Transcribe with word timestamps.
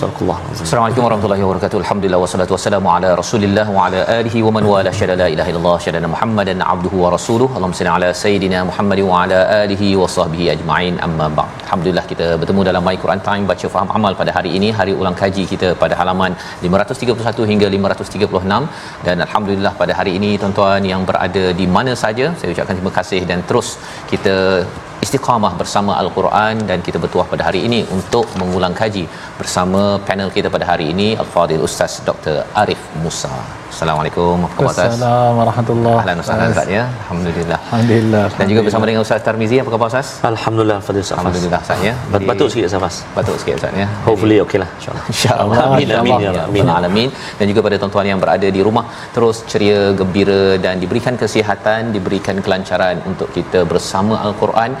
Assalamualaikum 0.00 1.02
warahmatullahi 1.04 1.42
wabarakatuh. 1.44 1.78
Alhamdulillah 1.82 2.20
wassalatu 2.22 2.52
wassalamu 2.54 2.88
ala 2.92 3.08
Rasulillah 3.20 3.64
wa 3.74 3.80
ala 3.86 4.00
alihi 4.18 4.38
wa 4.46 4.52
man 4.56 4.64
wala 4.70 4.90
syada 4.98 5.14
la 5.22 5.26
ilaha 5.34 5.50
illallah 5.52 5.74
syada 5.86 6.08
Muhammadan 6.12 6.62
abduhu 6.74 7.02
wa 7.02 7.10
rasuluhu. 7.14 7.50
Allahumma 7.56 7.78
salli 7.80 7.92
ala 7.96 8.08
sayidina 8.22 8.60
Muhammad 8.70 9.00
wa 9.08 9.18
ala 9.22 9.40
alihi 9.58 9.88
wa 10.02 10.08
sahbihi 10.16 10.46
ajma'in. 10.54 10.96
Amma 11.06 11.26
ba'd. 11.38 11.52
Alhamdulillah 11.66 12.04
kita 12.12 12.28
bertemu 12.42 12.64
dalam 12.68 12.84
My 12.88 12.96
Quran 13.02 13.20
Time 13.28 13.44
baca 13.52 13.68
faham 13.74 13.90
amal 13.98 14.14
pada 14.20 14.32
hari 14.38 14.52
ini 14.58 14.70
hari 14.80 14.94
ulang 15.00 15.18
kaji 15.22 15.44
kita 15.52 15.70
pada 15.82 15.96
halaman 16.00 16.34
531 16.68 17.50
hingga 17.52 17.68
536 17.76 19.06
dan 19.08 19.16
alhamdulillah 19.26 19.74
pada 19.82 19.94
hari 20.00 20.14
ini 20.20 20.30
tuan-tuan 20.42 20.84
yang 20.92 21.04
berada 21.10 21.44
di 21.62 21.68
mana 21.76 21.94
saja 22.04 22.28
saya 22.40 22.52
ucapkan 22.56 22.76
terima 22.80 22.94
kasih 23.00 23.20
dan 23.32 23.40
terus 23.50 23.70
kita 24.14 24.36
istiqamah 25.04 25.52
bersama 25.60 25.92
Al-Quran 26.02 26.54
dan 26.70 26.78
kita 26.86 26.98
bertuah 27.04 27.26
pada 27.32 27.42
hari 27.48 27.60
ini 27.68 27.80
untuk 27.96 28.26
mengulang 28.40 28.74
kaji 28.80 29.04
bersama 29.40 29.82
panel 30.08 30.28
kita 30.36 30.48
pada 30.56 30.66
hari 30.72 30.86
ini 30.94 31.08
Al-Fadhil 31.22 31.64
Ustaz 31.68 31.92
Dr. 32.08 32.36
Arif 32.62 32.82
Musa. 33.04 33.32
Assalamualaikum. 33.72 34.34
Apa 34.46 34.54
khabar 34.58 34.70
Ustaz? 34.72 34.92
Assalamualaikum 34.92 35.38
warahmatullahi 35.40 35.98
Ahlan 36.02 36.16
wa 36.20 36.24
sahlan 36.28 36.48
Ustaz 36.54 36.68
ya. 36.76 36.82
Alhamdulillah. 37.02 37.58
Alhamdulillah. 37.66 38.24
Dan 38.38 38.46
juga 38.52 38.60
bersama 38.66 38.84
dengan 38.90 39.02
Ustaz 39.06 39.20
Tarmizi. 39.26 39.56
Apa 39.62 39.70
khabar 39.74 39.88
Ustaz? 39.92 40.08
Alhamdulillah 40.32 40.78
Fadil 40.86 41.04
Safas 41.10 41.20
Alhamdulillah 41.22 41.60
Ustaz 41.66 41.86
ya. 41.88 41.94
Bat- 42.12 42.26
Batuk 42.30 42.48
sikit 42.52 42.68
Safas 42.74 42.94
Batuk 43.16 43.36
sikit 43.40 43.54
Ustaz 43.60 43.80
ya. 43.82 43.86
Hopefully 44.08 44.38
okey 44.44 44.58
lah 44.62 44.68
InsyaAllah 44.78 45.04
InsyaAllah. 45.14 45.58
Amin, 45.66 45.88
amin, 46.00 46.16
ya 46.26 46.32
ya 46.60 46.64
alamin. 46.80 47.08
Dan 47.38 47.44
juga 47.52 47.60
pada 47.68 47.78
tuan-tuan 47.82 48.08
yang 48.12 48.20
berada 48.24 48.48
di 48.56 48.60
rumah 48.68 48.84
terus 49.16 49.38
ceria, 49.52 49.80
gembira 50.00 50.42
dan 50.64 50.76
diberikan 50.82 51.14
kesihatan, 51.22 51.94
diberikan 51.96 52.36
kelancaran 52.44 52.98
untuk 53.12 53.30
kita 53.38 53.62
bersama 53.72 54.16
Al-Quran 54.28 54.72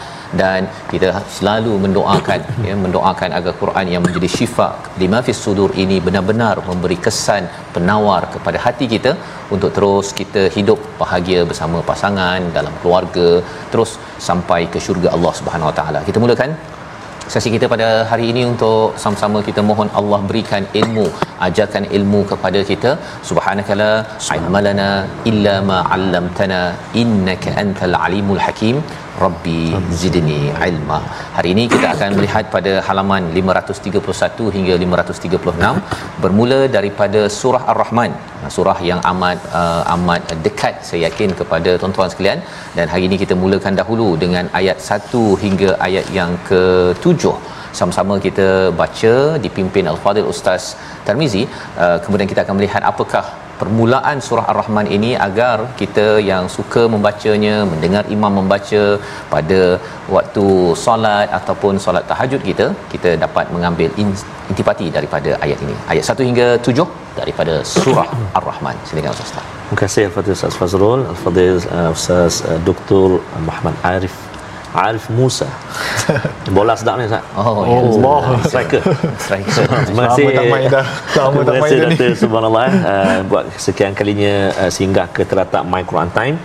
dan 0.42 0.68
kita 0.92 1.08
selalu 1.36 1.74
mendoakan 1.84 2.40
ya 2.68 2.74
mendoakan 2.84 3.30
agar 3.38 3.54
Quran 3.62 3.86
yang 3.94 4.02
menjadi 4.06 4.30
syifa 4.36 4.68
lima 5.02 5.20
fis 5.28 5.40
sudur 5.46 5.70
ini 5.84 5.98
benar-benar 6.08 6.56
memberi 6.70 6.98
kesan 7.06 7.46
penawar 7.76 8.22
kepada 8.34 8.60
hati 8.66 8.88
kita 8.94 9.14
untuk 9.54 9.70
terus 9.78 10.08
kita 10.20 10.44
hidup 10.56 10.80
bahagia 11.02 11.40
bersama 11.52 11.80
pasangan 11.92 12.40
dalam 12.58 12.74
keluarga 12.82 13.28
terus 13.72 13.92
sampai 14.28 14.60
ke 14.74 14.78
syurga 14.86 15.08
Allah 15.16 15.32
Subhanahu 15.40 15.70
Wa 15.70 15.76
Taala. 15.80 16.00
Kita 16.08 16.18
mulakan 16.24 16.52
sesi 17.32 17.48
kita 17.54 17.66
pada 17.72 17.88
hari 18.10 18.24
ini 18.30 18.42
untuk 18.52 18.86
sama-sama 19.02 19.38
kita 19.48 19.60
mohon 19.68 19.88
Allah 19.98 20.18
berikan 20.30 20.62
ilmu 20.80 21.04
ajarkan 21.46 21.84
ilmu 21.96 22.20
kepada 22.30 22.60
kita 22.70 22.90
subhanakala 23.28 23.90
ilmalana 24.36 24.88
illa 25.30 25.54
ma 25.70 25.78
'allamtana 25.94 26.60
innaka 27.02 27.54
antal 27.62 27.94
alimul 28.06 28.42
hakim 28.46 28.78
rabbi 29.24 29.60
zidni 30.00 30.40
ilma. 30.68 30.98
Hari 31.36 31.48
ini 31.54 31.64
kita 31.72 31.86
akan 31.94 32.10
melihat 32.18 32.44
pada 32.54 32.72
halaman 32.86 33.24
531 33.38 34.54
hingga 34.56 34.74
536 34.84 36.22
bermula 36.24 36.60
daripada 36.76 37.22
surah 37.38 37.62
ar-rahman. 37.72 38.12
Surah 38.56 38.78
yang 38.90 39.00
amat 39.12 39.38
uh, 39.60 39.82
amat 39.94 40.32
dekat 40.46 40.74
saya 40.88 41.00
yakin 41.06 41.32
kepada 41.40 41.72
tuan-tuan 41.82 42.10
sekalian. 42.14 42.40
Dan 42.78 42.86
hari 42.94 43.04
ini 43.10 43.18
kita 43.24 43.36
mulakan 43.44 43.76
dahulu 43.82 44.08
dengan 44.24 44.46
ayat 44.60 44.80
1 44.98 45.22
hingga 45.44 45.70
ayat 45.88 46.08
yang 46.18 46.32
ke-7 46.50 47.34
sama-sama 47.78 48.14
kita 48.26 48.46
baca 48.80 49.14
dipimpin 49.44 49.86
al-fadil 49.92 50.28
ustaz 50.32 50.64
Tarmizi. 51.06 51.44
Uh, 51.82 51.98
kemudian 52.04 52.28
kita 52.32 52.42
akan 52.44 52.56
melihat 52.58 52.82
apakah 52.92 53.24
permulaan 53.60 54.18
surah 54.26 54.44
ar-rahman 54.52 54.88
ini 54.96 55.10
agar 55.28 55.56
kita 55.80 56.06
yang 56.30 56.44
suka 56.56 56.82
membacanya 56.94 57.54
mendengar 57.72 58.04
imam 58.16 58.32
membaca 58.40 58.82
pada 59.34 59.60
waktu 60.16 60.46
solat 60.84 61.28
ataupun 61.38 61.76
solat 61.86 62.04
tahajud 62.10 62.42
kita 62.50 62.66
kita 62.94 63.12
dapat 63.24 63.46
mengambil 63.56 63.90
intipati 64.50 64.88
daripada 64.98 65.32
ayat 65.46 65.58
ini. 65.66 65.76
Ayat 65.92 66.04
1 66.16 66.28
hingga 66.30 66.48
7 66.70 66.88
daripada 67.20 67.54
surah 67.74 68.08
ar-rahman. 68.40 68.76
Silakan 68.88 69.12
ustaz. 69.26 69.46
Terima 69.70 69.80
kasih 69.82 70.04
Fadil 70.14 70.34
Ustaz 70.36 70.54
Fazrul 70.60 71.00
Al-Fadil 71.12 71.58
uh, 71.78 71.90
Ustaz 71.96 72.34
uh, 72.50 72.58
Dr. 72.68 73.08
Muhammad 73.48 73.76
Arif 73.90 74.14
Arif 74.74 75.06
Musa 75.10 75.48
Bola 76.54 76.74
sedap 76.78 76.98
ni 76.98 77.06
Ustaz 77.06 77.22
oh, 77.34 77.62
Oh, 77.62 77.64
Allah. 77.66 78.38
Striker 78.46 78.82
striker 79.18 79.64
Terima 79.86 80.02
kasih 80.10 80.24
Lama 80.24 80.38
tak 80.38 80.46
main 80.50 80.64
dah. 80.70 80.86
Lama 81.18 81.40
tak 81.46 81.54
Terima 81.54 81.58
main 81.58 81.62
kasih 81.62 81.78
dah 81.78 81.90
ni. 81.90 81.96
Dr. 81.98 82.12
Subhanallah 82.18 82.66
uh, 82.70 83.18
Buat 83.30 83.44
sekian 83.58 83.92
kalinya 83.94 84.34
uh, 84.54 84.70
Singgah 84.70 85.06
ke 85.10 85.22
teratak 85.26 85.62
My 85.66 85.82
Quran 85.82 86.10
Time 86.14 86.36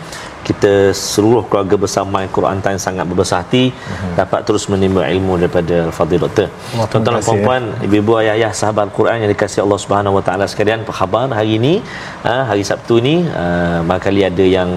kita 0.45 0.93
seluruh 0.93 1.41
keluarga 1.49 1.75
bersama 1.83 2.21
My 2.21 2.29
Quran 2.29 2.61
Time 2.61 2.77
sangat 2.77 3.05
berbesar 3.09 3.41
hati 3.41 3.73
uh-huh. 3.73 4.13
dapat 4.13 4.45
terus 4.45 4.69
menimba 4.69 5.01
ilmu 5.09 5.41
daripada 5.41 5.89
Fadil 5.89 6.21
Doktor. 6.21 6.47
Tuan-tuan 6.53 7.01
dan 7.01 7.13
kasih, 7.17 7.25
puan-puan, 7.25 7.63
ibu-ibu 7.81 8.11
ayah-ayah 8.21 8.51
sahabat 8.53 8.93
Al-Quran 8.93 9.25
yang 9.25 9.31
dikasihi 9.33 9.65
Allah 9.65 9.79
Subhanahu 9.81 10.21
Wa 10.21 10.23
Taala 10.27 10.45
sekalian, 10.45 10.85
apa 10.85 10.93
khabar 10.93 11.25
hari 11.33 11.57
ini? 11.57 11.73
Ha, 12.21 12.53
hari 12.53 12.61
Sabtu 12.61 13.01
ni 13.01 13.25
uh, 13.25 13.81
barangkali 13.89 14.21
ada 14.29 14.45
yang 14.45 14.69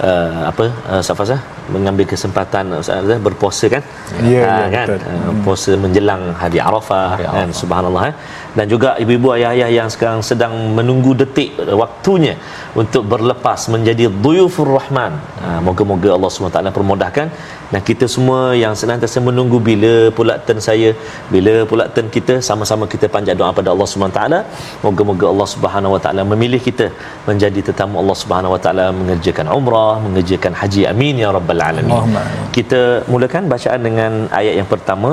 uh, 0.00 0.48
apa 0.50 0.64
uh, 0.92 1.02
Safas 1.06 1.30
ah, 1.36 1.40
mengambil 1.74 2.04
kesempatan 2.12 2.64
Ustaz 2.80 3.10
berpuasa 3.26 3.66
kan? 3.74 3.82
Ya, 4.24 4.40
ya, 4.40 4.42
Ah, 4.48 4.66
kan? 4.76 4.86
betul. 4.88 4.98
Uh, 5.12 5.32
puasa 5.44 5.72
menjelang 5.84 6.22
hari 6.42 6.58
Arafah 6.68 7.08
Hari 7.18 7.24
kan 7.26 7.48
Arafah. 7.48 7.58
subhanallah 7.60 8.02
eh. 8.10 8.14
dan 8.56 8.66
juga 8.72 8.88
ibu-ibu 9.02 9.28
ayah-ayah 9.36 9.70
yang 9.78 9.88
sekarang 9.94 10.20
sedang 10.30 10.54
menunggu 10.78 11.12
detik 11.22 11.50
uh, 11.60 11.76
waktunya 11.82 12.34
untuk 12.82 13.04
berlepas 13.12 13.60
menjadi 13.74 14.08
duyufur 14.24 14.68
rahman 14.78 15.12
ha, 15.44 15.60
moga-moga 15.66 16.16
Allah 16.16 16.30
SWT 16.32 16.60
permudahkan 16.78 17.26
dan 17.72 17.80
kita 17.88 18.06
semua 18.14 18.40
yang 18.62 18.74
senantiasa 18.80 19.18
menunggu 19.28 19.58
bila 19.68 19.92
pula 20.16 20.34
turn 20.46 20.60
saya, 20.68 20.90
bila 21.34 21.54
pula 21.70 21.84
turn 21.94 22.08
kita 22.16 22.34
sama-sama 22.48 22.84
kita 22.94 23.06
panjat 23.14 23.34
doa 23.40 23.50
pada 23.58 23.68
Allah 23.74 23.88
Subhanahu 23.92 24.16
taala. 24.18 24.40
Moga-moga 24.84 25.26
Allah 25.32 25.48
Subhanahu 25.54 25.94
wa 25.96 26.00
taala 26.04 26.22
memilih 26.32 26.60
kita 26.68 26.86
menjadi 27.28 27.60
tetamu 27.68 27.94
Allah 28.02 28.16
Subhanahu 28.22 28.54
wa 28.54 28.60
taala 28.64 28.86
mengerjakan 28.98 29.46
umrah, 29.58 29.94
mengerjakan 30.06 30.52
haji. 30.62 30.82
Amin 30.92 31.14
ya 31.24 31.28
rabbal 31.38 31.62
alamin. 31.68 32.18
Kita 32.58 32.80
mulakan 33.12 33.42
bacaan 33.54 33.80
dengan 33.88 34.12
ayat 34.40 34.54
yang 34.60 34.68
pertama 34.74 35.12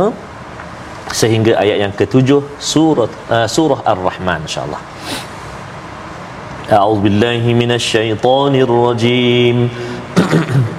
sehingga 1.22 1.52
ayat 1.64 1.78
yang 1.84 1.94
ketujuh 2.00 2.42
surah 2.72 3.10
uh, 3.36 3.48
surah 3.56 3.80
ar-rahman 3.94 4.42
insyaallah 4.48 4.82
A'udzubillahi 6.78 7.50
minasyaitonirrajim. 7.62 9.58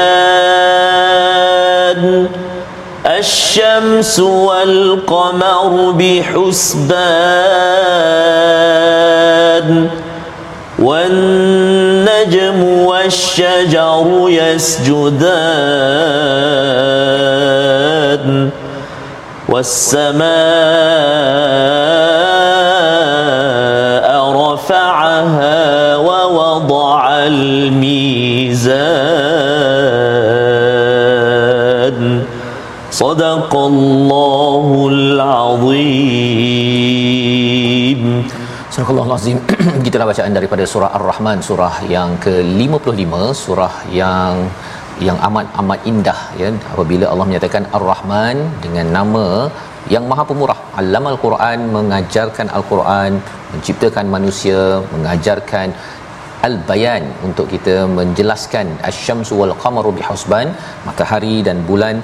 الشمس 3.21 4.19
والقمر 4.19 5.91
بحسبان 5.91 7.41
والنجم 10.79 12.63
والشجر 12.63 14.25
يسجدان 14.29 15.11
والسماء 19.49 20.21
رفعها 24.31 25.95
ووضع 25.97 27.09
الميزان 27.27 28.91
صدق 33.02 33.52
الله 33.70 34.66
العظيم 34.94 35.76
Surah 38.76 39.04
Al-Azim 39.08 39.38
Gitulah 39.84 40.06
bacaan 40.10 40.32
daripada 40.36 40.64
surah 40.72 40.90
Ar-Rahman 40.98 41.38
surah 41.48 41.74
yang 41.94 42.10
ke-55 42.24 43.12
surah 43.44 43.74
yang 44.00 44.32
yang 45.06 45.18
amat 45.28 45.46
amat 45.60 45.80
indah 45.90 46.20
ya 46.40 46.48
apabila 46.72 47.04
Allah 47.12 47.26
menyatakan 47.30 47.62
Ar-Rahman 47.76 48.36
dengan 48.64 48.86
nama 48.96 49.26
yang 49.94 50.04
Maha 50.10 50.24
Pemurah 50.30 50.58
Allamal 50.80 51.16
Quran 51.24 51.58
mengajarkan 51.76 52.46
Al-Quran 52.58 53.12
menciptakan 53.52 54.06
manusia 54.16 54.60
mengajarkan 54.94 55.68
al-bayan 56.48 57.02
untuk 57.28 57.46
kita 57.54 57.76
menjelaskan 57.98 58.66
asy-syamsu 58.88 59.34
wal 59.40 59.54
qamaru 59.64 59.92
bihusban 59.98 60.48
matahari 60.88 61.36
dan 61.48 61.58
bulan 61.70 61.98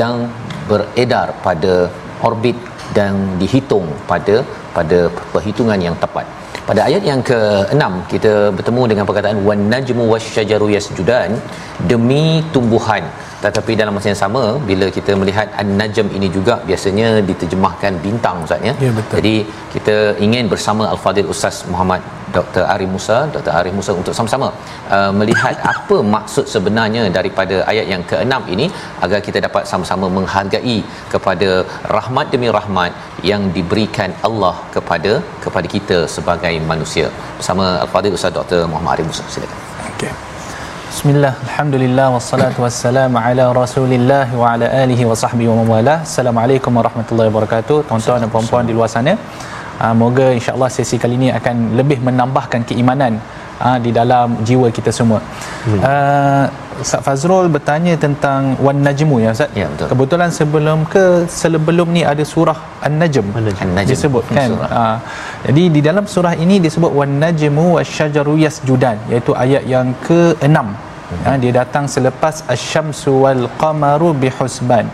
yang 0.00 0.28
beredar 0.70 1.32
pada 1.46 1.74
orbit 2.28 2.56
dan 2.96 3.14
dihitung 3.40 3.86
pada 4.10 4.36
pada 4.76 4.98
perhitungan 5.32 5.80
yang 5.86 5.96
tepat. 6.02 6.26
Pada 6.68 6.80
ayat 6.88 7.02
yang 7.10 7.20
ke-6 7.28 7.84
kita 8.12 8.32
bertemu 8.56 8.82
dengan 8.92 9.04
perkataan 9.08 9.38
wan 9.48 9.62
najmu 9.72 10.04
wasyajaru 10.12 10.68
yasjudan 10.76 11.32
demi 11.90 12.44
tumbuhan 12.54 13.04
tetapi 13.44 13.72
dalam 13.80 13.92
masa 13.96 14.08
yang 14.12 14.20
sama 14.24 14.42
bila 14.70 14.86
kita 14.96 15.12
melihat 15.20 15.48
an-najm 15.62 16.06
ini 16.18 16.28
juga 16.36 16.54
biasanya 16.68 17.08
diterjemahkan 17.28 17.92
bintang 18.06 18.38
ustaz 18.46 18.68
ya. 18.68 18.74
Ya, 18.84 18.90
betul. 18.98 19.14
Jadi 19.18 19.34
kita 19.74 19.96
ingin 20.26 20.46
bersama 20.52 20.84
al-fadil 20.92 21.30
ustaz 21.34 21.58
Muhammad 21.72 22.02
Dr. 22.36 22.64
Arif 22.72 22.90
Musa, 22.94 23.16
Dr. 23.34 23.52
Arif 23.58 23.74
Musa 23.78 23.92
untuk 24.00 24.14
sama-sama 24.18 24.48
uh, 24.96 25.12
melihat 25.20 25.54
apa 25.74 25.98
maksud 26.16 26.46
sebenarnya 26.54 27.02
daripada 27.18 27.58
ayat 27.72 27.86
yang 27.92 28.02
ke-6 28.10 28.52
ini 28.54 28.66
agar 29.06 29.20
kita 29.28 29.40
dapat 29.46 29.64
sama-sama 29.72 30.08
menghargai 30.18 30.78
kepada 31.14 31.50
rahmat 31.96 32.28
demi 32.34 32.50
rahmat 32.58 32.92
yang 33.30 33.44
diberikan 33.58 34.12
Allah 34.28 34.54
kepada 34.76 35.12
kepada 35.44 35.68
kita 35.76 35.98
sebagai 36.16 36.54
manusia. 36.72 37.08
Bersama 37.40 37.66
al-fadil 37.84 38.18
ustaz 38.18 38.34
Dr. 38.40 38.62
Muhammad 38.72 38.94
Arif 38.96 39.08
Musa. 39.12 39.26
Silakan. 39.36 39.60
Okey. 39.92 40.12
Bismillah, 40.88 41.36
Alhamdulillah, 41.44 42.06
wassalatu 42.14 42.64
wassalamu 42.64 43.20
ala 43.20 43.44
rasulillah 43.58 44.24
wa 44.40 44.52
ala 44.52 44.66
alihi 44.82 45.04
wa 45.04 45.12
sahbihi 45.22 45.48
wa 45.52 45.56
mawala 45.60 45.94
Assalamualaikum 46.06 46.72
warahmatullahi 46.80 47.28
wabarakatuh. 47.28 47.76
Tuan-tuan 47.88 48.24
dan 48.24 48.30
puan-puan 48.32 48.64
di 48.64 48.72
luar 48.72 48.88
sana 48.88 49.12
uh, 49.84 49.94
Moga 50.00 50.32
insyaAllah 50.38 50.70
sesi 50.76 50.96
kali 51.02 51.20
ini 51.20 51.28
akan 51.38 51.76
lebih 51.80 52.00
menambahkan 52.00 52.64
keimanan 52.64 53.20
uh, 53.60 53.76
Di 53.84 53.92
dalam 53.92 54.40
jiwa 54.48 54.72
kita 54.72 54.88
semua. 54.88 55.20
Hmm. 55.68 55.80
uh, 55.84 56.44
Ustaz 56.82 57.00
Fazrul 57.06 57.46
bertanya 57.54 57.94
tentang 58.04 58.54
Wan 58.64 58.78
Najmu 58.86 59.16
ya 59.24 59.30
Ustaz 59.36 59.50
Ya, 59.60 59.66
betul. 59.72 59.86
Kebetulan 59.92 60.30
sebelum 60.38 60.78
ke 60.92 61.04
Sebelum 61.26 61.88
ni 61.96 62.02
ada 62.12 62.24
surah 62.32 62.58
An-Najm 62.86 63.26
An-Najm. 63.34 63.88
Disebut 63.92 64.24
kan 64.30 64.50
Surah. 64.52 64.70
Ha, 64.70 64.84
jadi 65.48 65.62
di 65.74 65.80
dalam 65.88 66.04
surah 66.14 66.34
ini 66.44 66.56
disebut 66.66 66.90
wan 66.98 67.12
najmu 67.22 67.64
wasyajaru 67.78 68.34
yasjudan 68.44 68.96
iaitu 69.10 69.32
ayat 69.44 69.62
yang 69.74 69.90
ke-6. 70.06 70.58
Ha, 71.24 71.30
dia 71.42 71.52
datang 71.60 71.84
selepas 71.94 72.44
asy-syamsu 72.52 73.12
wal 73.24 73.44
qamaru 73.60 74.12
bihusban. 74.22 74.86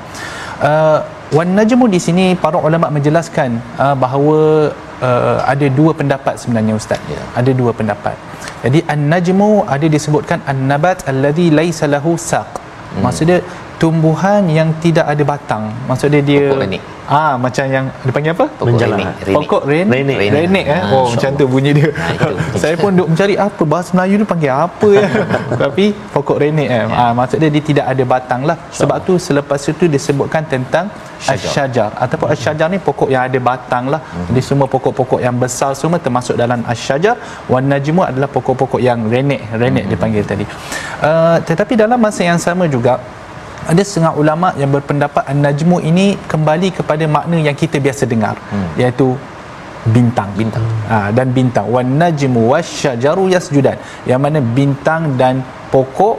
Uh, 0.62 0.98
wan 1.36 1.50
najmu 1.58 1.90
di 1.94 2.00
sini 2.06 2.26
para 2.44 2.56
ulama 2.66 2.88
menjelaskan 2.96 3.58
uh, 3.76 3.94
bahawa 3.98 4.70
uh, 5.00 5.38
ada 5.52 5.66
dua 5.78 5.92
pendapat 6.00 6.34
sebenarnya 6.42 6.74
ustaz. 6.80 7.00
Ya. 7.10 7.22
Ada 7.40 7.50
dua 7.56 7.72
pendapat. 7.72 8.16
Jadi 8.64 8.80
an-najmu 8.94 9.66
ada 9.74 9.86
disebutkan 9.96 10.40
an-nabat 10.52 11.04
alladhi 11.10 11.48
laisa 11.58 11.86
lahu 11.94 12.14
saq. 12.16 12.48
Hmm. 12.54 13.02
Maksudnya 13.04 13.38
tumbuhan 13.76 14.46
yang 14.48 14.68
tidak 14.80 15.06
ada 15.08 15.22
batang. 15.26 15.64
Maksudnya 15.90 16.20
dia 16.22 16.50
Pokok 16.50 16.62
renik. 16.64 16.82
Ah 17.04 17.36
macam 17.36 17.64
yang 17.68 17.84
dia 18.00 18.12
panggil 18.16 18.32
apa? 18.32 18.46
Pokok 18.56 18.80
renik, 18.80 19.08
renik. 19.20 19.36
Pokok 19.36 19.62
ren 19.68 19.86
Renik. 19.92 20.16
renik, 20.16 20.32
renik 20.40 20.64
eh. 20.72 20.80
Ah, 20.80 20.94
oh 20.96 21.04
macam 21.12 21.30
tu 21.36 21.44
bunyi 21.44 21.70
dia. 21.76 21.90
Itu. 21.92 22.30
Saya 22.56 22.74
pun 22.80 22.90
duk 22.96 23.08
mencari 23.12 23.34
apa 23.36 23.62
bahasa 23.68 23.92
Melayu 23.92 24.14
ni 24.22 24.24
panggil 24.24 24.52
apa 24.56 24.88
ya. 24.88 25.04
Tapi 25.68 25.84
pokok 26.14 26.36
renik 26.40 26.68
eh. 26.72 26.84
Ah 26.88 27.12
maksud 27.12 27.36
dia 27.44 27.50
dia 27.52 27.60
tidak 27.60 27.86
ada 27.92 28.04
batang 28.08 28.40
lah. 28.48 28.56
Sebab 28.72 28.96
tu 29.04 29.20
selepas 29.20 29.60
itu 29.60 29.84
disebutkan 29.84 30.48
tentang 30.48 30.88
asyajar 31.28 31.92
ataupun 31.96 32.32
asyajar 32.32 32.72
ni 32.72 32.80
pokok 32.80 33.08
yang 33.12 33.28
ada 33.28 33.38
batang 33.50 33.84
lah. 33.92 34.00
Mhm. 34.00 34.24
Jadi 34.32 34.40
semua 34.40 34.66
pokok-pokok 34.68 35.20
yang 35.20 35.36
besar 35.36 35.76
semua 35.76 36.00
termasuk 36.00 36.40
dalam 36.40 36.64
asyajar. 36.64 37.20
Wan 37.52 37.68
najmu 37.68 38.00
adalah 38.00 38.28
pokok-pokok 38.32 38.80
yang 38.80 39.04
renik, 39.12 39.44
renik 39.52 39.84
Mhm. 39.84 39.92
dipanggil 39.92 40.24
tadi. 40.24 40.44
Uh, 41.04 41.36
tetapi 41.44 41.76
dalam 41.76 42.00
masa 42.00 42.24
yang 42.24 42.40
sama 42.40 42.64
juga 42.64 42.96
ada 43.72 43.82
setengah 43.88 44.12
ulama 44.22 44.48
yang 44.60 44.70
berpendapat 44.76 45.24
an-najmu 45.32 45.76
ini 45.90 46.06
kembali 46.32 46.68
kepada 46.78 47.04
makna 47.16 47.38
yang 47.46 47.56
kita 47.62 47.80
biasa 47.86 48.04
dengar 48.12 48.36
hmm. 48.52 48.68
iaitu 48.80 49.08
bintang 49.94 50.30
Bintang. 50.40 50.64
ha, 50.90 50.98
dan 51.16 51.28
bintang 51.36 51.66
wan 51.74 51.88
najmu 52.00 52.42
wasyajaru 52.52 53.24
yasjudan 53.34 53.76
yang 54.10 54.20
mana 54.24 54.40
bintang 54.58 55.12
dan 55.20 55.44
pokok 55.72 56.16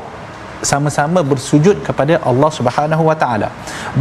sama-sama 0.71 1.19
bersujud 1.31 1.77
kepada 1.87 2.13
Allah 2.29 2.49
Subhanahu 2.57 3.03
Wa 3.09 3.15
Taala 3.23 3.49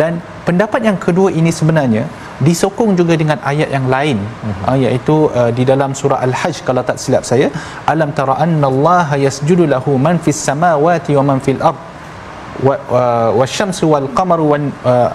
dan 0.01 0.21
pendapat 0.49 0.81
yang 0.89 0.99
kedua 1.05 1.29
ini 1.41 1.51
sebenarnya 1.59 2.05
disokong 2.47 2.93
juga 3.01 3.15
dengan 3.23 3.39
ayat 3.51 3.69
yang 3.77 3.87
lain 3.95 4.19
mm-hmm. 4.21 4.65
uh, 4.69 4.77
iaitu 4.85 5.17
uh, 5.41 5.51
di 5.59 5.65
dalam 5.71 5.91
surah 6.01 6.21
al-hajj 6.27 6.57
kalau 6.69 6.85
tak 6.89 7.01
silap 7.03 7.25
saya 7.31 7.49
alam 7.93 8.13
tara 8.19 8.37
annallaha 8.47 9.17
yasjudu 9.27 9.67
lahu 9.75 9.97
man 10.07 10.19
fis 10.27 10.41
samawati 10.49 11.17
wa 11.19 11.25
man 11.31 11.41
fil 11.47 11.61
والشمس 13.39 13.85
والقمر 13.85 14.41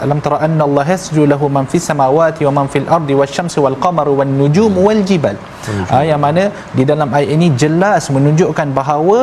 ألم 0.04 0.20
ترى 0.20 0.38
أن 0.48 0.60
الله 0.62 0.86
يسجد 0.92 1.20
له 1.32 1.42
من 1.48 1.66
في 1.72 1.78
السماوات 1.82 2.44
ومن 2.44 2.66
في 2.68 2.78
الأرض 2.84 3.10
والشمس 3.10 3.56
والقمر 3.64 4.08
والنجوم 4.10 4.74
والجبال 4.78 5.38
Ah, 5.94 6.04
yang 6.10 6.22
mana 6.26 6.44
di 6.78 6.84
dalam 6.92 7.10
ayat 7.18 7.30
ini 7.36 7.48
jelas 7.62 8.04
menunjukkan 8.16 8.68
bahawa 8.80 9.18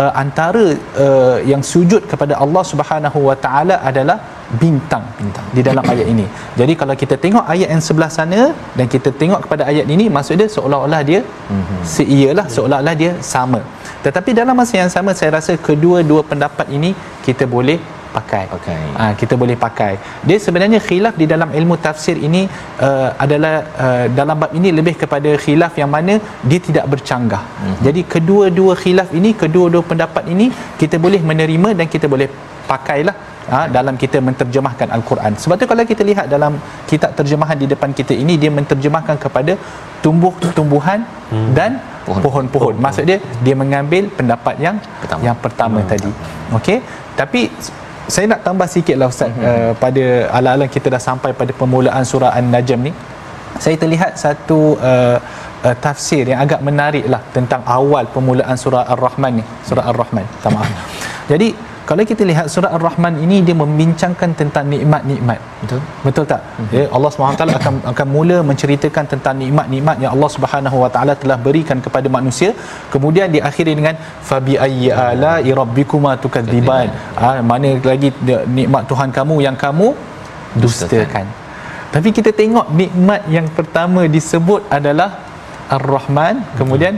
uh, 0.00 0.12
antara 0.22 0.66
uh, 1.04 1.36
yang 1.50 1.62
sujud 1.72 2.02
kepada 2.10 2.34
Allah 2.44 2.62
Subhanahu 2.72 3.18
Wa 3.28 3.36
Taala 3.44 3.76
adalah 3.90 4.18
bintang 4.62 5.04
bintang 5.18 5.46
di 5.56 5.62
dalam 5.68 5.84
ayat 5.92 6.06
ini. 6.12 6.26
Jadi 6.60 6.72
kalau 6.80 6.94
kita 7.02 7.16
tengok 7.24 7.44
ayat 7.54 7.68
yang 7.74 7.82
sebelah 7.88 8.10
sana 8.18 8.40
dan 8.78 8.86
kita 8.94 9.10
tengok 9.20 9.40
kepada 9.44 9.62
ayat 9.70 9.86
ini 9.94 10.06
maksud 10.16 10.40
dia 10.40 10.48
seolah-olah 10.56 11.00
dia 11.10 11.20
mm-hmm. 11.24 12.48
seolah-olah 12.56 12.94
dia 13.02 13.12
sama. 13.34 13.60
Tetapi 14.06 14.30
dalam 14.40 14.54
masa 14.60 14.74
yang 14.82 14.90
sama 14.96 15.12
saya 15.18 15.30
rasa 15.38 15.52
kedua-dua 15.68 16.22
pendapat 16.30 16.66
ini 16.76 16.90
kita 17.26 17.46
boleh 17.54 17.78
pakai. 18.16 18.44
Pakai. 18.56 18.80
Ha, 18.98 19.04
kita 19.20 19.34
boleh 19.42 19.56
pakai. 19.64 19.92
Dia 20.28 20.38
sebenarnya 20.44 20.78
khilaf 20.88 21.14
di 21.20 21.26
dalam 21.32 21.50
ilmu 21.58 21.74
tafsir 21.86 22.16
ini 22.28 22.42
uh, 22.88 23.08
adalah 23.24 23.54
uh, 23.86 24.04
dalam 24.18 24.36
bab 24.42 24.52
ini 24.58 24.70
lebih 24.78 24.94
kepada 25.02 25.30
khilaf 25.44 25.74
yang 25.82 25.90
mana 25.96 26.14
dia 26.50 26.60
tidak 26.68 26.84
bercanggah. 26.92 27.42
Mm-hmm. 27.46 27.82
Jadi 27.86 28.00
kedua-dua 28.14 28.74
khilaf 28.82 29.10
ini, 29.18 29.32
kedua-dua 29.42 29.82
pendapat 29.90 30.24
ini 30.34 30.48
kita 30.82 30.98
boleh 31.06 31.20
menerima 31.30 31.70
dan 31.80 31.88
kita 31.94 32.08
boleh 32.14 32.28
pakailah 32.70 33.16
ha, 33.52 33.58
dalam 33.76 33.94
kita 34.02 34.18
menterjemahkan 34.28 34.88
al-Quran. 34.96 35.32
Sebab 35.42 35.56
tu 35.60 35.68
kalau 35.72 35.84
kita 35.92 36.02
lihat 36.10 36.26
dalam 36.34 36.56
kitab 36.90 37.12
terjemahan 37.18 37.56
di 37.62 37.68
depan 37.74 37.92
kita 38.00 38.16
ini 38.24 38.36
dia 38.42 38.50
menterjemahkan 38.58 39.16
kepada 39.26 39.54
tumbuh-tumbuhan 40.06 41.00
hmm. 41.34 41.48
dan. 41.60 41.72
Pohon-pohon. 42.26 42.74
Maksud 42.84 43.04
dia 43.10 43.18
dia 43.46 43.54
mengambil 43.62 44.08
pendapat 44.18 44.54
yang 44.66 44.76
Pertama. 45.02 45.20
yang 45.26 45.36
pertama 45.44 45.78
hmm. 45.82 45.88
tadi. 45.92 46.12
Okey. 46.58 46.78
Tapi 47.20 47.40
saya 48.14 48.24
nak 48.32 48.40
tambah 48.46 48.66
sikitlah 48.74 49.08
ustaz 49.12 49.30
hmm. 49.30 49.44
uh, 49.48 49.72
pada 49.82 50.04
ala-ala 50.36 50.66
kita 50.74 50.88
dah 50.94 51.02
sampai 51.08 51.30
pada 51.40 51.52
permulaan 51.60 52.04
surah 52.12 52.32
An-Najm 52.40 52.80
ni. 52.88 52.92
Saya 53.64 53.76
terlihat 53.82 54.12
satu 54.24 54.78
uh, 54.90 55.16
uh, 55.66 55.76
tafsir 55.84 56.24
yang 56.30 56.40
agak 56.44 56.60
menarik 56.68 57.04
lah 57.12 57.20
tentang 57.36 57.62
awal 57.78 58.04
permulaan 58.14 58.56
surah 58.64 58.84
Ar-Rahman 58.94 59.32
ni. 59.40 59.44
Surah 59.68 59.84
Ar-Rahman. 59.92 60.24
Minta 60.24 60.50
maaf. 60.54 60.70
Jadi 61.30 61.48
kalau 61.88 62.04
kita 62.10 62.22
lihat 62.30 62.46
surah 62.52 62.70
Ar-Rahman 62.76 63.14
ini 63.24 63.36
dia 63.46 63.56
membincangkan 63.60 64.30
tentang 64.40 64.64
nikmat-nikmat. 64.72 65.38
Betul. 65.60 65.80
Betul 66.06 66.24
tak? 66.32 66.40
Mm-hmm. 66.44 66.74
Ya, 66.76 66.84
Allah 66.96 67.10
SWT 67.10 67.44
akan 67.60 67.74
akan 67.92 68.06
mula 68.16 68.36
menceritakan 68.50 69.04
tentang 69.12 69.34
nikmat-nikmat 69.42 69.96
yang 70.02 70.12
Allah 70.16 70.30
Subhanahu 70.34 70.76
Wa 70.84 70.90
Taala 70.94 71.12
telah 71.22 71.38
berikan 71.46 71.80
kepada 71.86 72.08
manusia. 72.16 72.50
Kemudian 72.94 73.32
diakhiri 73.36 73.72
dengan 73.78 73.96
fabi 74.30 74.60
ayyi 74.66 74.90
ala'i 74.92 75.52
rabbikuma 75.60 76.12
tukadziban. 76.24 76.92
Ah, 77.16 77.40
mana 77.52 77.70
lagi 77.90 78.10
nikmat 78.58 78.84
Tuhan 78.92 79.08
kamu 79.18 79.36
yang 79.46 79.56
kamu 79.64 79.88
dustakan. 80.64 81.26
Tapi 81.94 82.08
kita 82.18 82.30
tengok 82.42 82.68
nikmat 82.82 83.22
yang 83.36 83.48
pertama 83.58 84.04
disebut 84.16 84.60
adalah 84.78 85.10
Ar-Rahman 85.76 86.36
kemudian 86.60 86.94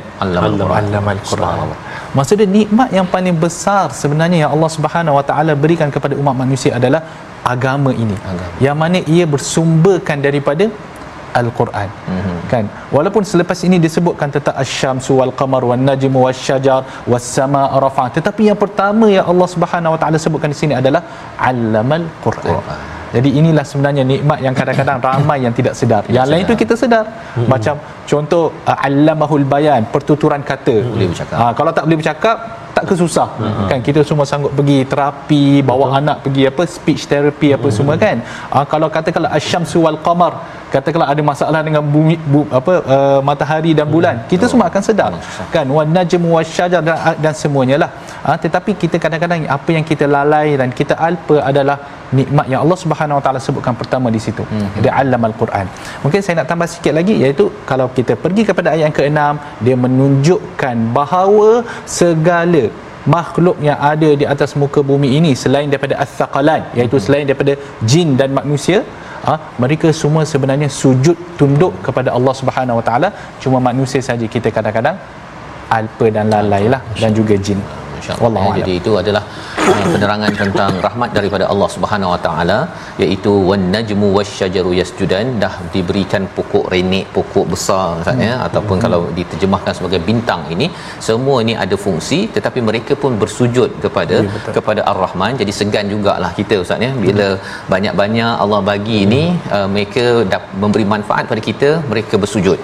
Allamal 0.83 1.23
Quran. 1.31 1.71
Maksudnya 2.19 2.47
nikmat 2.59 2.89
yang 2.99 3.07
paling 3.15 3.37
besar 3.45 3.95
sebenarnya 4.03 4.39
yang 4.45 4.53
Allah 4.55 4.71
Subhanahu 4.77 5.19
Wa 5.19 5.25
Taala 5.31 5.53
berikan 5.65 5.91
kepada 5.95 6.15
umat 6.21 6.35
manusia 6.43 6.75
adalah 6.79 7.03
agama 7.47 7.91
ini. 8.05 8.17
Agama. 8.33 8.55
Yang 8.67 8.77
mana 8.83 8.99
ia 9.15 9.25
bersumberkan 9.35 10.19
daripada 10.27 10.67
Al-Quran. 11.41 11.89
Mm-hmm. 12.11 12.39
Kan? 12.53 12.65
Walaupun 12.97 13.23
selepas 13.33 13.59
ini 13.67 13.79
disebutkan 13.87 14.35
tentang 14.35 14.59
asy-syamsu 14.63 15.15
wal 15.23 15.35
qamar 15.41 15.63
wan 15.71 15.83
najmu 15.89 16.27
wasyajar 16.27 16.83
was 17.07 17.23
samaa 17.23 17.79
rafa 17.85 18.07
tetapi 18.19 18.51
yang 18.51 18.59
pertama 18.59 19.07
yang 19.17 19.27
Allah 19.33 19.49
Subhanahu 19.55 19.95
Wa 19.95 20.01
Taala 20.03 20.19
sebutkan 20.19 20.51
di 20.55 20.59
sini 20.63 20.75
adalah 20.83 21.03
allamal 21.51 22.07
Quran. 22.27 22.59
Quran. 22.59 23.00
Jadi 23.17 23.29
inilah 23.41 23.65
sebenarnya 23.71 24.03
nikmat 24.13 24.39
yang 24.47 24.55
kadang-kadang 24.55 24.99
ramai 25.09 25.39
yang 25.45 25.55
tidak 25.59 25.75
sedar. 25.81 26.03
Yang 26.19 26.29
lain 26.33 26.43
tu 26.51 26.55
kita 26.63 26.75
sedar. 26.83 27.05
Hmm. 27.37 27.47
Macam 27.53 27.75
contoh 28.11 28.45
uh, 28.71 28.87
allamahul 28.87 29.47
bayan, 29.55 29.83
pertuturan 29.95 30.43
kata. 30.51 30.77
Boleh 30.95 31.09
bercakap. 31.13 31.37
Ha, 31.41 31.45
kalau 31.59 31.71
tak 31.77 31.85
boleh 31.87 31.99
bercakap 32.03 32.37
tak 32.71 32.87
kesusah 32.87 33.29
hmm. 33.35 33.67
kan 33.71 33.79
kita 33.83 34.01
semua 34.07 34.25
sanggup 34.31 34.53
pergi 34.55 34.87
terapi 34.87 35.59
bawa 35.71 35.87
Betul. 35.91 35.99
anak 36.01 36.17
pergi 36.25 36.43
apa 36.51 36.63
speech 36.77 37.03
therapy 37.11 37.49
apa 37.57 37.69
hmm. 37.69 37.77
semua 37.77 37.95
kan 37.99 38.17
ha, 38.55 38.63
kalau 38.73 38.89
katakanlah 38.95 39.31
asyamsu 39.39 39.83
wal 39.85 39.99
qamar 40.07 40.33
katakanlah 40.75 41.09
ada 41.15 41.23
masalah 41.31 41.61
dengan 41.67 41.83
bumi 41.95 42.17
bu, 42.33 42.41
apa 42.59 42.75
uh, 42.95 43.21
matahari 43.29 43.73
dan 43.79 43.87
bulan 43.95 44.17
hmm. 44.19 44.29
kita 44.33 44.45
semua 44.51 44.67
akan 44.71 44.83
sedar 44.89 45.13
hmm. 45.15 45.49
kan 45.55 45.67
wan 45.77 45.91
najmu 45.97 46.29
wasyajar 46.37 46.83
dan, 46.89 46.97
dan 47.25 47.35
semuanya 47.43 47.77
lah 47.83 47.91
ha, 48.27 48.37
tetapi 48.45 48.73
kita 48.83 48.97
kadang-kadang 49.05 49.49
apa 49.57 49.71
yang 49.77 49.85
kita 49.91 50.05
lalai 50.17 50.49
dan 50.61 50.71
kita 50.81 50.95
alpa 51.09 51.39
adalah 51.51 51.79
nikmat 52.19 52.47
yang 52.53 52.61
Allah 52.65 52.79
Subhanahu 52.83 53.19
Wa 53.19 53.25
Taala 53.25 53.41
sebutkan 53.47 53.75
pertama 53.81 54.09
di 54.17 54.21
situ. 54.27 54.45
Hmm. 54.53 54.69
Dia 54.85 54.93
alam 55.03 55.23
al-Quran. 55.31 55.67
Mungkin 56.03 56.21
saya 56.25 56.35
nak 56.41 56.49
tambah 56.51 56.69
sikit 56.75 56.95
lagi 56.99 57.15
iaitu 57.23 57.45
kalau 57.71 57.87
kita 57.99 58.15
pergi 58.25 58.45
kepada 58.51 58.69
ayat 58.75 58.85
yang 58.87 58.97
ke-6 58.99 59.21
dia 59.67 59.77
menunjukkan 59.85 60.77
bahawa 60.99 61.51
segala 62.01 62.65
makhluk 63.15 63.57
yang 63.69 63.79
ada 63.93 64.09
di 64.21 64.25
atas 64.33 64.51
muka 64.63 64.81
bumi 64.91 65.09
ini 65.19 65.33
selain 65.43 65.69
daripada 65.73 65.95
as-saqalan 66.05 66.63
iaitu 66.79 66.97
hmm. 66.99 67.05
selain 67.07 67.25
daripada 67.29 67.55
jin 67.93 68.09
dan 68.21 68.31
manusia 68.41 68.81
ha, 69.29 69.35
mereka 69.63 69.89
semua 70.03 70.23
sebenarnya 70.33 70.69
sujud 70.81 71.17
tunduk 71.41 71.73
kepada 71.87 72.13
Allah 72.17 72.35
Subhanahu 72.41 72.79
Wa 72.81 72.85
Taala. 72.89 73.09
Cuma 73.43 73.59
manusia 73.69 74.01
saja 74.09 74.27
kita 74.35 74.49
kadang-kadang 74.57 74.97
alpa 75.79 76.07
dan 76.17 76.27
lalai 76.35 76.65
lah 76.75 76.83
dan 77.03 77.11
juga 77.15 77.37
jin. 77.37 77.61
Ya, 78.57 78.65
jadi 78.65 78.73
itu 78.81 78.93
adalah 78.97 79.23
penerangan 79.95 80.33
tentang 80.43 80.73
rahmat 80.87 81.11
daripada 81.19 81.45
Allah 81.53 81.69
Subhanahu 81.77 82.11
Wa 82.15 82.21
Taala 82.27 82.59
iaitu 83.05 83.33
wan 83.49 83.65
najmu 83.75 84.09
wasyajaru 84.19 84.73
yasjudan 84.81 85.27
dah 85.43 85.53
diberikan 85.75 86.25
pokok 86.37 86.65
renek 86.75 87.07
pokok 87.17 87.47
besar 87.55 87.87
misalnya 88.01 88.33
hmm. 88.35 88.47
ataupun 88.47 88.77
hmm. 88.77 88.85
kalau 88.85 89.01
diterjemahkan 89.19 89.75
sebagai 89.79 90.01
bintang 90.09 90.43
ini 90.55 90.69
semua 91.09 91.37
ini 91.45 91.55
ada 91.65 91.79
fungsi 91.85 92.21
tetapi 92.37 92.61
mereka 92.71 92.95
pun 93.03 93.13
bersujud 93.23 93.71
kepada 93.85 94.17
ya, 94.29 94.53
kepada 94.57 94.81
Ar-Rahman 94.93 95.35
jadi 95.43 95.55
segan 95.61 95.89
jugalah 95.93 96.33
kita 96.41 96.57
ustaz 96.65 96.87
ya 96.87 96.91
bila 97.07 97.29
hmm. 97.31 97.69
banyak-banyak 97.75 98.33
Allah 98.45 98.61
bagi 98.73 98.99
hmm. 99.01 99.07
ini 99.09 99.23
uh, 99.57 99.69
mereka 99.75 100.05
dap, 100.33 100.45
memberi 100.63 100.87
manfaat 100.95 101.25
pada 101.33 101.43
kita 101.51 101.71
mereka 101.93 102.15
bersujud 102.25 102.59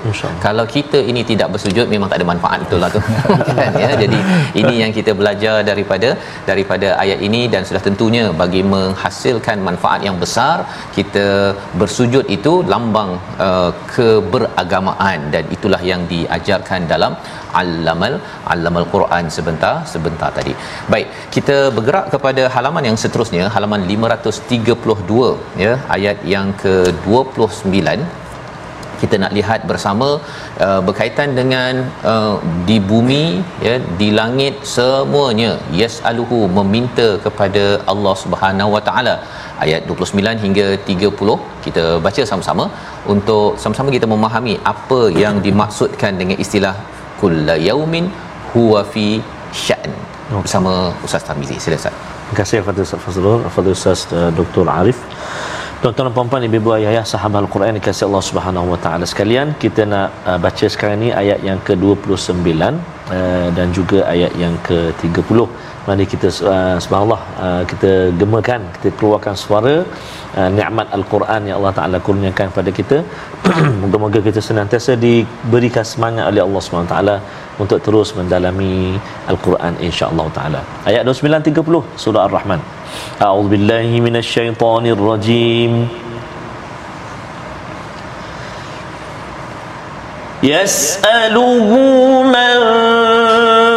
kalau 0.47 0.67
kita 0.77 1.01
ini 1.11 1.23
tidak 1.33 1.51
bersujud 1.57 1.87
memang 1.95 2.09
tak 2.11 2.21
ada 2.21 2.29
manfaat 2.33 2.59
betul 2.65 2.81
lah 2.85 2.91
tu 2.97 3.03
kan 3.59 3.73
ya 3.83 3.91
jadi 4.03 4.19
ini 4.61 4.75
yang 4.83 4.93
kita 4.99 5.13
belajar 5.21 5.57
daripada 5.71 6.09
daripada 6.51 6.89
ayat 7.05 7.21
ini 7.29 7.41
dan 7.53 7.63
sudah 7.69 7.83
tentunya 7.89 8.25
bagi 8.43 8.63
menghasilkan 8.75 9.59
manfaat 9.69 10.01
yang 10.09 10.17
besar 10.25 10.57
kita 10.97 11.27
bersujud 11.81 12.25
itu 12.37 12.53
lambang 12.73 13.11
uh, 13.47 13.71
keberagamaan 13.95 15.19
dan 15.35 15.45
itulah 15.57 15.83
yang 15.91 16.03
diajarkan 16.13 16.83
dalam 16.93 17.15
allamal 17.63 18.15
allamal 18.53 18.87
Quran 18.95 19.25
sebentar 19.37 19.75
sebentar 19.95 20.31
tadi. 20.39 20.53
Baik, 20.93 21.09
kita 21.37 21.57
bergerak 21.77 22.07
kepada 22.15 22.43
halaman 22.57 22.87
yang 22.91 22.99
seterusnya, 23.05 23.45
halaman 23.57 23.83
532 23.95 25.65
ya, 25.65 25.73
ayat 25.97 26.19
yang 26.35 26.49
ke-29 26.63 27.77
kita 29.01 29.17
nak 29.23 29.33
lihat 29.39 29.61
bersama 29.71 30.09
uh, 30.67 30.81
berkaitan 30.87 31.29
dengan 31.39 31.73
uh, 32.13 32.35
di 32.69 32.77
bumi 32.91 33.25
ya 33.67 33.75
di 34.01 34.09
langit 34.21 34.55
semuanya. 34.75 35.51
Yasaluhu 35.81 36.41
meminta 36.59 37.09
kepada 37.27 37.65
Allah 37.93 38.15
Subhanahu 38.25 38.73
Wa 38.77 38.83
Taala. 38.89 39.17
Ayat 39.65 39.83
29 39.91 40.45
hingga 40.45 40.67
30 40.89 41.37
kita 41.67 41.85
baca 42.07 42.23
sama-sama. 42.31 42.67
Untuk 43.15 43.49
sama-sama 43.63 43.89
kita 43.97 44.09
memahami 44.15 44.57
apa 44.73 45.01
yang 45.23 45.37
dimaksudkan 45.47 46.13
dengan 46.21 46.39
istilah 46.47 46.75
kullu 47.21 47.57
yaumin 47.69 48.07
huwa 48.53 48.83
fi 48.93 49.07
sya'n 49.65 49.93
bersama 50.43 50.73
Ustaz 51.07 51.25
Tarmizi. 51.29 51.57
Sila 51.65 51.79
Ustaz. 51.81 51.97
Terima 52.27 52.39
kasih 52.43 52.57
kepada 52.63 52.81
Ustaz 52.87 53.01
Fazrul, 53.07 53.41
kepada 53.47 53.69
Ustaz 53.77 54.01
uh, 54.19 54.31
Dr. 54.39 54.67
Arif. 54.79 54.99
Tuan-tuan 55.87 56.11
puan-puan 56.15 56.43
ibu-ibu 56.43 56.71
ayah 56.75 57.07
sahabat 57.07 57.47
Al-Quran 57.47 57.79
kasih 57.79 58.11
Allah 58.11 58.23
Subhanahu 58.29 58.75
Wa 58.75 58.79
Taala 58.85 59.07
sekalian, 59.07 59.55
kita 59.55 59.87
nak 59.87 60.09
uh, 60.27 60.35
baca 60.45 60.67
sekarang 60.67 60.99
ni 60.99 61.09
ayat 61.15 61.39
yang 61.47 61.63
ke-29 61.63 62.43
uh, 62.59 63.47
dan 63.55 63.71
juga 63.71 64.03
ayat 64.11 64.35
yang 64.35 64.59
ke-30 64.67 65.39
Mari 65.88 66.06
kita 66.14 66.28
uh, 66.54 66.78
subhanallah 66.84 67.22
uh, 67.46 67.62
kita 67.72 67.92
gemakan, 68.22 68.62
kita 68.76 68.90
keluarkan 69.00 69.36
suara 69.44 69.76
uh, 70.38 70.50
nikmat 70.58 70.88
Al-Quran 70.98 71.42
yang 71.50 71.58
Allah 71.60 71.74
Taala 71.80 71.98
kurniakan 72.08 72.46
kepada 72.54 72.72
kita. 72.80 72.98
Moga-moga 73.82 74.20
kita 74.30 74.42
senantiasa 74.50 74.94
diberikan 75.06 75.86
semangat 75.94 76.26
oleh 76.32 76.44
Allah 76.48 76.62
Subhanahu 76.66 76.90
Wa 76.90 76.94
Taala 76.96 77.16
untuk 77.64 77.80
terus 77.86 78.10
mendalami 78.20 78.98
Al-Quran 79.32 79.74
insya-Allah 79.88 80.28
taala. 80.38 80.62
Ayat 80.90 81.04
29 81.06 81.50
30 81.50 82.02
surah 82.04 82.24
Ar-Rahman. 82.28 82.62
A'udzu 83.28 83.52
billahi 83.54 84.02
minasyaitonir 84.08 85.02
rajim. 85.12 85.74
يسأله 90.42 91.70
من 92.36 92.58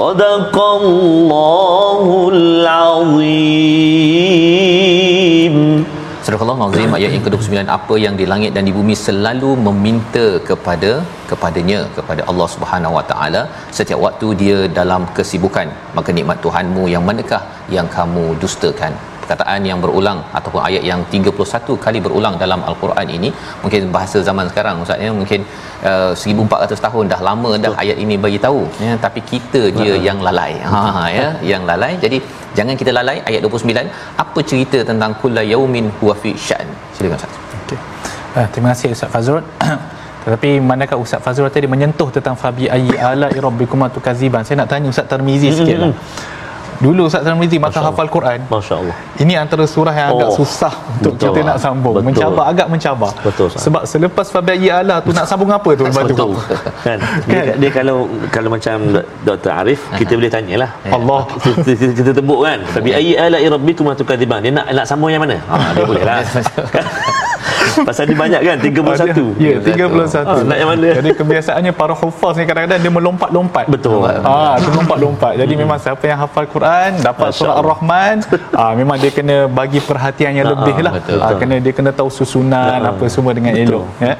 صدق 0.00 0.56
الله 0.80 2.28
العظيم 2.34 3.94
Surah 6.26 6.40
Allah 6.44 6.58
Nazim 6.60 6.94
ayat 6.96 7.10
yang 7.14 7.24
ke-29 7.24 7.68
apa 7.76 7.94
yang 8.02 8.14
di 8.20 8.24
langit 8.30 8.50
dan 8.56 8.64
di 8.68 8.72
bumi 8.76 8.94
selalu 9.06 9.50
meminta 9.66 10.26
kepada 10.48 10.92
kepadanya 11.30 11.80
kepada 11.96 12.22
Allah 12.30 12.46
Subhanahu 12.54 12.96
Wa 12.96 13.04
Taala 13.10 13.42
setiap 13.78 14.00
waktu 14.06 14.28
dia 14.42 14.58
dalam 14.78 15.02
kesibukan 15.18 15.66
maka 15.98 16.10
nikmat 16.18 16.38
Tuhanmu 16.46 16.84
yang 16.94 17.04
manakah 17.10 17.42
yang 17.76 17.88
kamu 17.96 18.24
dustakan 18.44 18.94
Perkataan 19.29 19.61
yang 19.69 19.79
berulang 19.83 20.19
ataupun 20.37 20.61
ayat 20.67 20.83
yang 20.89 21.01
31 21.13 21.75
kali 21.85 21.99
berulang 22.05 22.35
dalam 22.43 22.61
al-Quran 22.69 23.07
ini. 23.17 23.29
Mungkin 23.63 23.91
bahasa 23.95 24.17
zaman 24.29 24.45
sekarang 24.51 24.81
ustaz 24.85 25.05
ya 25.05 25.11
mungkin 25.19 25.41
uh, 25.91 26.13
1400 26.17 26.85
tahun 26.85 27.03
dah 27.13 27.21
lama 27.27 27.51
dah 27.65 27.73
ayat 27.83 27.97
ini 28.05 28.17
bagi 28.25 28.39
tahu 28.45 28.61
ya 28.85 28.95
tapi 29.05 29.21
kita 29.31 29.61
dia 29.77 29.91
uh-huh. 29.91 30.07
yang 30.07 30.19
lalai. 30.27 30.53
Ha 30.73 30.81
ya 31.17 31.27
yang 31.51 31.65
lalai. 31.71 31.93
Jadi 32.05 32.19
jangan 32.57 32.75
kita 32.81 32.93
lalai 32.99 33.17
ayat 33.29 33.45
29 33.45 33.85
apa 34.25 34.39
cerita 34.51 34.81
tentang 34.89 35.13
kullu 35.21 35.45
yaumin 35.53 35.87
huwa 36.01 36.15
fi 36.23 36.33
sya'n 36.47 36.67
silakan 36.97 37.17
ustaz. 37.21 37.39
Okey. 37.61 37.79
Uh, 38.37 38.47
terima 38.55 38.69
kasih 38.73 38.97
ustaz 38.97 39.11
Fazrul. 39.15 39.45
Tetapi 40.19 40.49
manakah 40.69 40.97
Ustaz 41.03 41.23
Fazrul 41.25 41.47
tadi 41.55 41.67
menyentuh 41.73 42.07
tentang 42.15 42.35
fabi 42.41 42.65
ayyi 42.75 42.95
ala 43.09 43.27
rabbikum 43.45 43.81
tukaziban 43.95 44.43
saya 44.47 44.61
nak 44.61 44.69
tanya 44.71 44.91
Ustaz 44.93 45.07
Tarmizi 45.11 45.47
sikitlah. 45.57 45.95
Dulu 46.79 47.11
Ustaz 47.11 47.27
Tarmizi 47.27 47.59
makan 47.59 47.91
hafal 47.91 48.07
Quran. 48.07 48.39
Masya-Allah. 48.47 48.95
Ini 49.19 49.35
antara 49.35 49.67
surah 49.67 49.91
yang 49.91 50.15
agak 50.15 50.29
oh, 50.31 50.35
susah 50.39 50.71
untuk 50.95 51.19
betul. 51.19 51.35
kita 51.35 51.39
nak 51.43 51.57
sambung. 51.59 51.93
Betul. 51.99 52.07
Mencabar 52.07 52.43
agak 52.47 52.67
mencabar. 52.71 53.11
Betul. 53.19 53.47
Sah. 53.51 53.59
Sebab 53.67 53.83
selepas 53.83 54.25
fabi 54.31 54.71
ala 54.71 55.03
tu 55.03 55.11
nak 55.11 55.27
sambung 55.27 55.51
apa 55.51 55.69
tu 55.75 55.83
lepas 55.83 56.07
tu? 56.07 56.15
Kan? 56.87 56.97
Dia, 57.27 57.51
kan? 57.51 57.55
dia 57.59 57.69
kalau 57.75 58.07
kalau 58.31 58.49
macam 58.55 58.75
Dr. 59.27 59.51
Arif, 59.51 59.79
kita 59.99 60.15
boleh 60.15 60.31
tanyalah. 60.31 60.71
Ya. 60.87 60.95
Allah. 60.95 61.21
kita, 61.43 61.71
kita, 61.75 61.85
kita 61.99 62.11
tebuk 62.15 62.39
kan. 62.47 62.63
Fabi 62.73 62.95
ayyi 62.95 63.19
ala 63.19 63.35
rabbikum 63.35 63.91
tukadziban. 63.91 64.39
Dia 64.39 64.55
nak 64.55 64.71
nak 64.71 64.85
sambung 64.87 65.11
yang 65.11 65.19
mana? 65.19 65.35
Ha, 65.51 65.75
dia 65.75 65.83
boleh 65.83 66.03
lah. 66.07 66.23
Pasal 67.87 68.03
dia 68.09 68.17
banyak 68.17 68.41
kan 68.41 68.57
31. 68.59 69.39
Ya, 69.39 69.55
31. 69.59 70.27
Ah, 70.27 70.41
nak 70.43 70.57
yang 70.57 70.69
mana? 70.69 70.87
Jadi 70.99 71.09
kebiasaannya 71.15 71.71
para 71.71 71.93
hufaz 71.95 72.33
ni 72.35 72.43
kadang-kadang 72.43 72.79
dia 72.79 72.91
melompat-lompat. 72.91 73.65
Betul. 73.71 74.03
Ah, 74.05 74.55
dia 74.59 74.71
lompat-lompat. 74.71 75.33
Jadi 75.39 75.53
memang 75.55 75.77
siapa 75.79 76.03
yang 76.05 76.19
hafal 76.19 76.45
Quran 76.47 76.99
dapat 76.99 77.29
surah. 77.31 77.59
Ar-Rahman, 77.59 78.15
ah 78.55 78.71
memang 78.75 78.95
dia 78.99 79.11
kena 79.11 79.47
bagi 79.47 79.79
perhatian 79.79 80.31
yang 80.35 80.47
Ah, 80.49 80.53
lebih 80.55 80.75
lah. 80.83 80.93
betul. 80.97 81.19
Ah, 81.21 81.33
kena 81.37 81.55
dia 81.59 81.73
kena 81.75 81.91
tahu 81.93 82.09
susunan 82.09 82.79
Ah, 82.79 82.91
apa 82.91 83.05
semua 83.07 83.31
dengan 83.35 83.53
betul, 83.55 83.83
elok 83.83 83.85
ya. 84.01 84.13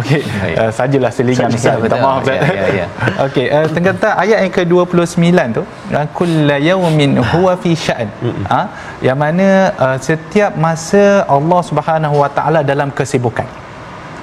Okey, 0.00 0.20
uh, 0.58 0.70
sajalah 0.72 1.10
selingan 1.12 1.48
Ustaz. 1.52 1.76
Minta 1.78 1.98
maaf 2.00 2.22
Ustaz. 2.24 2.40
Ya, 2.40 2.50
ya, 2.50 2.66
ya. 2.82 2.86
Okey, 3.26 3.46
uh, 3.50 3.66
tengah 3.70 3.94
ayat 4.18 4.38
yang 4.44 4.52
ke-29 4.52 5.28
tu, 5.54 5.62
uh, 5.94 6.06
kullu 6.16 6.56
yawmin 6.58 7.20
huwa 7.32 7.52
fi 7.60 7.72
sya'n. 7.76 8.08
Ha, 8.50 8.60
yang 9.04 9.18
mana 9.20 9.48
uh, 9.76 9.96
setiap 10.00 10.56
masa 10.56 11.24
Allah 11.28 11.60
Subhanahu 11.60 12.16
Wa 12.24 12.30
Taala 12.32 12.60
dalam 12.70 12.88
kesibukan. 12.98 13.46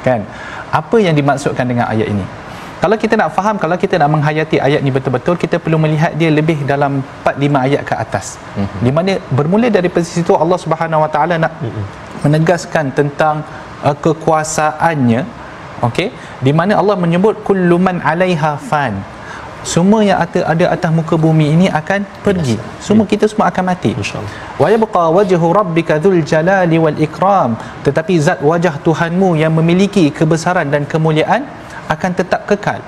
Kan? 0.06 0.26
Apa 0.74 0.98
yang 1.06 1.14
dimaksudkan 1.20 1.66
dengan 1.72 1.86
ayat 1.94 2.10
ini? 2.14 2.26
Kalau 2.82 2.98
kita 2.98 3.14
nak 3.14 3.30
faham, 3.38 3.56
kalau 3.62 3.78
kita 3.78 3.96
nak 4.02 4.10
menghayati 4.10 4.58
ayat 4.68 4.82
ni 4.86 4.90
betul-betul, 4.90 5.38
kita 5.38 5.62
perlu 5.62 5.78
melihat 5.78 6.18
dia 6.18 6.34
lebih 6.34 6.66
dalam 6.66 7.06
4-5 7.22 7.66
ayat 7.66 7.82
ke 7.90 7.94
atas. 8.04 8.26
Mm-hmm. 8.42 8.80
Di 8.86 8.92
mana 8.98 9.12
bermula 9.38 9.68
dari 9.70 9.90
posisi 9.96 10.26
itu 10.26 10.34
Allah 10.34 10.58
Subhanahu 10.58 11.06
Wa 11.06 11.10
Taala 11.14 11.38
nak 11.38 11.54
mm-hmm. 11.62 11.86
menegaskan 12.26 12.86
tentang 12.98 13.46
uh, 13.86 13.94
kekuasaannya 13.94 15.22
okey 15.90 16.08
di 16.46 16.52
mana 16.60 16.74
Allah 16.82 16.98
menyebut 17.04 17.46
kullu 17.48 17.78
man 17.88 18.02
'alaiha 18.02 18.52
fan 18.70 18.98
semua 19.62 20.02
yang 20.02 20.18
ada, 20.18 20.40
ada 20.54 20.66
atas 20.74 20.90
muka 20.90 21.14
bumi 21.14 21.54
ini 21.54 21.68
akan 21.70 22.02
pergi. 22.26 22.58
Semua 22.82 23.06
kita 23.06 23.30
semua 23.30 23.46
akan 23.54 23.64
mati. 23.70 23.94
Wa 24.58 24.68
yabqa 24.74 25.04
wajhu 25.18 25.48
rabbika 25.54 26.02
dzul 26.02 26.18
jalali 26.26 26.82
wal 26.82 26.98
ikram. 26.98 27.54
Tetapi 27.86 28.14
zat 28.18 28.40
wajah 28.42 28.82
Tuhanmu 28.82 29.38
yang 29.38 29.54
memiliki 29.54 30.10
kebesaran 30.10 30.74
dan 30.74 30.90
kemuliaan 30.90 31.46
akan 31.94 32.12
tetap 32.18 32.50
kekal. 32.50 32.82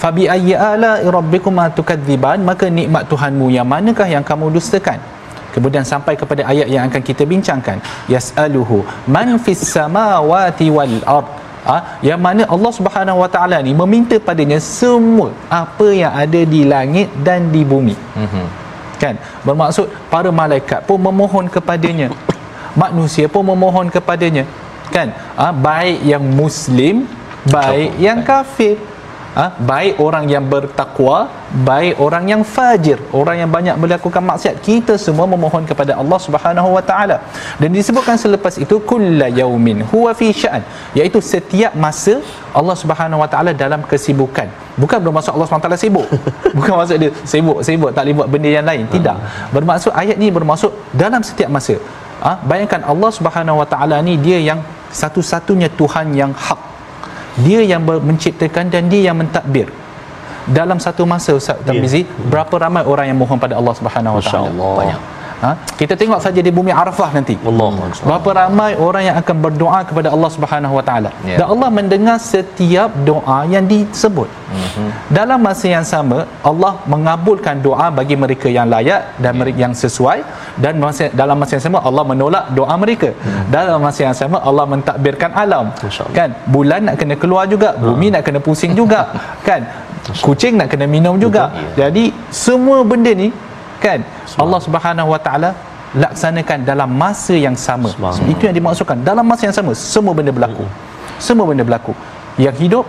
Fabi 0.00 0.24
ayyi 0.34 0.56
ala 0.56 1.04
rabbikuma 1.16 1.68
tukadziban 1.76 2.40
maka 2.40 2.72
nikmat 2.72 3.04
Tuhanmu 3.12 3.52
yang 3.52 3.68
manakah 3.68 4.08
yang 4.08 4.24
kamu 4.24 4.48
dustakan? 4.56 4.98
Kemudian 5.54 5.86
sampai 5.86 6.18
kepada 6.18 6.42
ayat 6.50 6.66
yang 6.66 6.90
akan 6.90 7.02
kita 7.04 7.22
bincangkan. 7.22 7.78
Yas'aluhu 8.10 8.82
man 9.06 9.38
fis 9.38 9.62
samawati 9.62 10.66
wal 10.72 10.98
ard. 11.04 11.43
Ha? 11.64 11.96
yang 12.04 12.20
mana 12.20 12.44
Allah 12.44 12.72
Subhanahu 12.76 13.24
Wa 13.24 13.28
Taala 13.34 13.58
ni 13.64 13.72
meminta 13.72 14.20
padanya 14.20 14.60
semua 14.60 15.32
apa 15.48 15.88
yang 15.96 16.12
ada 16.12 16.40
di 16.44 16.60
langit 16.68 17.08
dan 17.24 17.48
di 17.48 17.64
bumi. 17.64 17.96
Mhm. 17.96 18.46
Kan? 19.00 19.16
Bermaksud 19.42 19.88
para 20.12 20.28
malaikat 20.28 20.84
pun 20.84 21.00
memohon 21.00 21.48
kepadanya. 21.48 22.12
Manusia 22.76 23.26
pun 23.32 23.42
memohon 23.48 23.88
kepadanya. 23.88 24.44
Kan? 24.92 25.08
Ha? 25.40 25.50
baik 25.50 26.04
yang 26.04 26.20
muslim, 26.20 27.08
baik 27.48 27.96
yang 27.96 28.20
kafir. 28.20 28.76
Ha? 29.34 29.44
baik 29.70 29.94
orang 29.98 30.24
yang 30.32 30.44
bertakwa 30.52 31.26
baik 31.68 31.98
orang 32.04 32.24
yang 32.32 32.42
fajir 32.54 32.98
orang 33.20 33.36
yang 33.42 33.50
banyak 33.50 33.74
melakukan 33.82 34.22
maksiat 34.30 34.62
kita 34.66 34.94
semua 35.04 35.26
memohon 35.32 35.66
kepada 35.70 35.92
Allah 36.02 36.18
Subhanahu 36.26 36.68
wa 36.76 36.82
taala. 36.90 37.16
Dan 37.60 37.74
disebutkan 37.74 38.14
selepas 38.24 38.54
itu 38.64 38.78
kulla 38.90 39.26
yaumin 39.40 39.82
huwa 39.92 40.10
fi 40.20 40.28
sya'an 40.42 40.62
iaitu 40.98 41.18
setiap 41.32 41.74
masa 41.84 42.14
Allah 42.58 42.76
Subhanahu 42.82 43.22
wa 43.22 43.28
taala 43.32 43.50
dalam 43.64 43.82
kesibukan. 43.90 44.46
Bukan 44.82 44.98
bermaksud 45.02 45.34
Allah 45.34 45.46
Subhanahu 45.50 45.66
wa 45.66 45.70
taala 45.70 45.82
sibuk. 45.84 46.08
Bukan 46.58 46.72
maksud 46.78 46.96
dia 47.02 47.10
sibuk 47.32 47.58
sibuk 47.66 47.90
tak 47.96 48.06
boleh 48.06 48.16
buat 48.18 48.28
benda 48.30 48.50
yang 48.58 48.66
lain. 48.70 48.84
Tidak. 48.94 49.16
Bermaksud 49.56 49.92
ayat 50.02 50.16
ni 50.22 50.30
bermaksud 50.30 50.70
dalam 50.94 51.22
setiap 51.26 51.50
masa. 51.50 51.74
Ha? 52.24 52.40
bayangkan 52.50 52.80
Allah 52.88 53.10
Subhanahu 53.10 53.60
wa 53.60 53.66
taala 53.68 53.98
ni 54.00 54.14
dia 54.16 54.38
yang 54.40 54.62
satu-satunya 54.94 55.68
Tuhan 55.74 56.14
yang 56.14 56.32
hak 56.32 56.73
dia 57.40 57.60
yang 57.66 57.82
menciptakan 57.82 58.70
dan 58.70 58.86
dia 58.86 59.10
yang 59.10 59.18
mentadbir 59.18 59.66
dalam 60.44 60.76
satu 60.76 61.08
masa 61.08 61.32
Ustaz 61.32 61.56
Tamizi 61.64 62.04
berapa 62.28 62.52
ramai 62.60 62.84
orang 62.84 63.08
yang 63.08 63.18
mohon 63.18 63.40
pada 63.40 63.56
Allah 63.56 63.74
Subhanahu 63.74 64.20
Wa 64.20 64.22
Taala. 64.22 64.50
Banyak. 64.52 65.00
Ha? 65.44 65.50
kita 65.80 65.94
tengok 66.00 66.20
saja 66.26 66.40
di 66.46 66.50
bumi 66.58 66.72
Arafah 66.82 67.10
nanti. 67.16 67.34
Allah. 67.50 67.70
berapa 68.08 68.30
ramai 68.40 68.70
orang 68.86 69.02
yang 69.08 69.16
akan 69.22 69.36
berdoa 69.44 69.80
kepada 69.88 70.08
Allah 70.14 70.30
Subhanahu 70.36 70.74
Wa 70.78 70.84
Taala. 70.88 71.10
Ya. 71.30 71.36
dan 71.40 71.46
Allah 71.52 71.68
mendengar 71.78 72.16
setiap 72.32 72.90
doa 73.10 73.38
yang 73.54 73.66
disebut. 73.72 74.30
Mhm. 74.54 74.88
dalam 75.18 75.38
masa 75.46 75.66
yang 75.66 75.86
sama 75.92 76.18
Allah 76.50 76.72
mengabulkan 76.92 77.58
doa 77.66 77.86
bagi 77.98 78.16
mereka 78.24 78.46
yang 78.56 78.66
layak 78.74 79.18
dan 79.22 79.32
mereka 79.40 79.58
yang 79.66 79.74
sesuai. 79.82 80.18
Dan 80.62 80.78
masa, 80.84 81.10
dalam 81.20 81.36
masa 81.40 81.52
yang 81.58 81.64
sama 81.66 81.78
Allah 81.88 82.04
menolak 82.12 82.44
doa 82.58 82.74
mereka. 82.84 83.10
Dalam 83.54 83.82
masa 83.86 84.00
yang 84.06 84.16
sama 84.20 84.38
Allah 84.48 84.64
mentadbirkan 84.72 85.30
alam. 85.44 85.66
Allah. 85.74 86.14
kan? 86.18 86.30
Bulan 86.54 86.80
nak 86.86 86.96
kena 87.00 87.14
keluar 87.22 87.44
juga 87.54 87.74
bumi 87.86 88.14
nak 88.14 88.22
kena 88.26 88.38
pusing 88.46 88.72
juga. 88.80 89.00
Kan? 89.48 89.62
Kucing 90.26 90.54
nak 90.60 90.68
kena 90.72 90.86
minum 90.94 91.16
juga. 91.24 91.44
Jadi 91.80 92.04
semua 92.44 92.78
benda 92.90 93.12
ni 93.22 93.28
kan? 93.82 94.00
Allah 94.38 94.60
Subhanahu 94.62 95.08
Wa 95.14 95.20
Taala 95.20 95.50
laksanakan 95.94 96.66
dalam 96.66 96.90
masa 96.90 97.34
yang 97.38 97.54
sama. 97.54 97.90
Subhanallah. 97.94 98.30
itu 98.30 98.42
yang 98.50 98.56
dimaksudkan. 98.56 98.98
Dalam 99.06 99.22
masa 99.22 99.46
yang 99.46 99.56
sama 99.56 99.72
semua 99.72 100.12
benda 100.12 100.34
berlaku. 100.34 100.66
Semua 101.22 101.46
benda 101.46 101.62
berlaku. 101.62 101.94
Yang 102.34 102.56
hidup 102.66 102.84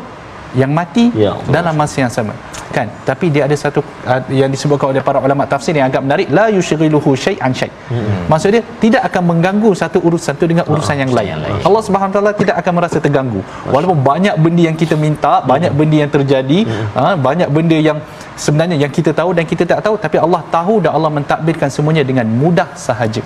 yang 0.61 0.71
mati 0.79 1.05
Ya 1.23 1.31
Allah. 1.35 1.53
dalam 1.55 1.73
masa 1.81 1.97
yang 2.03 2.13
sama. 2.17 2.33
Kan? 2.75 2.87
Tapi 3.09 3.25
dia 3.33 3.43
ada 3.47 3.55
satu 3.63 3.79
uh, 4.11 4.21
yang 4.41 4.51
disebutkan 4.55 4.91
oleh 4.91 5.03
para 5.07 5.19
ulama 5.25 5.43
tafsir 5.51 5.73
yang 5.79 5.87
agak 5.89 6.01
menarik 6.05 6.27
la 6.37 6.45
yushghiluhu 6.55 7.11
syai'an 7.25 7.51
syai. 7.59 7.71
Hmm. 7.91 8.25
maksud 8.31 8.49
dia 8.55 8.63
tidak 8.83 9.01
akan 9.09 9.23
mengganggu 9.31 9.69
satu 9.81 9.97
urusan 10.07 10.25
satu 10.35 10.43
dengan 10.51 10.65
urusan 10.73 10.95
yang 11.03 11.11
lain. 11.17 11.29
yang 11.31 11.41
lain. 11.45 11.59
Allah 11.67 11.81
Subhanahu 11.87 12.11
Wa 12.11 12.15
taala 12.17 12.31
tidak 12.41 12.55
akan 12.61 12.73
merasa 12.77 12.97
terganggu. 13.05 13.41
Walaupun 13.73 13.99
banyak 14.11 14.35
benda 14.43 14.61
yang 14.69 14.77
kita 14.81 14.95
minta 15.05 15.33
banyak 15.51 15.71
benda 15.79 15.97
yang 16.03 16.11
terjadi 16.17 16.59
ha, 16.97 17.03
banyak 17.27 17.49
benda 17.55 17.77
yang 17.89 17.97
sebenarnya 18.45 18.77
yang 18.83 18.91
kita 18.97 19.11
tahu 19.19 19.29
dan 19.37 19.45
kita 19.51 19.63
tak 19.71 19.79
tahu 19.85 19.95
tapi 20.05 20.17
Allah 20.25 20.41
tahu 20.55 20.73
dan 20.83 20.91
Allah 20.97 21.11
mentadbirkan 21.17 21.69
semuanya 21.75 22.03
dengan 22.09 22.27
mudah 22.41 22.69
sahaja 22.85 23.21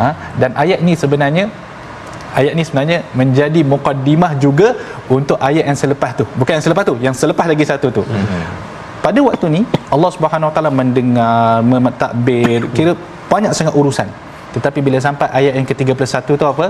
ha, 0.00 0.08
dan 0.40 0.50
ayat 0.64 0.80
ni 0.88 0.94
sebenarnya 1.02 1.46
ayat 2.40 2.52
ni 2.58 2.62
sebenarnya 2.66 2.98
menjadi 3.20 3.60
mukaddimah 3.72 4.32
juga 4.44 4.68
untuk 5.16 5.38
ayat 5.48 5.64
yang 5.70 5.78
selepas 5.82 6.10
tu. 6.20 6.24
Bukan 6.40 6.52
yang 6.56 6.64
selepas 6.66 6.84
tu 6.90 6.94
yang 7.06 7.16
selepas 7.22 7.46
lagi 7.52 7.64
satu 7.70 7.88
tu. 7.98 8.02
Pada 9.04 9.20
waktu 9.28 9.46
ni 9.56 9.60
Allah 9.94 10.10
Subhanahu 10.16 10.50
Wa 10.50 10.54
taala 10.56 10.70
mendengar 10.80 11.62
mentadbir 11.62 12.66
kira 12.76 12.92
banyak 13.32 13.52
sangat 13.58 13.74
urusan. 13.80 14.08
Tetapi 14.54 14.78
bila 14.86 14.98
sampai 15.06 15.28
ayat 15.38 15.52
yang 15.60 15.66
ke-31 15.70 16.28
tu 16.40 16.46
apa? 16.52 16.68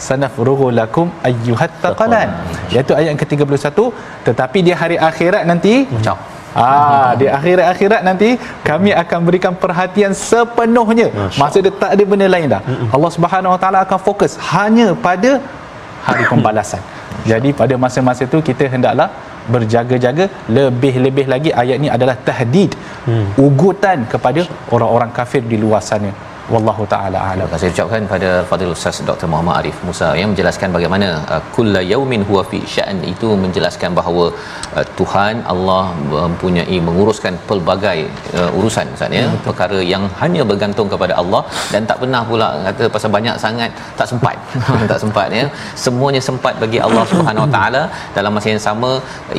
Sanafrughu 0.00 0.72
lakum 0.72 1.06
ayyuhat 1.28 1.72
taqalan 1.84 2.28
iaitu 2.72 2.92
ayat 2.98 3.08
yang 3.12 3.20
ke-31 3.22 3.78
tetapi 4.26 4.58
di 4.66 4.72
hari 4.72 4.96
akhirat 5.10 5.44
nanti 5.50 5.74
Macam. 5.96 6.16
Ah, 6.54 7.14
di 7.20 7.26
akhirat-akhirat 7.30 8.02
nanti 8.02 8.28
kami 8.66 8.90
akan 9.02 9.18
berikan 9.26 9.54
perhatian 9.54 10.10
sepenuhnya. 10.10 11.08
Maksud 11.38 11.60
dia 11.66 11.74
tak 11.82 11.90
ada 11.94 12.04
benda 12.12 12.26
lain 12.26 12.46
dah. 12.54 12.62
Allah 12.94 13.10
Subhanahu 13.16 13.54
Wa 13.54 13.60
Taala 13.62 13.78
akan 13.86 13.98
fokus 14.02 14.34
hanya 14.54 14.88
pada 15.06 15.38
hari 16.06 16.24
pembalasan. 16.26 16.82
Jadi 17.30 17.50
pada 17.60 17.74
masa-masa 17.76 18.24
itu 18.24 18.38
kita 18.48 18.64
hendaklah 18.72 19.08
berjaga-jaga 19.52 20.24
lebih-lebih 20.58 21.26
lagi 21.32 21.50
ayat 21.62 21.76
ni 21.82 21.88
adalah 21.96 22.16
tahdid 22.28 22.70
ugutan 23.46 24.06
kepada 24.12 24.46
orang-orang 24.74 25.10
kafir 25.18 25.42
di 25.52 25.56
luar 25.62 25.82
sana 25.90 26.10
wallahu 26.54 26.84
taala 26.92 27.18
alam. 27.30 27.46
Terima 27.46 27.52
kasih 27.52 27.68
ucapkan 27.74 28.02
pada 28.12 28.30
Fadil 28.50 28.72
Ustaz 28.76 28.96
Dr. 29.08 29.26
Muhammad 29.32 29.54
Arif 29.60 29.76
Musa 29.88 30.08
yang 30.20 30.28
menjelaskan 30.32 30.68
bagaimana 30.76 31.08
uh, 31.34 31.42
kulla 31.54 31.80
yaumin 31.92 32.22
huwa 32.28 32.42
fi 32.50 32.58
sya'n 32.74 32.98
itu 33.12 33.28
menjelaskan 33.44 33.90
bahawa 33.98 34.24
uh, 34.78 34.86
Tuhan 34.98 35.34
Allah 35.52 35.82
mempunyai 36.14 36.78
menguruskan 36.88 37.34
pelbagai 37.48 37.98
uh, 38.38 38.58
urusan 38.58 38.88
Ustaz 38.96 39.18
ya. 39.18 39.24
Perkara 39.48 39.78
yang 39.92 40.04
hanya 40.22 40.44
bergantung 40.50 40.90
kepada 40.94 41.16
Allah 41.22 41.42
dan 41.72 41.86
tak 41.90 41.98
pernah 42.02 42.22
pula 42.30 42.48
kata 42.66 42.90
pasal 42.96 43.12
banyak 43.18 43.36
sangat 43.46 43.70
tak 44.00 44.08
sempat. 44.12 44.36
Tak 44.90 45.00
sempat 45.02 45.28
ya. 45.38 45.44
Semuanya 45.84 46.20
sempat 46.28 46.54
bagi 46.62 46.78
Allah 46.86 47.02
Subhanahu 47.10 47.44
Wa 47.46 47.52
Taala. 47.54 47.82
Dalam 48.16 48.32
masa 48.36 48.48
yang 48.52 48.62
sama 48.68 48.90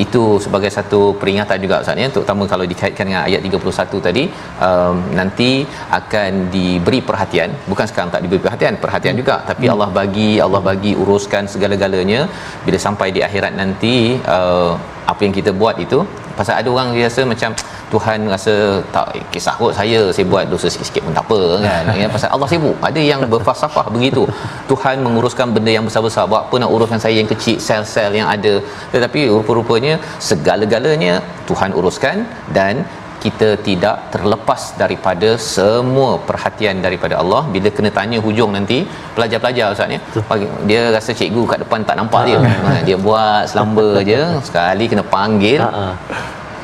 itu 0.04 0.24
sebagai 0.46 0.72
satu 0.78 1.00
peringatan 1.22 1.58
juga 1.66 1.76
Ustaz 1.84 2.04
ya. 2.04 2.08
Terutama 2.16 2.44
kalau 2.52 2.66
dikaitkan 2.72 3.06
dengan 3.10 3.24
ayat 3.28 3.42
31 3.50 4.08
tadi 4.08 4.24
um, 4.68 4.96
nanti 5.20 5.52
akan 6.00 6.32
diberi 6.56 7.01
perhatian. 7.10 7.50
Bukan 7.72 7.86
sekarang 7.90 8.10
tak 8.14 8.22
diberi 8.24 8.42
perhatian 8.46 8.74
perhatian 8.84 9.16
juga. 9.22 9.36
Tapi 9.50 9.66
Allah 9.74 9.90
bagi 10.00 10.30
Allah 10.46 10.62
bagi 10.70 10.94
uruskan 11.04 11.46
segala-galanya. 11.54 12.22
Bila 12.66 12.80
sampai 12.88 13.10
di 13.18 13.24
akhirat 13.28 13.54
nanti 13.62 13.96
uh, 14.38 14.72
apa 15.12 15.22
yang 15.26 15.36
kita 15.40 15.52
buat 15.62 15.78
itu 15.86 16.00
pasal 16.40 16.54
ada 16.62 16.70
orang 16.76 16.90
biasa 16.98 17.22
macam 17.32 17.52
Tuhan 17.94 18.20
rasa 18.34 18.54
tak 18.96 19.08
eh, 19.18 19.24
kisah 19.34 19.54
kot 19.60 19.72
saya 19.80 20.00
saya 20.16 20.26
buat 20.32 20.44
dosa 20.54 20.68
sikit-sikit 20.74 21.04
pun 21.06 21.14
tak 21.18 21.26
apa 21.28 21.40
kan. 21.66 21.90
Ya 22.02 22.08
pasal 22.16 22.30
Allah 22.36 22.48
sibuk. 22.54 22.78
Ada 22.90 23.02
yang 23.10 23.22
berfalsafah 23.34 23.86
begitu. 23.96 24.24
Tuhan 24.72 25.04
menguruskan 25.06 25.48
benda 25.56 25.72
yang 25.78 25.86
besar-besar. 25.90 26.24
Buat 26.32 26.42
apa 26.48 26.56
nak 26.64 26.72
uruskan 26.76 27.02
saya 27.06 27.16
yang 27.22 27.30
kecil 27.34 27.58
sel-sel 27.68 28.12
yang 28.20 28.30
ada. 28.36 28.54
Tetapi 28.94 29.22
rupa-rupanya 29.36 29.94
segala-galanya 30.30 31.14
Tuhan 31.50 31.76
uruskan 31.80 32.24
dan 32.58 32.88
kita 33.24 33.50
tidak 33.68 33.96
terlepas 34.14 34.62
daripada 34.82 35.30
semua 35.56 36.12
perhatian 36.30 36.76
daripada 36.86 37.16
Allah. 37.22 37.42
Bila 37.56 37.70
kena 37.78 37.90
tanya 37.98 38.18
hujung 38.26 38.52
nanti 38.58 38.78
pelajar-pelajar 39.16 39.66
ustaz 39.76 39.94
ya 39.96 40.00
pagi- 40.30 40.52
dia 40.70 40.82
rasa 40.96 41.12
cikgu 41.20 41.44
kat 41.52 41.60
depan 41.64 41.86
tak 41.90 41.98
nampak 42.02 42.22
dia. 42.30 42.40
Ha, 42.66 42.72
dia 42.88 42.98
buat 43.08 43.42
selamba 43.52 43.88
je. 44.10 44.22
Sekali 44.50 44.86
kena 44.92 45.04
panggil. 45.16 45.62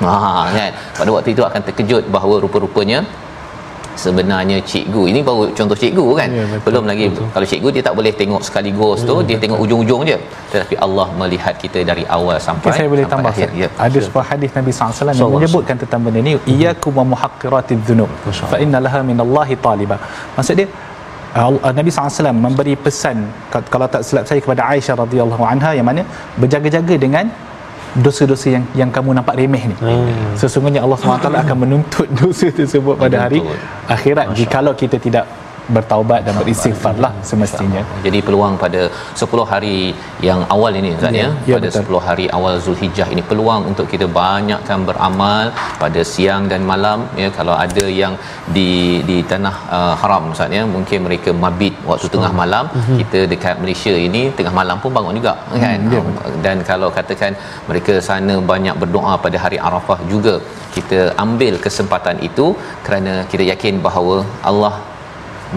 Ha 0.05 0.17
kan. 0.57 0.71
Pada 0.99 1.09
waktu 1.15 1.29
itu 1.35 1.43
akan 1.49 1.61
terkejut 1.67 2.03
bahawa 2.15 2.35
rupa-rupanya 2.45 2.99
sebenarnya 4.03 4.57
cikgu. 4.71 5.01
Ini 5.11 5.19
baru 5.27 5.43
contoh 5.57 5.77
cikgu 5.83 6.05
kan? 6.19 6.29
Ya, 6.37 6.45
betul, 6.51 6.63
belum 6.65 6.83
lagi 6.91 7.05
betul. 7.11 7.27
kalau 7.35 7.45
cikgu 7.51 7.69
dia 7.75 7.83
tak 7.87 7.95
boleh 7.99 8.13
tengok 8.21 8.41
sekaligus 8.47 8.99
tu 9.09 9.15
dia 9.29 9.37
tengok 9.43 9.59
ujung-ujung 9.65 10.01
je. 10.09 10.17
Tetapi 10.53 10.75
Allah 10.85 11.07
melihat 11.21 11.53
kita 11.63 11.79
dari 11.91 12.03
awal 12.17 12.37
sampai 12.47 12.69
Okay, 12.69 12.79
saya 12.79 12.89
boleh 12.93 13.05
sampai 13.05 13.13
tambah 13.13 13.33
akhir. 13.33 13.49
Ya. 13.63 13.69
Ada 13.87 13.99
sebuah 14.07 14.25
hadis 14.31 14.49
Nabi 14.59 14.71
SAW 14.71 14.85
yang 14.85 14.93
Sallallahu 14.99 15.35
menyebutkan 15.37 15.75
tentang 15.83 16.01
benda 16.05 16.19
ni 16.27 16.33
iyyakum 16.53 16.93
wa 16.99 17.05
muhaqqiratidz 17.13 17.83
dzunub. 17.87 18.09
Fa 18.53 18.57
inna 18.65 18.79
laha 18.87 19.01
minallahi 19.09 19.55
taliba. 19.67 19.97
Maksud 20.37 20.55
dia 20.61 20.67
Nabi 21.79 21.89
SAW 21.93 22.33
memberi 22.45 22.73
pesan 22.85 23.17
ka- 23.53 23.67
kalau 23.73 23.87
tak 23.93 24.01
silap 24.07 24.25
saya 24.29 24.39
kepada 24.45 24.61
Aisyah 24.73 24.95
radhiyallahu 25.03 25.43
anha 25.51 25.71
yang 25.77 25.87
mana 25.89 26.01
berjaga-jaga 26.41 26.95
dengan 27.05 27.25
dosa-dosa 27.97 28.47
yang 28.53 28.63
yang 28.77 28.89
kamu 28.93 29.17
nampak 29.17 29.35
remeh 29.37 29.63
ni. 29.73 29.75
Hmm. 29.81 30.33
Sesungguhnya 30.37 30.85
Allah 30.85 30.97
SWT 30.97 31.27
akan 31.27 31.57
menuntut 31.57 32.07
dosa 32.21 32.47
tersebut 32.53 32.95
pada 32.95 33.27
hari 33.27 33.41
akhirat 33.89 34.33
jikalau 34.37 34.73
kita 34.77 35.01
tidak 35.01 35.25
bertaubat 35.75 36.21
dan 36.27 36.33
beristighfar 36.41 36.95
lah 37.05 37.11
semestinya. 37.29 37.81
Jadi 38.05 38.19
peluang 38.27 38.53
pada 38.63 38.81
10 39.21 39.45
hari 39.51 39.77
yang 40.27 40.41
awal 40.55 40.71
ini 40.79 40.91
Ustaz 40.97 41.13
ya, 41.21 41.27
Ya, 41.27 41.29
ya, 41.49 41.55
pada 41.57 41.69
betul. 41.69 41.99
10 41.99 42.07
hari 42.07 42.25
awal 42.37 42.55
Zulhijjah 42.65 43.07
ini 43.13 43.23
peluang 43.29 43.61
untuk 43.71 43.87
kita 43.93 44.07
banyakkan 44.19 44.79
beramal 44.89 45.45
pada 45.83 46.01
siang 46.13 46.43
dan 46.51 46.61
malam 46.71 46.99
ya? 47.21 47.29
Kalau 47.37 47.55
ada 47.65 47.85
yang 48.01 48.13
di 48.57 48.69
di 49.09 49.17
tanah 49.31 49.55
uh, 49.77 49.93
haram 50.01 50.31
Ustaz 50.35 50.57
ya? 50.59 50.63
Mungkin 50.75 50.99
mereka 51.07 51.31
mabit 51.45 51.75
waktu 51.89 52.09
tengah 52.15 52.33
malam. 52.41 52.65
Kita 53.01 53.19
dekat 53.33 53.55
Malaysia 53.63 53.95
ini 54.07 54.23
tengah 54.37 54.53
malam 54.61 54.77
pun 54.83 54.91
bangun 54.97 55.15
juga 55.19 55.33
kan? 55.63 55.79
ya, 55.93 56.01
dan 56.45 56.57
kalau 56.69 56.89
katakan 56.97 57.31
mereka 57.69 57.93
sana 58.07 58.35
banyak 58.51 58.75
berdoa 58.81 59.13
pada 59.25 59.37
hari 59.43 59.57
Arafah 59.67 59.99
juga 60.13 60.35
kita 60.75 60.99
ambil 61.23 61.53
kesempatan 61.65 62.17
itu 62.29 62.45
kerana 62.85 63.13
kita 63.31 63.43
yakin 63.51 63.75
bahawa 63.85 64.15
Allah 64.49 64.73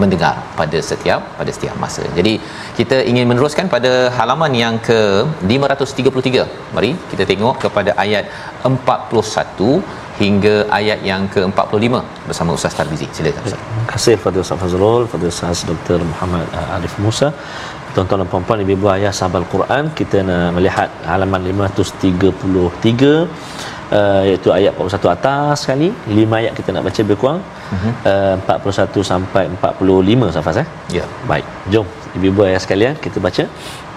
mendengar 0.01 0.33
pada 0.59 0.77
setiap 0.89 1.21
pada 1.39 1.51
setiap 1.57 1.75
masa. 1.83 2.03
Jadi 2.17 2.33
kita 2.79 2.97
ingin 3.11 3.25
meneruskan 3.31 3.65
pada 3.75 3.91
halaman 4.17 4.53
yang 4.63 4.75
ke 4.87 4.99
533. 5.53 6.45
Mari 6.75 6.91
kita 7.11 7.25
tengok 7.31 7.55
kepada 7.65 7.93
ayat 8.05 8.25
41 8.69 9.81
hingga 10.21 10.55
ayat 10.79 10.99
yang 11.09 11.23
ke-45 11.33 11.93
bersama 12.29 12.49
Ustaz 12.57 12.73
Tarmizi. 12.77 13.07
Silakan 13.17 13.43
Ustaz. 13.47 13.61
Terima 13.67 13.85
kasih 13.93 14.15
kepada 14.19 14.37
Ustaz 14.43 14.57
Fazrul, 14.63 15.03
kepada 15.07 15.25
Ustaz 15.33 15.61
Dr. 15.69 15.99
Muhammad 16.11 16.45
uh, 16.59 16.75
Arif 16.77 16.95
Musa. 17.05 17.29
Tuan-tuan 17.93 18.19
dan 18.23 18.27
puan-puan, 18.31 18.59
ibu-ibu 18.63 18.87
ayah 18.95 19.11
sahabat 19.17 19.39
Al-Quran, 19.43 19.83
kita 19.99 20.17
nak 20.27 20.45
melihat 20.57 20.89
halaman 21.11 21.41
533 21.51 23.27
uh, 23.98 24.22
iaitu 24.28 24.48
ayat 24.58 24.72
41 24.78 25.14
atas 25.16 25.56
sekali. 25.64 25.88
5 26.06 26.40
ayat 26.40 26.52
kita 26.58 26.68
nak 26.76 26.84
baca 26.88 27.00
lebih 27.04 27.18
kurang. 27.22 27.40
Uh, 28.12 28.34
41 28.46 29.10
sampai 29.12 29.44
45 29.60 30.34
Safas 30.38 30.56
eh. 30.62 30.68
Ya. 30.98 31.04
Baik, 31.30 31.46
jom 31.74 31.86
ibu-ibu 32.16 32.40
ayah 32.48 32.60
sekalian 32.64 32.94
kita 33.06 33.18
baca. 33.28 33.44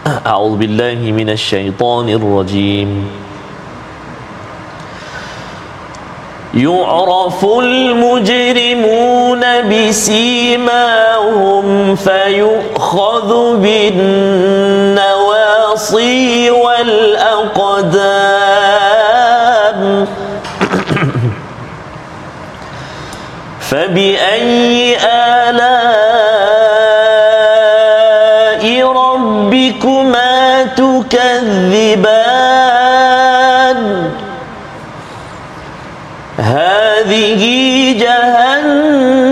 A'udzubillahi 0.34 1.08
minasyaitonirrajim. 1.20 2.92
يعرف 6.54 7.46
المجرمون 7.46 9.42
بسيماهم 9.70 11.66
فيؤخذ 11.96 13.58
بالنواصي 13.64 15.12
والأقدام 16.52 18.43
فبأي 23.75 24.97
آلاء 25.03 25.65
ربكما 28.87 30.65
تكذبان؟ 30.65 32.11
هذه 36.39 37.43
جهنم 37.99 39.25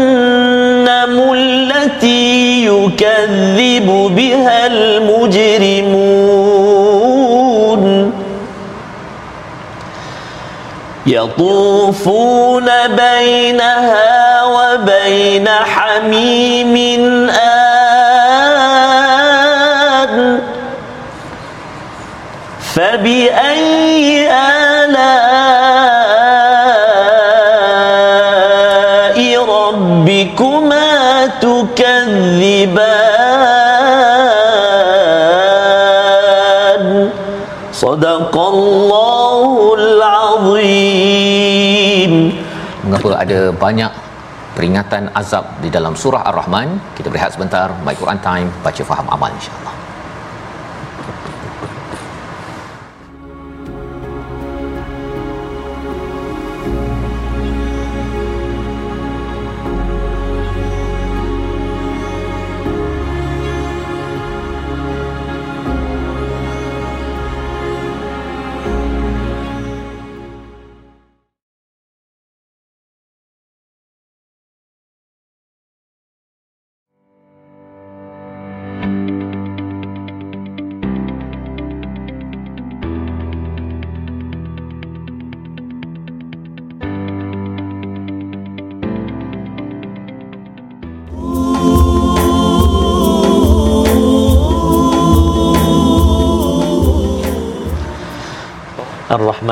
التي 1.32 2.66
يكذب 2.66 3.88
بها 4.16 4.66
المجرمون. 4.66 6.22
يطوفون 11.06 12.68
بينها 12.88 14.21
وبين 14.81 15.47
حميم 15.49 16.75
آن 17.29 17.77
فبأي 22.73 24.27
آلاء 28.07 29.17
ربكما 29.45 31.27
تكذبان 31.41 32.69
صدق 37.73 38.37
الله 38.37 39.73
العظيم 39.79 41.07
Mengapa 42.87 43.19
ada 43.19 43.51
banyak 43.51 43.91
peringatan 44.52 45.10
azab 45.16 45.60
di 45.64 45.68
dalam 45.72 45.96
surah 45.96 46.22
Ar-Rahman? 46.28 46.96
Kita 46.96 47.08
berehat 47.08 47.34
sebentar. 47.34 47.72
My 47.84 47.96
Quran 47.96 48.20
Time, 48.20 48.48
baca 48.60 48.82
faham 48.84 49.08
amal 49.08 49.32
insya-Allah. 49.32 49.71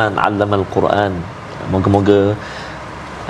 Ar-Rahman 0.01 0.17
'allama 0.17 0.57
al-Quran. 0.57 1.13
Moga-moga 1.69 2.33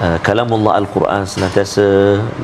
uh, 0.04 0.18
kalamullah 0.26 0.74
al-Quran 0.80 1.22
senantiasa 1.32 1.84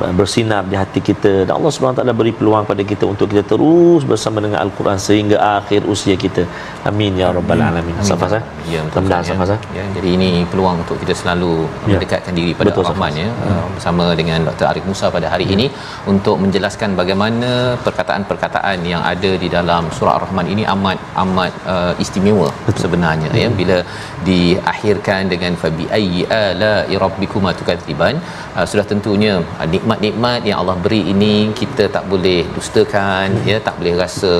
uh, 0.05 0.13
bersinar 0.19 0.61
di 0.71 0.75
hati 0.81 0.99
kita 1.09 1.33
dan 1.47 1.53
Allah 1.57 1.71
Subhanahu 1.75 1.97
taala 1.99 2.13
beri 2.21 2.33
peluang 2.39 2.65
pada 2.71 2.83
kita 2.91 3.03
untuk 3.13 3.27
kita 3.33 3.43
terus 3.53 4.01
bersama 4.11 4.37
dengan 4.45 4.59
al-Quran 4.65 4.97
sehingga 5.07 5.37
akhir 5.59 5.81
usia 5.95 6.15
kita. 6.25 6.43
Amin 6.89 7.13
ya 7.21 7.29
rabbal 7.37 7.61
alamin. 7.69 7.95
Safas 8.11 8.33
eh? 8.39 8.43
Ya, 8.73 8.79
betul. 8.85 9.03
Mudah-mudahan 9.03 9.23
Ustaz, 9.25 9.35
Safas 9.35 9.49
ya. 9.53 9.57
eh? 9.57 9.61
ya. 9.79 9.85
Jadi 9.97 10.09
ini 10.17 10.29
peluang 10.51 10.77
untuk 10.83 10.97
kita 11.03 11.13
selalu 11.21 11.53
Ya. 11.87 11.95
mendekatkan 11.95 12.33
diri 12.39 12.51
pada 12.59 12.69
Betul, 12.69 12.83
Rahman 12.87 13.13
ya 13.23 13.27
uh, 13.47 13.65
bersama 13.75 14.05
dengan 14.19 14.39
Dr. 14.47 14.65
Arif 14.71 14.83
Musa 14.89 15.07
pada 15.15 15.27
hari 15.33 15.45
ini 15.55 15.65
untuk 16.13 16.35
menjelaskan 16.43 16.89
bagaimana 16.99 17.51
perkataan-perkataan 17.85 18.77
yang 18.91 19.01
ada 19.13 19.31
di 19.43 19.47
dalam 19.57 19.83
surah 19.97 20.13
Ar-Rahman 20.17 20.47
ini 20.53 20.63
amat 20.73 20.97
amat 21.23 21.53
uh, 21.73 21.93
istimewa 22.03 22.49
sebenarnya 22.83 23.29
ya 23.43 23.49
bila 23.59 23.77
diakhirkan 24.29 25.21
dengan 25.33 25.53
fabi 25.61 25.85
ayyi 25.97 26.23
ala 26.41 26.73
rabbikuma 27.47 27.59
tukadziban 27.59 28.15
uh, 28.57 28.65
sudah 28.71 28.85
tentunya 28.91 29.33
uh, 29.59 29.67
nikmat-nikmat 29.73 30.39
yang 30.49 30.57
Allah 30.61 30.77
beri 30.85 31.01
ini 31.13 31.35
kita 31.59 31.83
tak 31.95 32.03
boleh 32.11 32.39
dustakan 32.55 33.27
ya 33.49 33.57
tak 33.67 33.75
boleh 33.79 33.93
rasa 34.03 34.31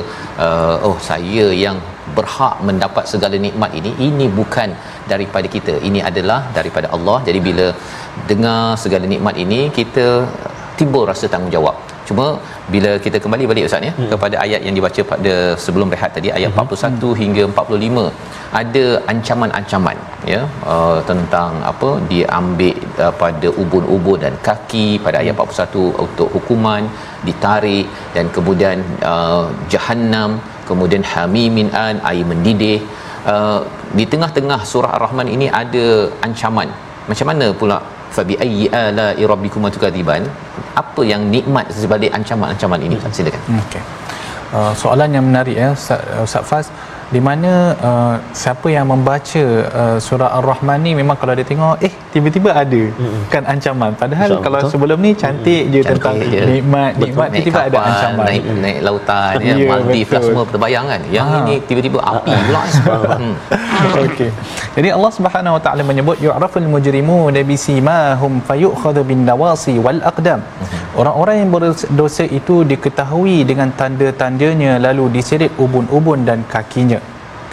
uh, 0.44 0.76
oh 0.88 0.96
saya 1.10 1.46
yang 1.64 1.76
berhak 2.16 2.56
mendapat 2.68 3.04
segala 3.12 3.36
nikmat 3.46 3.70
ini 3.78 3.90
ini 4.08 4.26
bukan 4.38 4.70
daripada 5.12 5.46
kita. 5.54 5.74
Ini 5.88 6.00
adalah 6.10 6.40
daripada 6.56 6.88
Allah. 6.96 7.18
Jadi 7.28 7.40
bila 7.48 7.66
dengar 8.30 8.62
segala 8.82 9.04
nikmat 9.12 9.36
ini 9.44 9.60
kita 9.78 10.06
timbul 10.80 11.04
rasa 11.10 11.28
tanggungjawab 11.32 11.76
cuma 12.08 12.26
bila 12.74 12.90
kita 13.04 13.18
kembali 13.24 13.44
balik 13.50 13.66
ustaz 13.68 13.86
ya 13.88 13.92
hmm. 13.94 14.08
kepada 14.12 14.36
ayat 14.44 14.60
yang 14.66 14.74
dibaca 14.78 15.02
pada 15.12 15.34
sebelum 15.64 15.88
rehat 15.94 16.12
tadi 16.16 16.28
ayat 16.38 16.50
hmm. 16.52 16.60
41 16.74 17.00
hmm. 17.08 17.18
hingga 17.22 17.42
45 17.62 18.04
ada 18.60 18.84
ancaman-ancaman 19.12 19.98
ya 20.32 20.40
uh, 20.74 20.98
tentang 21.10 21.52
apa 21.72 21.90
diambil 22.12 22.76
uh, 23.04 23.12
pada 23.22 23.50
ubun-ubun 23.62 24.20
dan 24.26 24.36
kaki 24.48 24.86
pada 25.06 25.16
ayat 25.22 25.34
41 25.46 26.04
untuk 26.06 26.30
hukuman 26.36 26.84
ditarik 27.28 27.86
dan 28.16 28.26
kemudian 28.38 28.78
uh, 29.12 29.44
jahanam 29.74 30.32
kemudian 30.70 31.04
hamimin 31.12 31.68
an 31.84 31.96
air 32.10 32.24
mendidih 32.32 32.80
uh, 33.32 33.60
di 33.98 34.04
tengah-tengah 34.12 34.60
surah 34.72 34.92
ar-rahman 34.96 35.28
ini 35.36 35.46
ada 35.62 35.86
ancaman 36.26 36.70
macam 37.10 37.26
mana 37.30 37.46
pula 37.60 37.78
fabi 38.16 38.34
ayyi 38.44 38.66
ala 38.72 39.06
rabbikum 39.32 39.64
tukadiban. 39.76 40.24
Apa 40.82 41.02
yang 41.04 41.28
nikmat 41.34 41.68
sebalik 41.70 42.10
ancaman-ancaman 42.18 42.80
ini? 42.88 42.96
Silakan. 43.12 43.42
Okey. 43.66 43.82
Uh, 44.48 44.72
soalan 44.72 45.12
yang 45.12 45.24
menarik 45.28 45.56
ya 45.60 45.76
Ustaz, 45.76 46.00
Ustaz 46.24 46.44
Faz 46.50 46.66
di 47.08 47.20
mana 47.24 47.72
uh, 47.80 48.14
siapa 48.36 48.68
yang 48.68 48.84
membaca 48.92 49.44
uh, 49.80 49.96
surah 49.96 50.28
ar-rahman 50.38 50.76
ni 50.84 50.92
memang 50.92 51.16
kalau 51.16 51.32
dia 51.32 51.46
tengok 51.50 51.80
eh 51.80 51.92
tiba-tiba 52.12 52.52
ada 52.52 52.82
mm-hmm. 52.84 53.22
kan 53.32 53.48
ancaman 53.48 53.96
padahal 53.96 54.28
Betul. 54.28 54.44
kalau 54.44 54.60
sebelum 54.72 54.98
ni 55.00 55.16
cantik 55.16 55.62
mm-hmm. 55.64 55.72
je 55.72 55.80
cantik 55.80 55.92
tentang 55.96 56.16
je. 56.20 56.40
nikmat 56.52 56.92
Betul. 56.92 57.04
nikmat 57.08 57.28
tiba-tiba 57.32 57.60
ada 57.64 57.78
ancaman 57.88 58.24
naik 58.28 58.42
naik 58.64 58.78
lautan 58.84 59.34
ya 59.48 59.54
yeah, 59.56 59.68
Maldives 59.72 60.10
lah 60.12 60.22
semua 60.28 60.44
terbayang 60.52 60.86
kan 60.92 61.00
yang 61.16 61.28
ha. 61.32 61.38
ini 61.40 61.54
tiba-tiba 61.64 61.98
api 62.12 62.32
pula 62.44 62.62
hmm. 63.24 63.34
okey 64.04 64.30
jadi 64.76 64.88
Allah 64.96 65.12
Subhanahu 65.16 65.56
wa 65.56 65.62
taala 65.64 65.82
menyebut 65.90 66.20
yu'raful 66.26 66.68
mujrimu 66.74 67.32
nabisimahum 67.38 68.44
fayu'khadhu 68.44 69.08
bin 69.08 69.24
nawasi 69.24 69.80
wal 69.80 70.02
aqdam 70.12 70.44
mm-hmm. 70.44 71.00
orang-orang 71.00 71.36
yang 71.40 71.50
berdosa 71.56 72.28
itu 72.28 72.68
diketahui 72.68 73.48
dengan 73.48 73.72
tanda-tandanya 73.80 74.76
lalu 74.76 75.08
diseret 75.16 75.56
ubun-ubun 75.56 76.28
dan 76.28 76.44
kakinya 76.52 76.97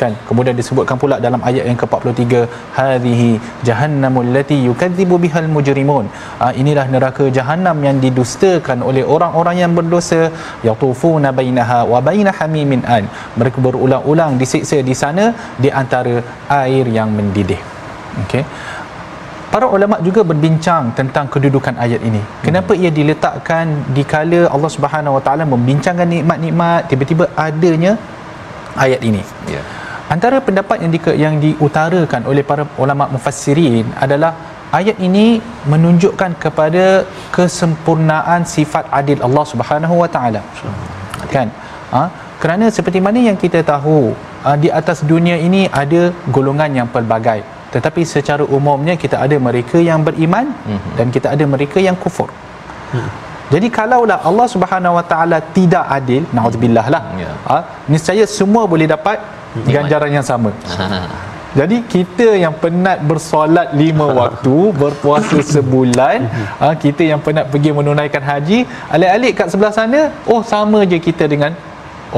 kan 0.01 0.11
kemudian 0.27 0.55
disebutkan 0.59 0.97
pula 1.01 1.15
dalam 1.25 1.41
ayat 1.49 1.63
yang 1.69 1.79
ke-43 1.81 2.43
hadhihi 2.77 3.29
jahannamul 3.67 4.29
lati 4.35 4.57
yukadzibu 4.67 5.17
bihal 5.25 5.49
mujrimun 5.55 6.05
uh, 6.45 6.53
inilah 6.61 6.85
neraka 6.95 7.27
jahanam 7.37 7.79
yang 7.87 7.99
didustakan 8.05 8.79
oleh 8.89 9.03
orang-orang 9.15 9.57
yang 9.63 9.73
berdosa 9.79 10.21
yatufuna 10.67 11.31
bainaha 11.39 11.79
wa 11.93 12.01
baina 12.09 12.33
hamimin 12.39 12.83
an 12.97 13.05
mereka 13.39 13.59
berulang-ulang 13.67 14.33
disiksa 14.41 14.79
di 14.89 14.97
sana 15.03 15.27
di 15.65 15.71
antara 15.83 16.15
air 16.63 16.85
yang 16.99 17.11
mendidih 17.19 17.61
okey 18.25 18.45
Para 19.55 19.67
ulama 19.75 19.95
juga 20.05 20.21
berbincang 20.29 20.91
tentang 20.97 21.31
kedudukan 21.33 21.79
ayat 21.79 22.01
ini. 22.03 22.19
Kenapa 22.43 22.75
ia 22.81 22.91
diletakkan 22.91 23.87
di 23.95 24.03
kala 24.13 24.41
Allah 24.51 24.71
Subhanahu 24.75 25.15
Wa 25.15 25.23
Taala 25.23 25.43
membincangkan 25.53 26.07
nikmat-nikmat 26.11 26.91
tiba-tiba 26.91 27.31
adanya 27.39 27.95
ayat 28.75 28.99
ini? 28.99 29.23
Ya. 29.47 29.55
Yeah. 29.55 29.84
Antara 30.13 30.37
pendapat 30.47 30.77
yang 30.83 30.91
di, 30.95 30.99
yang 31.23 31.35
diutarakan 31.45 32.29
oleh 32.31 32.43
para 32.49 32.63
ulama 32.83 33.05
mufassirin 33.13 33.89
adalah 34.05 34.31
ayat 34.79 34.97
ini 35.07 35.41
menunjukkan 35.71 36.31
kepada 36.43 36.85
kesempurnaan 37.37 38.45
sifat 38.55 38.85
adil 38.99 39.19
Allah 39.27 39.45
Subhanahu 39.51 39.95
Wa 40.03 40.09
Taala. 40.15 40.41
Kan? 41.33 41.49
Ha? 41.95 42.03
Kerana 42.41 42.69
seperti 42.77 43.01
mana 43.07 43.19
yang 43.29 43.37
kita 43.43 43.59
tahu 43.73 44.13
ha, 44.45 44.53
di 44.63 44.69
atas 44.79 45.01
dunia 45.11 45.37
ini 45.47 45.61
ada 45.83 46.01
golongan 46.35 46.71
yang 46.79 46.87
pelbagai. 46.95 47.41
Tetapi 47.73 48.01
secara 48.15 48.43
umumnya 48.57 48.93
kita 49.03 49.17
ada 49.25 49.35
mereka 49.47 49.77
yang 49.89 50.05
beriman 50.07 50.45
mm-hmm. 50.53 50.93
dan 50.97 51.07
kita 51.15 51.27
ada 51.35 51.45
mereka 51.53 51.81
yang 51.87 51.97
kufur. 52.03 52.29
Mm. 52.93 53.09
Jadi 53.53 53.67
kalaulah 53.77 54.19
Allah 54.29 54.47
Subhanahu 54.53 54.97
Wa 54.97 55.05
Taala 55.09 55.37
tidak 55.57 55.85
adil, 55.97 56.21
naudzubillah 56.35 56.85
lah. 56.93 57.03
Yeah. 57.23 57.35
Ha, 57.49 57.57
niscaya 57.93 58.25
semua 58.37 58.63
boleh 58.73 58.87
dapat 58.89 59.17
ganjaran 59.63 60.11
yang 60.11 60.25
sama. 60.25 60.51
Jadi 61.59 61.77
kita 61.93 62.27
yang 62.43 62.51
penat 62.63 62.99
bersolat 63.09 63.71
lima 63.81 64.07
waktu 64.19 64.55
berpuasa 64.81 65.39
sebulan 65.39 66.27
ha, 66.61 66.75
kita 66.83 67.03
yang 67.11 67.21
penat 67.23 67.47
pergi 67.53 67.71
menunaikan 67.71 68.19
haji 68.19 68.67
alik-alik 68.95 69.33
kat 69.39 69.47
sebelah 69.53 69.71
sana 69.71 70.01
oh 70.27 70.43
sama 70.43 70.83
je 70.91 70.99
kita 70.99 71.25
dengan 71.33 71.55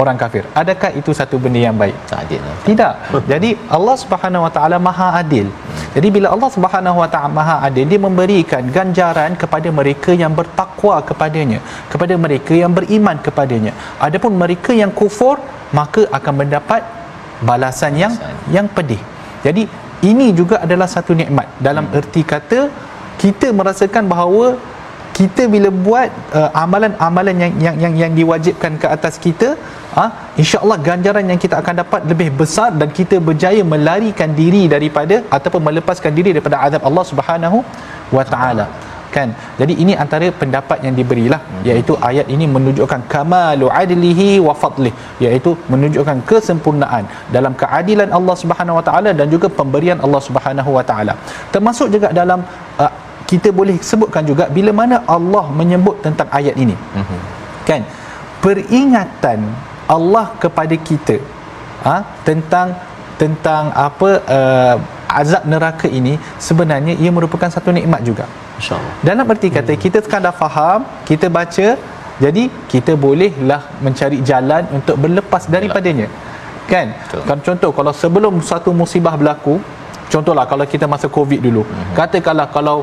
orang 0.02 0.18
kafir. 0.22 0.44
Adakah 0.62 0.90
itu 1.00 1.12
satu 1.20 1.36
benda 1.44 1.60
yang 1.68 1.78
baik? 1.82 1.96
Tak 2.10 2.20
adil 2.26 2.42
lah. 2.48 2.58
tidak. 2.68 2.94
Jadi 3.32 3.50
Allah 3.78 3.96
Subhanahu 4.04 4.46
Wa 4.46 4.52
Taala 4.58 4.78
Maha 4.88 5.08
adil. 5.22 5.48
Jadi 5.96 6.08
bila 6.16 6.28
Allah 6.36 6.50
Subhanahu 6.56 6.98
Wa 7.02 7.10
Taala 7.14 7.32
Maha 7.40 7.56
adil 7.68 7.86
dia 7.92 8.02
memberikan 8.08 8.64
ganjaran 8.78 9.34
kepada 9.42 9.70
mereka 9.80 10.14
yang 10.24 10.34
bertakwa 10.40 10.98
kepadanya 11.10 11.60
kepada 11.94 12.14
mereka 12.26 12.54
yang 12.64 12.74
beriman 12.78 13.18
kepadanya. 13.28 13.74
Adapun 14.08 14.34
mereka 14.44 14.74
yang 14.82 14.94
kufur 15.02 15.38
maka 15.80 16.04
akan 16.18 16.34
mendapat 16.42 16.82
balasan 17.50 17.94
yang 18.04 18.14
yang 18.56 18.68
pedih. 18.78 19.02
Jadi 19.46 19.64
ini 20.12 20.28
juga 20.40 20.62
adalah 20.66 20.88
satu 20.96 21.12
nikmat 21.18 21.48
dalam 21.68 21.86
hmm. 21.90 21.98
erti 22.00 22.22
kata 22.22 22.60
kita 23.22 23.50
merasakan 23.60 24.06
bahawa 24.06 24.48
kita 25.18 25.44
bila 25.54 25.70
buat 25.86 26.10
uh, 26.40 26.50
amalan-amalan 26.64 27.36
yang 27.44 27.54
yang 27.66 27.76
yang 27.84 27.94
yang 28.02 28.12
diwajibkan 28.20 28.74
ke 28.82 28.88
atas 28.96 29.16
kita 29.26 29.58
ah 29.98 30.04
ha, 30.06 30.38
insya-Allah 30.42 30.78
ganjaran 30.88 31.26
yang 31.32 31.40
kita 31.44 31.56
akan 31.62 31.76
dapat 31.82 32.02
lebih 32.12 32.28
besar 32.42 32.70
dan 32.80 32.90
kita 32.98 33.18
berjaya 33.28 33.62
melarikan 33.74 34.30
diri 34.40 34.70
daripada 34.74 35.16
ataupun 35.38 35.62
melepaskan 35.68 36.14
diri 36.18 36.30
daripada 36.36 36.58
azab 36.66 36.86
Allah 36.90 37.06
Subhanahu 37.12 37.60
wa 38.18 38.24
taala 38.34 38.66
kan 39.18 39.30
jadi 39.60 39.74
ini 39.84 39.94
antara 40.04 40.28
pendapat 40.42 40.80
yang 40.86 40.96
diberilah 41.00 41.40
hmm. 41.44 41.64
iaitu 41.70 41.94
ayat 42.10 42.28
ini 42.36 42.46
menunjukkan 42.56 43.02
kamalu 43.14 43.68
adlihi 43.82 44.30
wa 44.48 44.54
fadlih 44.62 44.94
iaitu 45.26 45.52
menunjukkan 45.74 46.20
kesempurnaan 46.32 47.06
dalam 47.36 47.56
keadilan 47.62 48.12
Allah 48.20 48.36
Subhanahu 48.44 48.78
wa 48.80 48.86
taala 48.90 49.12
dan 49.20 49.30
juga 49.36 49.50
pemberian 49.60 50.02
Allah 50.08 50.22
Subhanahu 50.28 50.74
wa 50.78 50.84
taala 50.90 51.16
termasuk 51.56 51.90
juga 51.96 52.10
dalam 52.22 52.42
uh, 52.84 52.92
kita 53.32 53.50
boleh 53.60 53.78
sebutkan 53.92 54.24
juga 54.32 54.46
bila 54.58 54.74
mana 54.82 54.98
Allah 55.16 55.46
menyebut 55.62 55.98
tentang 56.06 56.30
ayat 56.40 56.56
ini 56.66 56.76
hmm. 56.98 57.24
kan 57.70 57.82
peringatan 58.46 59.40
Allah 59.96 60.26
kepada 60.44 60.76
kita 60.90 61.18
ha, 61.88 61.96
tentang 62.28 62.76
tentang 63.22 63.72
apa 63.88 64.10
uh, 64.38 64.78
azab 65.22 65.44
neraka 65.52 65.88
ini 66.00 66.14
sebenarnya 66.48 66.94
ia 67.04 67.12
merupakan 67.18 67.50
satu 67.56 67.72
nikmat 67.78 68.02
juga 68.10 68.26
insyaallah 68.60 68.94
dalam 69.10 69.26
arti 69.34 69.50
kata 69.58 69.74
hmm. 69.74 69.82
kita 69.86 69.98
sekarang 70.06 70.26
dah 70.28 70.36
faham 70.36 70.80
kita 71.10 71.28
baca 71.38 71.68
jadi 72.26 72.44
kita 72.72 72.94
bolehlah 73.06 73.62
mencari 73.86 74.20
jalan 74.30 74.64
untuk 74.78 74.96
berlepas 75.04 75.44
daripadanya 75.56 76.08
kan 76.72 76.88
Betul. 76.92 77.24
kan 77.30 77.38
contoh 77.48 77.72
kalau 77.72 77.94
sebelum 77.96 78.34
satu 78.52 78.72
musibah 78.76 79.16
berlaku 79.20 79.56
contohlah 80.14 80.46
kalau 80.52 80.66
kita 80.74 80.86
masa 80.94 81.08
covid 81.18 81.40
dulu 81.40 81.64
hmm. 81.64 81.94
katakanlah 82.00 82.48
kalau 82.52 82.78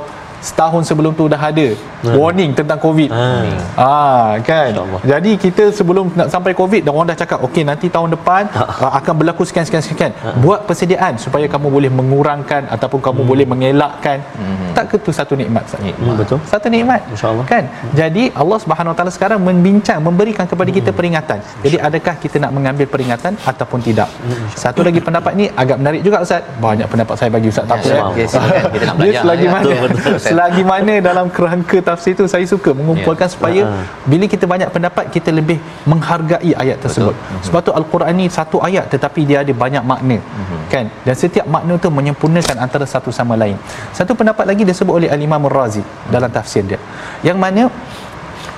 setahun 0.48 0.83
sebelum 0.88 1.12
tu 1.18 1.24
dah 1.33 1.40
ada 1.50 1.66
hmm. 1.72 2.14
warning 2.20 2.50
tentang 2.59 2.78
covid. 2.85 3.09
Hmm. 3.09 3.48
ah 3.80 4.37
kan? 4.48 4.70
Jadi 5.12 5.33
kita 5.44 5.64
sebelum 5.78 6.12
nak 6.18 6.28
sampai 6.35 6.52
covid 6.61 6.83
dah 6.87 6.92
orang 6.92 7.09
dah 7.12 7.18
cakap 7.22 7.38
okey 7.48 7.64
nanti 7.70 7.87
tahun 7.96 8.12
depan 8.16 8.52
uh, 8.52 8.92
akan 9.00 9.14
berlaku 9.20 9.42
sekian 9.48 9.64
sekian 9.68 9.85
sekian. 9.88 10.12
Uh. 10.20 10.37
buat 10.44 10.61
persediaan 10.68 11.16
supaya 11.24 11.46
kamu 11.54 11.68
boleh 11.76 11.90
mengurangkan 11.98 12.68
ataupun 12.74 13.00
kamu 13.07 13.20
hmm. 13.24 13.30
boleh 13.33 13.46
mengelakkan. 13.52 14.18
Hmm. 14.37 14.72
tak 14.76 14.85
ke 14.92 14.96
tu 15.07 15.11
satu 15.18 15.35
nikmat 15.40 15.64
hmm, 15.80 16.16
betul. 16.20 16.38
Satu 16.52 16.68
nikmat. 16.74 17.00
Insyaallah. 17.14 17.44
Kan? 17.48 17.64
Jadi 18.00 18.28
Allah 18.42 18.59
Subhanahu 18.61 18.92
Wa 18.92 18.96
taala 18.98 19.12
sekarang 19.16 19.40
membincang 19.48 19.98
memberikan 20.09 20.44
kepada 20.52 20.70
kita 20.78 20.90
hmm. 20.92 20.98
peringatan. 20.98 21.38
Jadi 21.64 21.76
adakah 21.88 22.14
kita 22.20 22.37
nak 22.44 22.52
mengambil 22.57 22.87
peringatan 22.94 23.33
ataupun 23.50 23.80
tidak? 23.80 24.09
Hmm. 24.20 24.46
satu 24.52 24.80
lagi 24.87 25.00
pendapat 25.07 25.33
ni 25.40 25.46
agak 25.62 25.76
menarik 25.80 26.00
juga 26.04 26.20
ustaz. 26.26 26.44
Banyak 26.61 26.88
pendapat 26.92 27.14
saya 27.16 27.30
bagi 27.33 27.48
ustaz. 27.48 27.64
Tak 27.70 27.80
apa 27.80 27.88
ya, 27.88 28.61
kita 28.74 28.85
nak 28.90 28.96
belajar. 29.00 29.22
selagi 29.24 29.46
ya. 29.46 29.52
mana 29.54 29.70
selagi 30.35 30.62
mana 30.66 30.94
dalam 30.99 31.27
kerangka 31.31 31.79
tafsir 31.88 32.12
itu 32.18 32.27
saya 32.27 32.42
suka 32.53 32.70
mengumpulkan 32.75 33.31
yeah. 33.31 33.35
supaya 33.35 33.62
uh-huh. 33.62 33.85
bila 34.11 34.25
kita 34.27 34.44
banyak 34.53 34.68
pendapat 34.75 35.05
kita 35.14 35.31
lebih 35.31 35.59
menghargai 35.87 36.51
ayat 36.62 36.83
tersebut. 36.83 37.14
Betul. 37.14 37.31
Uh-huh. 37.31 37.44
Sebab 37.47 37.61
tu 37.66 37.73
al-Quran 37.81 38.14
ni 38.18 38.27
satu 38.38 38.59
ayat 38.68 38.90
tetapi 38.94 39.20
dia 39.31 39.47
ada 39.47 39.53
banyak 39.64 39.85
makna. 39.87 40.18
Uh-huh. 40.18 40.61
Kan? 40.75 40.90
Dan 41.07 41.14
setiap 41.14 41.47
makna 41.47 41.79
tu 41.85 41.88
menyempurnakan 41.99 42.59
antara 42.66 42.87
satu 42.94 43.14
sama 43.18 43.38
lain. 43.42 43.55
Satu 43.99 44.18
pendapat 44.18 44.44
lagi 44.51 44.66
disebut 44.70 44.94
oleh 44.99 45.11
al-Imam 45.16 45.47
Ar-Razi 45.51 45.83
uh-huh. 45.87 46.11
dalam 46.11 46.31
tafsir 46.35 46.66
dia. 46.66 46.81
Yang 47.23 47.38
mana 47.44 47.62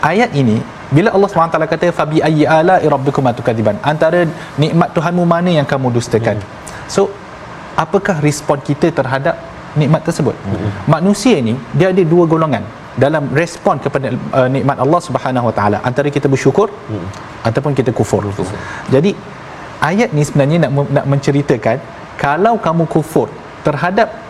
ayat 0.00 0.32
ini 0.32 0.56
bila 0.96 1.10
Allah 1.12 1.28
SWT 1.28 1.58
kata 1.74 1.86
fabi 1.98 2.18
ayyi 2.28 2.46
ala 2.56 2.78
rabbikum 2.94 3.26
atukadiban 3.28 3.76
antara 3.92 4.22
nikmat 4.62 4.88
Tuhanmu 4.96 5.28
mana 5.28 5.52
yang 5.58 5.68
kamu 5.68 5.92
dustakan. 5.98 6.40
Uh-huh. 6.40 6.88
So 6.96 7.02
apakah 7.84 8.16
respon 8.24 8.64
kita 8.64 8.88
terhadap 8.98 9.36
nikmat 9.80 10.02
tersebut. 10.08 10.34
Mm-hmm. 10.34 10.70
Manusia 10.94 11.36
ni 11.48 11.54
dia 11.78 11.92
ada 11.94 12.02
dua 12.02 12.24
golongan 12.32 12.64
dalam 13.04 13.28
respon 13.40 13.76
kepada 13.84 14.08
uh, 14.38 14.48
nikmat 14.48 14.76
Allah 14.84 15.00
Subhanahu 15.04 15.48
Wa 15.48 15.54
Taala 15.58 15.78
antara 15.88 16.08
kita 16.16 16.26
bersyukur 16.32 16.68
mm-hmm. 16.72 17.08
ataupun 17.48 17.72
kita 17.78 17.90
kufur. 17.92 18.24
kufur. 18.32 18.58
Jadi 18.94 19.12
ayat 19.90 20.10
ni 20.16 20.24
sebenarnya 20.28 20.58
nak 20.66 20.72
nak 20.96 21.04
menceritakan 21.12 21.76
kalau 22.24 22.56
kamu 22.66 22.84
kufur 22.88 23.28
terhadap 23.66 24.25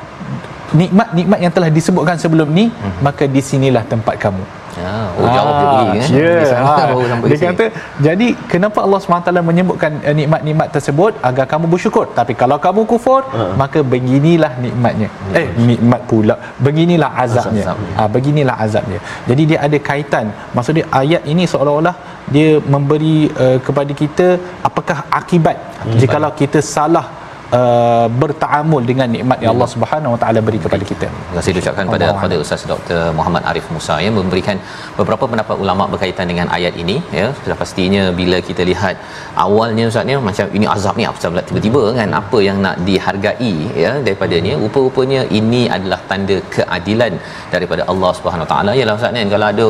nikmat-nikmat 0.74 1.38
yang 1.44 1.52
telah 1.54 1.70
disebutkan 1.70 2.16
sebelum 2.18 2.48
ni 2.50 2.66
hmm. 2.70 2.98
maka 3.06 3.24
di 3.30 3.40
sinilah 3.50 3.84
tempat 3.86 4.16
kamu 4.18 4.44
Ya, 4.76 4.92
oh 5.16 5.28
jauh 5.34 5.50
ah, 5.50 5.56
pergi 5.60 5.84
kan. 5.98 6.08
Yeah, 6.20 6.64
ha. 6.68 6.74
Dia 7.30 7.38
kata 7.44 7.64
jadi 8.06 8.26
kenapa 8.52 8.78
Allah 8.84 9.00
SWT 9.00 9.30
menyebutkan 9.50 9.92
uh, 10.04 10.14
nikmat-nikmat 10.20 10.68
tersebut 10.74 11.12
agar 11.28 11.44
kamu 11.52 11.66
bersyukur. 11.74 12.04
Tapi 12.18 12.32
kalau 12.42 12.58
kamu 12.66 12.84
kufur, 12.92 13.20
uh. 13.32 13.56
maka 13.62 13.80
beginilah 13.94 14.52
nikmatnya. 14.64 15.08
Ya. 15.32 15.40
Eh, 15.40 15.48
nikmat 15.68 16.04
pula. 16.10 16.36
Beginilah 16.66 17.10
azabnya. 17.24 17.64
Azab, 17.64 17.80
azab. 17.80 17.96
Ha, 17.98 18.08
beginilah 18.16 18.56
azabnya. 18.64 19.00
Jadi 19.28 19.42
dia 19.52 19.58
ada 19.66 19.78
kaitan. 19.88 20.28
Maksudnya 20.56 20.84
ayat 21.00 21.24
ini 21.32 21.44
seolah-olah 21.52 21.96
dia 22.34 22.50
memberi 22.74 23.18
uh, 23.44 23.58
kepada 23.66 23.92
kita 24.02 24.28
apakah 24.68 24.98
akibat 25.20 25.56
hmm. 25.56 25.98
jikalau 26.02 26.32
kita 26.40 26.60
salah 26.74 27.06
uh, 27.58 28.06
bertaamul 28.22 28.82
dengan 28.90 29.08
nikmat 29.14 29.38
yang 29.44 29.52
Allah 29.54 29.68
Subhanahu 29.74 30.14
Wa 30.14 30.20
Taala 30.22 30.40
beri 30.46 30.60
kepada 30.64 30.84
kita. 30.90 31.08
Terima 31.12 31.36
kasih 31.38 31.54
ucapkan 31.62 31.86
pada 31.94 32.06
kepada 32.16 32.36
Ustaz 32.44 32.64
Dr. 32.72 33.00
Muhammad 33.18 33.42
Arif 33.50 33.66
Musa 33.74 33.96
yang 34.04 34.14
memberikan 34.18 34.58
beberapa 34.98 35.24
pendapat 35.32 35.56
ulama 35.64 35.86
berkaitan 35.92 36.26
dengan 36.32 36.48
ayat 36.58 36.74
ini 36.82 36.96
ya. 37.20 37.26
Sudah 37.42 37.56
pastinya 37.62 38.02
bila 38.20 38.38
kita 38.48 38.64
lihat 38.70 38.96
awalnya 39.46 39.86
Ustaz 39.92 40.08
ni 40.10 40.16
macam 40.30 40.46
ini 40.58 40.66
azab 40.76 40.94
ni 41.00 41.06
apa 41.10 41.18
sebab 41.22 41.46
tiba-tiba 41.50 41.82
kan 41.98 42.10
apa 42.20 42.38
yang 42.48 42.58
nak 42.66 42.76
dihargai 42.88 43.54
ya 43.84 43.92
daripadanya 44.06 44.54
rupa-rupanya 44.64 45.22
ini 45.40 45.62
adalah 45.76 46.00
tanda 46.10 46.38
keadilan 46.56 47.12
daripada 47.54 47.82
Allah 47.92 48.10
Subhanahu 48.18 48.46
Wa 48.46 48.50
Taala 48.52 48.72
ialah 48.78 48.96
Ustaz 48.98 49.12
kan 49.18 49.28
kalau 49.34 49.46
ada 49.52 49.66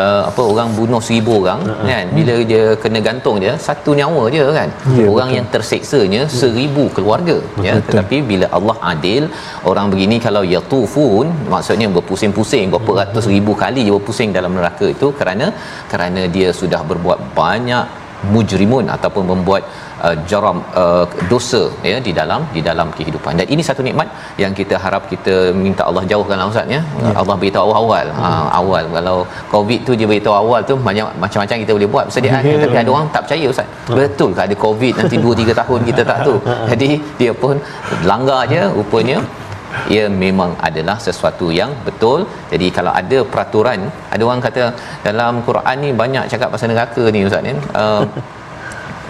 uh, 0.00 0.22
apa 0.30 0.42
orang 0.52 0.68
bunuh 0.78 1.02
seribu 1.08 1.34
orang 1.42 1.60
uh-huh. 1.70 1.86
kan 1.90 2.06
bila 2.18 2.34
dia 2.50 2.64
kena 2.82 3.00
gantung 3.08 3.36
dia 3.44 3.54
satu 3.68 3.92
nyawa 4.00 4.22
je 4.36 4.44
kan 4.58 4.68
ya, 4.98 5.06
orang 5.14 5.28
betul. 5.30 5.36
yang 5.38 5.46
terseksanya 5.54 6.22
seribu 6.40 6.84
keluar 6.96 7.15
keluarga 7.16 7.36
ya 7.66 7.72
Betul. 7.76 7.86
tetapi 7.88 8.16
bila 8.30 8.46
Allah 8.58 8.76
adil 8.92 9.22
orang 9.70 9.86
begini 9.92 10.16
kalau 10.26 10.42
yatufun 10.54 11.26
maksudnya 11.54 11.88
berpusing-pusing 11.96 12.66
berapa 12.74 12.92
ratus 13.02 13.26
ribu 13.34 13.54
kali 13.62 13.82
dia 13.86 13.94
berpusing 13.98 14.30
dalam 14.38 14.54
neraka 14.58 14.86
itu 14.96 15.08
kerana 15.20 15.48
kerana 15.92 16.24
dia 16.36 16.50
sudah 16.60 16.82
berbuat 16.90 17.20
banyak 17.40 17.86
mujrimun 18.34 18.84
ataupun 18.94 19.24
membuat 19.32 19.62
uh, 20.06 20.16
jaram 20.30 20.58
uh, 20.82 21.04
dosa 21.32 21.62
ya 21.90 21.96
di 22.06 22.12
dalam 22.18 22.40
di 22.56 22.60
dalam 22.68 22.88
kehidupan. 22.96 23.32
Dan 23.40 23.46
ini 23.54 23.62
satu 23.68 23.82
nikmat 23.88 24.08
yang 24.42 24.52
kita 24.60 24.76
harap 24.84 25.02
kita 25.12 25.34
minta 25.64 25.82
Allah 25.88 26.04
jauhkanlah 26.12 26.48
ustaz 26.52 26.74
ya. 26.76 26.80
ya. 27.04 27.12
Allah 27.22 27.36
beritahu 27.42 27.72
awal. 27.82 28.06
Hmm. 28.18 28.24
ha, 28.24 28.60
awal. 28.60 28.84
Kalau 28.96 29.16
covid 29.54 29.80
tu 29.88 29.94
dia 30.00 30.08
beritahu 30.12 30.36
awal 30.42 30.60
tu 30.70 30.76
banyak 30.88 31.06
macam-macam 31.24 31.56
kita 31.64 31.72
boleh 31.78 31.90
buat. 31.94 32.04
Persediaan 32.10 32.42
ya, 32.50 32.56
tapi 32.64 32.76
ada 32.82 32.90
orang 32.96 33.08
tak 33.16 33.22
percaya 33.26 33.46
ustaz. 33.54 33.68
Hmm. 33.88 33.96
betul 33.98 34.30
ke 34.36 34.40
ada 34.46 34.56
covid 34.66 34.92
nanti 35.00 35.16
2 35.26 35.42
3 35.42 35.60
tahun 35.60 35.80
kita 35.90 36.02
tak 36.10 36.18
tahu. 36.26 36.38
Jadi 36.72 36.90
dia 37.20 37.32
pun 37.42 37.54
langgar 38.10 38.40
je 38.52 38.62
rupanya 38.78 39.18
ia 39.94 40.04
memang 40.24 40.50
adalah 40.68 40.96
sesuatu 41.06 41.48
yang 41.60 41.70
betul. 41.88 42.20
Jadi 42.52 42.66
kalau 42.78 42.92
ada 43.00 43.18
peraturan 43.32 43.80
ada 44.14 44.22
orang 44.28 44.42
kata 44.46 44.64
dalam 45.08 45.42
Quran 45.48 45.76
ni 45.84 45.90
banyak 46.02 46.24
cakap 46.32 46.50
pasal 46.54 46.70
neraka 46.72 47.04
ni 47.16 47.22
ustaz 47.28 47.44
ni. 47.48 47.54
Uh, 47.82 48.02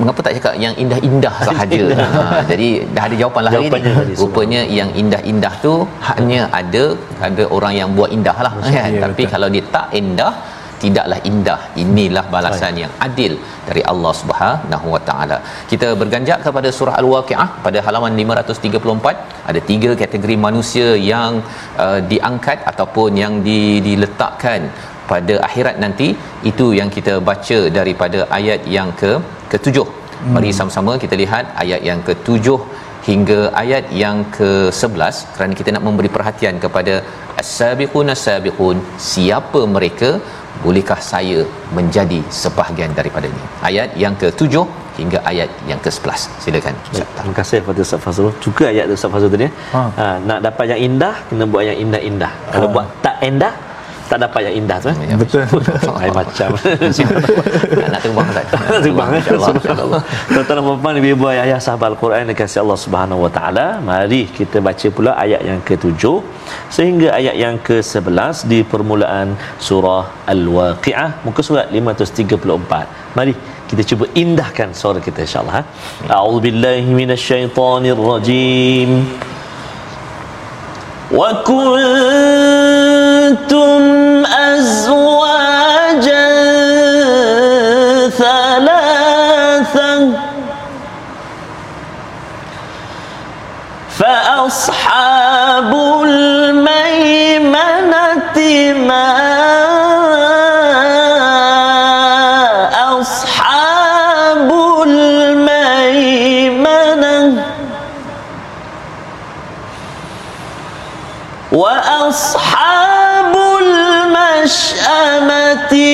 mengapa 0.00 0.20
tak 0.24 0.32
cakap 0.36 0.54
yang 0.64 0.74
indah-indah 0.82 1.34
sahaja? 1.48 1.84
Ha, 2.00 2.40
jadi 2.50 2.68
dah 2.94 3.02
ada 3.08 3.16
jawapan 3.22 3.42
lah 3.46 3.52
hari 3.56 3.68
ni 3.86 4.14
rupanya 4.20 4.60
yang 4.78 4.90
indah-indah 5.02 5.54
tu 5.64 5.72
hanya 6.08 6.40
ada 6.60 6.84
ada 7.28 7.44
orang 7.56 7.74
yang 7.80 7.90
buat 7.98 8.10
indah 8.16 8.36
lah 8.46 8.52
kan? 8.60 8.72
ya, 8.76 8.84
tapi 9.04 9.22
betul. 9.24 9.32
kalau 9.34 9.48
dia 9.54 9.64
tak 9.76 9.88
indah 10.00 10.32
tidaklah 10.82 11.18
indah. 11.30 11.60
Inilah 11.82 12.24
balasan 12.34 12.72
Baik. 12.72 12.82
yang 12.82 12.92
adil 13.06 13.32
dari 13.68 13.82
Allah 13.92 14.12
Subhanahu 14.20 14.86
Wa 14.94 15.00
Taala. 15.08 15.38
Kita 15.72 15.88
berganjak 16.02 16.40
kepada 16.46 16.70
surah 16.78 16.96
al-waqiah 17.02 17.48
pada 17.66 17.80
halaman 17.86 18.14
534 18.22 19.50
ada 19.50 19.62
tiga 19.70 19.90
kategori 20.02 20.36
manusia 20.46 20.88
yang 21.12 21.32
uh, 21.84 22.00
diangkat 22.12 22.58
ataupun 22.72 23.10
yang 23.22 23.36
di, 23.48 23.60
diletakkan 23.88 24.62
pada 25.12 25.36
akhirat 25.48 25.76
nanti. 25.84 26.08
Itu 26.50 26.66
yang 26.80 26.90
kita 26.96 27.14
baca 27.30 27.60
daripada 27.78 28.20
ayat 28.40 28.62
yang 28.78 28.90
ke 29.02 29.12
ketujuh. 29.54 29.88
Hmm. 30.16 30.32
mari 30.34 30.50
sama-sama 30.58 30.92
kita 31.02 31.14
lihat 31.20 31.44
ayat 31.62 31.80
yang 31.88 32.00
ketujuh 32.08 32.56
hingga 33.08 33.38
ayat 33.62 33.84
yang 34.02 34.18
ke-11 34.36 35.16
kerana 35.34 35.52
kita 35.60 35.70
nak 35.74 35.84
memberi 35.88 36.10
perhatian 36.16 36.56
kepada 36.64 36.94
as-sabiqun 37.42 38.12
as-sabiqun 38.14 38.78
siapa 39.10 39.60
mereka 39.76 40.10
bolehkah 40.64 40.98
saya 41.12 41.38
menjadi 41.76 42.20
sebahagian 42.40 42.92
daripadanya 42.98 43.44
ayat 43.70 43.90
yang 44.02 44.14
ke-7 44.22 44.64
hingga 44.98 45.18
ayat 45.30 45.50
yang 45.70 45.80
ke-11 45.84 46.22
silakan 46.44 46.74
Ustaz 46.92 47.08
terima 47.18 47.34
kasih 47.38 47.58
kepada 47.62 47.80
Ustaz 47.86 48.00
Fazrul 48.04 48.32
juga 48.46 48.64
ayat 48.72 48.94
Ustaz 48.96 49.10
Fazrul 49.14 49.32
tadi 49.36 49.48
ha. 49.74 49.82
ha. 50.00 50.06
nak 50.28 50.40
dapat 50.48 50.66
yang 50.72 50.80
indah 50.88 51.14
kena 51.28 51.46
buat 51.54 51.64
yang 51.68 51.78
indah-indah 51.84 52.32
kalau 52.54 52.68
ha. 52.68 52.74
buat 52.76 52.86
tak 53.06 53.16
indah 53.30 53.52
tak 54.10 54.18
dapat 54.24 54.40
yang 54.46 54.54
indah 54.62 54.78
tu 54.82 54.88
eh? 54.92 54.96
ya, 55.10 55.16
betul. 55.22 55.42
Lain 56.00 56.12
macam. 56.20 56.48
Nak 57.92 58.00
terbang 58.04 58.28
tak? 58.36 58.44
Nak 58.72 58.80
terbang 58.86 59.10
insyaallah 59.18 60.02
tuan-tuan 60.34 60.56
dan 60.58 60.78
puan 60.82 60.96
ibu 61.12 61.26
ayah 61.32 61.42
ayah 61.48 61.58
sahabat 61.66 61.88
al-Quran 61.92 62.30
dikasihi 62.32 62.60
Allah 62.64 62.78
Subhanahu 62.84 63.20
wa 63.24 63.30
taala 63.36 63.66
mari 63.88 64.20
kita 64.38 64.56
baca 64.68 64.86
pula 64.96 65.10
ayat 65.24 65.40
yang 65.48 65.60
ke-7 65.68 66.02
sehingga 66.76 67.08
ayat 67.18 67.34
yang 67.44 67.56
ke-11 67.68 68.36
di 68.52 68.58
permulaan 68.72 69.28
surah 69.66 70.04
al-waqiah 70.34 71.10
muka 71.26 71.40
surat 71.48 71.66
534 71.80 73.16
mari 73.18 73.34
kita 73.70 73.82
cuba 73.90 74.04
indahkan 74.22 74.68
suara 74.80 74.98
kita 75.06 75.18
insyaallah 75.26 75.56
ha? 75.58 75.62
a'udzubillahi 76.16 76.90
minasyaitonirrajim. 77.00 78.90
Wa 81.18 81.30
kuntum 83.26 84.22
azwajan 84.24 85.65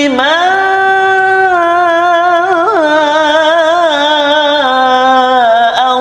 ما 0.09 0.53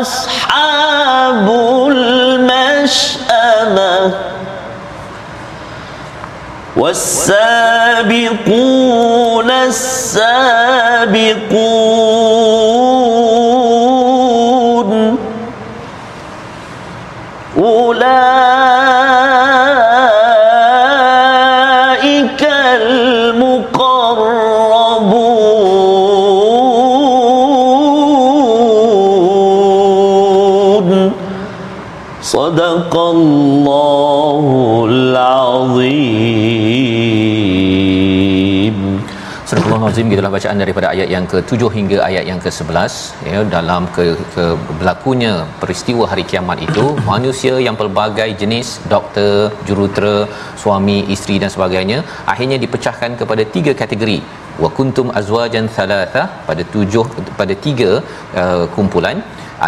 أصحاب 0.02 1.48
المشأمة 1.92 3.32
والسابقون 8.12 9.52
السابقون 13.82 15.18
أولئك 17.58 18.31
صدق 32.71 32.95
الله 33.17 34.47
العظيم 34.93 36.37
Surah 39.51 39.65
Al-Azim 39.79 40.07
gitulah 40.13 40.31
bacaan 40.35 40.59
daripada 40.63 40.87
ayat 40.95 41.09
yang 41.15 41.25
ke-7 41.33 41.63
hingga 41.77 41.99
ayat 42.07 42.25
yang 42.31 42.41
ke-11 42.45 42.93
ya 43.31 43.41
dalam 43.55 43.83
ke, 43.97 44.05
ke 44.35 44.45
berlakunya 44.79 45.33
peristiwa 45.63 46.05
hari 46.13 46.25
kiamat 46.31 46.59
itu 46.67 46.85
manusia 47.11 47.55
yang 47.67 47.77
pelbagai 47.81 48.31
jenis 48.43 48.69
doktor, 48.95 49.35
jurutera, 49.69 50.17
suami, 50.63 50.99
isteri 51.15 51.37
dan 51.45 51.51
sebagainya 51.57 51.99
akhirnya 52.33 52.59
dipecahkan 52.65 53.11
kepada 53.23 53.43
tiga 53.57 53.75
kategori 53.83 54.19
wa 54.65 54.71
kuntum 54.79 55.09
azwajan 55.21 55.67
thalatha 55.79 56.23
pada 56.49 56.63
tujuh 56.75 57.07
pada 57.41 57.55
tiga 57.67 57.91
uh, 58.43 58.65
kumpulan 58.77 59.19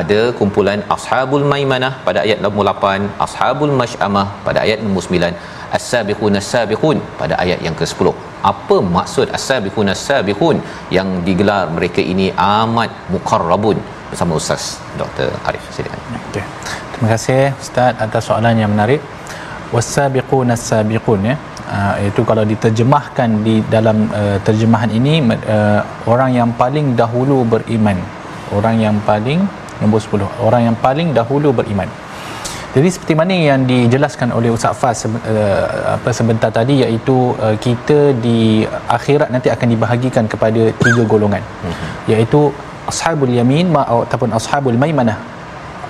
ada 0.02 0.20
kumpulan 0.40 0.80
ashabul 0.96 1.46
maimanah 1.52 1.94
pada 2.06 2.20
ayat 2.26 2.40
nombor 2.46 2.66
8 2.72 3.24
ashabul 3.26 3.74
masyamah 3.82 4.28
pada 4.46 4.60
ayat 4.66 4.80
nombor 4.86 5.04
9 5.08 5.34
as-sabiqun 5.78 6.34
as-sabiqun 6.42 6.98
pada 7.22 7.34
ayat 7.44 7.60
yang 7.68 7.76
ke-10 7.80 8.08
apa 8.52 8.78
maksud 8.98 9.28
as-sabiqun 9.38 9.88
as-sabiqun 9.96 10.58
yang 10.98 11.10
digelar 11.28 11.64
mereka 11.78 12.02
ini 12.14 12.28
amat 12.48 12.92
muqarrabun 13.14 13.78
bersama 14.12 14.34
Ustaz 14.42 14.64
Dr. 15.02 15.30
Arif 15.50 15.66
silakan 15.78 16.22
Okay. 16.30 16.46
Terima 16.94 17.08
kasih 17.14 17.42
Ustaz 17.64 17.94
atas 18.06 18.24
soalan 18.30 18.56
yang 18.62 18.72
menarik. 18.74 19.02
Wasabiqun 19.76 20.54
as-sabiqun 20.56 21.20
ya. 21.30 21.36
Uh, 21.76 21.96
itu 22.08 22.22
kalau 22.30 22.44
diterjemahkan 22.52 23.30
di 23.48 23.56
dalam 23.76 23.98
uh, 24.20 24.38
terjemahan 24.48 24.92
ini 25.00 25.14
uh, 25.56 25.82
orang 26.14 26.32
yang 26.40 26.50
paling 26.62 26.88
dahulu 27.02 27.38
beriman. 27.54 27.98
Orang 28.58 28.78
yang 28.86 28.98
paling 29.10 29.42
nombor 29.82 30.02
10. 30.04 30.28
Orang 30.44 30.62
yang 30.68 30.76
paling 30.78 31.16
dahulu 31.16 31.56
beriman. 31.56 31.90
Jadi 32.74 32.90
seperti 32.90 33.14
mana 33.14 33.34
yang 33.38 33.70
dijelaskan 33.70 34.34
oleh 34.34 34.50
Ustaz 34.50 34.74
Faz 34.74 35.06
uh, 35.06 35.14
apa 35.94 36.10
sebentar 36.10 36.50
tadi 36.50 36.82
iaitu 36.82 37.38
uh, 37.38 37.54
kita 37.66 38.18
di 38.18 38.66
akhirat 38.90 39.30
nanti 39.30 39.54
akan 39.54 39.68
dibahagikan 39.74 40.26
kepada 40.26 40.74
tiga 40.82 41.04
golongan. 41.06 41.46
Mm-hmm. 41.46 41.90
Iaitu 42.10 42.50
ashabul 42.90 43.30
yamin 43.30 43.70
ma 43.70 43.86
ataupun 43.86 44.34
ashabul 44.34 44.74
maimanah. 44.84 45.22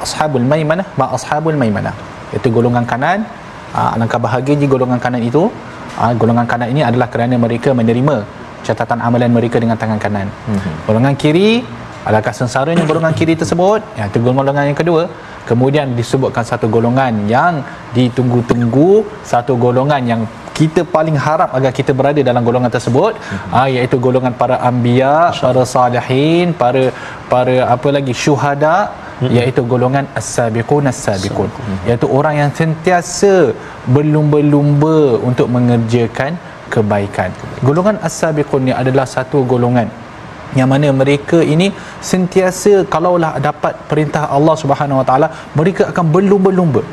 Ashabul 0.03 0.43
maimanah 0.43 0.84
ma 0.99 1.07
ashabul 1.15 1.55
maimanah. 1.55 1.95
Itu 2.36 2.51
golongan 2.51 2.84
kanan. 2.84 3.23
Uh, 3.71 3.95
alangkah 3.95 4.19
bahagianya 4.19 4.67
golongan 4.67 4.99
kanan 4.99 5.23
itu. 5.23 5.47
Uh, 5.95 6.11
golongan 6.19 6.43
kanan 6.51 6.67
ini 6.67 6.84
adalah 6.84 7.07
kerana 7.07 7.39
mereka 7.39 7.71
menerima 7.71 8.27
catatan 8.67 8.99
amalan 8.99 9.31
mereka 9.31 9.55
dengan 9.55 9.79
tangan 9.79 10.03
kanan. 10.03 10.27
Mm-hmm. 10.27 10.73
Golongan 10.84 11.15
kiri 11.15 11.63
Adakah 12.10 12.34
sengsaranya 12.39 12.84
golongan 12.89 13.14
kiri 13.20 13.34
tersebut? 13.41 13.80
Ya, 13.99 14.06
itu 14.12 14.20
golongan 14.20 14.66
yang 14.70 14.80
kedua. 14.82 15.04
Kemudian 15.49 15.95
disebutkan 15.99 16.43
satu 16.51 16.68
golongan 16.76 17.28
yang 17.32 17.64
ditunggu-tunggu, 17.95 18.91
satu 19.24 19.54
golongan 19.60 20.01
yang 20.12 20.22
kita 20.58 20.82
paling 20.95 21.18
harap 21.26 21.49
agar 21.58 21.72
kita 21.80 21.91
berada 21.99 22.22
dalam 22.30 22.45
golongan 22.47 22.72
tersebut 22.76 23.14
mm-hmm. 23.18 23.56
uh, 23.58 23.68
iaitu 23.76 23.97
golongan 24.06 24.34
para 24.41 24.56
anbiya, 24.70 25.34
para 25.43 25.64
salihin, 25.74 26.54
para 26.62 26.84
para 27.32 27.56
apa 27.76 27.89
lagi 27.95 28.14
syuhada 28.24 28.76
mm-hmm. 28.93 29.36
iaitu 29.38 29.62
golongan 29.74 30.06
as-sabiqun 30.20 30.86
as-sabiqun 30.93 31.49
mm-hmm. 31.49 31.88
iaitu 31.89 32.08
orang 32.20 32.36
yang 32.41 32.51
sentiasa 32.60 33.34
berlumba-lumba 33.95 35.18
untuk 35.30 35.49
mengerjakan 35.56 36.38
kebaikan. 36.70 37.34
Golongan 37.68 37.97
as-sabiqun 38.08 38.70
ni 38.70 38.74
adalah 38.82 39.10
satu 39.10 39.41
golongan 39.54 39.89
yang 40.60 40.70
mana 40.74 40.88
mereka 41.01 41.39
ini 41.54 41.68
sentiasa 42.12 42.74
kalaulah 42.93 43.32
dapat 43.47 43.74
perintah 43.91 44.24
Allah 44.38 44.56
Subhanahu 44.64 45.01
Wa 45.01 45.06
Taala 45.10 45.28
mereka 45.60 45.86
akan 45.93 46.06
berlumba-lumba. 46.16 46.84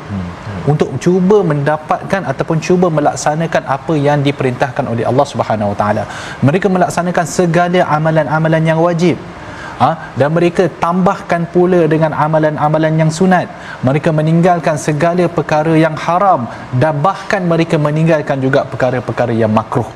Untuk 0.71 0.89
cuba 1.03 1.37
mendapatkan 1.51 2.21
ataupun 2.31 2.57
cuba 2.65 2.87
melaksanakan 2.97 3.63
apa 3.75 3.93
yang 4.07 4.21
diperintahkan 4.27 4.85
oleh 4.93 5.05
Allah 5.11 5.25
Subhanahu 5.31 5.71
Wa 5.73 5.77
Taala. 5.81 6.03
Mereka 6.47 6.69
melaksanakan 6.75 7.25
segala 7.37 7.79
amalan-amalan 7.97 8.63
yang 8.71 8.81
wajib 8.87 9.17
ha? 9.81 9.91
dan 10.19 10.29
mereka 10.37 10.63
tambahkan 10.83 11.43
pula 11.53 11.81
dengan 11.93 12.13
amalan-amalan 12.25 12.93
yang 13.01 13.11
sunat 13.19 13.47
mereka 13.87 14.09
meninggalkan 14.19 14.77
segala 14.87 15.25
perkara 15.37 15.75
yang 15.85 15.97
haram 16.05 16.43
dan 16.83 16.95
bahkan 17.07 17.43
mereka 17.53 17.77
meninggalkan 17.87 18.39
juga 18.45 18.61
perkara-perkara 18.73 19.35
yang 19.43 19.53
makruh 19.59 19.89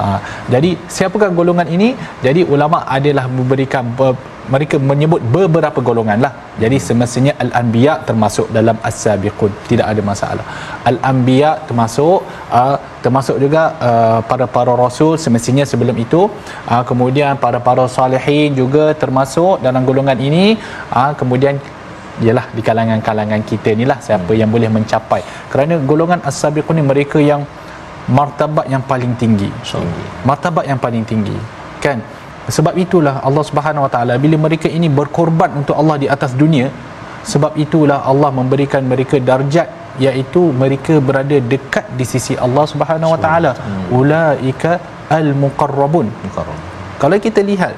Ha, 0.00 0.16
jadi 0.48 0.70
siapakah 0.94 1.28
golongan 1.38 1.68
ini? 1.76 1.88
Jadi 2.24 2.40
ulama 2.54 2.78
adalah 2.96 3.28
memberikan 3.28 3.84
ber, 3.98 4.16
mereka 4.48 4.76
menyebut 4.90 5.20
beberapa 5.34 5.78
golongan 5.88 6.18
lah. 6.24 6.32
Jadi 6.62 6.76
semestinya 6.80 7.32
al-anbiya 7.44 7.92
termasuk 8.08 8.48
dalam 8.56 8.76
as-sabiqun, 8.88 9.52
tidak 9.70 9.86
ada 9.92 10.02
masalah. 10.10 10.44
Al-anbiya 10.90 11.50
termasuk 11.68 12.24
uh, 12.48 12.76
termasuk 13.04 13.36
juga 13.44 13.62
uh, 13.88 14.18
para 14.30 14.46
para 14.56 14.72
rasul 14.84 15.20
semestinya 15.20 15.64
sebelum 15.72 15.96
itu. 16.00 16.32
Uh, 16.64 16.82
kemudian 16.90 17.36
para 17.44 17.60
para 17.60 17.84
salihin 17.84 18.56
juga 18.56 18.96
termasuk 19.02 19.60
dalam 19.66 19.84
golongan 19.84 20.16
ini. 20.16 20.56
Uh, 20.88 21.12
kemudian 21.20 21.60
ialah 22.20 22.46
di 22.56 22.60
kalangan-kalangan 22.60 23.40
kita 23.50 23.72
inilah 23.76 23.98
siapa 24.00 24.32
yang 24.36 24.52
boleh 24.54 24.68
mencapai. 24.68 25.22
Kerana 25.52 25.80
golongan 25.90 26.20
as-sabiqun 26.24 26.76
ni 26.80 26.84
mereka 26.84 27.20
yang 27.20 27.42
martabat 28.10 28.66
yang 28.66 28.82
paling 28.90 29.12
tinggi 29.14 29.50
martabat 30.26 30.64
yang 30.66 30.80
paling 30.84 31.06
tinggi 31.06 31.36
kan 31.84 32.02
sebab 32.48 32.74
itulah 32.80 33.20
Allah 33.20 33.44
Subhanahu 33.44 33.84
Wa 33.86 33.90
Taala 33.92 34.14
bila 34.16 34.40
mereka 34.40 34.70
ini 34.70 34.88
berkorban 34.88 35.52
untuk 35.60 35.76
Allah 35.76 36.00
di 36.00 36.08
atas 36.08 36.32
dunia 36.32 36.72
sebab 37.20 37.52
itulah 37.60 38.00
Allah 38.00 38.32
memberikan 38.32 38.80
mereka 38.80 39.20
darjat 39.20 39.68
iaitu 40.00 40.48
mereka 40.56 40.96
berada 41.04 41.36
dekat 41.36 41.84
di 41.92 42.08
sisi 42.08 42.32
Allah 42.40 42.64
Subhanahu 42.64 43.12
Wa 43.14 43.20
Taala. 43.20 43.52
Ulaika 43.92 44.80
al 45.12 45.36
muqarrabun. 45.36 46.08
Kalau 46.96 47.16
kita 47.20 47.44
lihat 47.44 47.76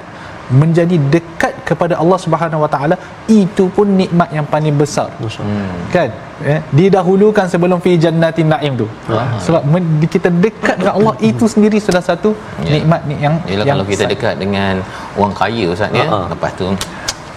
menjadi 0.54 0.94
dekat 1.10 1.41
kepada 1.72 1.94
Allah 2.02 2.18
Subhanahu 2.24 2.64
Wa 2.64 2.70
Taala 2.74 2.96
itu 3.40 3.64
pun 3.76 3.86
nikmat 4.00 4.28
yang 4.36 4.46
paling 4.54 4.76
besar. 4.82 5.08
Hmm. 5.22 5.72
Kan? 5.94 6.08
Eh, 6.52 6.60
didahulukan 6.78 7.46
sebelum 7.52 7.78
fi 7.84 7.92
jannatin 8.04 8.48
naim 8.52 8.72
tu. 8.82 8.86
Aha. 9.08 9.38
Sebab 9.46 9.62
men- 9.72 9.90
kita 10.14 10.28
dekat 10.44 10.76
dengan 10.82 10.94
Allah 10.98 11.14
itu 11.30 11.44
sendiri 11.54 11.78
sudah 11.86 12.02
satu 12.10 12.30
ya. 12.66 12.70
nikmat 12.74 13.00
ni 13.10 13.16
yang 13.24 13.34
Yalah, 13.46 13.64
yang 13.68 13.76
kalau 13.78 13.86
kita 13.92 14.04
dekat 14.14 14.34
dengan 14.42 14.74
orang 15.20 15.34
kaya 15.40 15.64
ustaz 15.74 16.00
ya. 16.00 16.06
Lepas 16.34 16.52
tu 16.60 16.66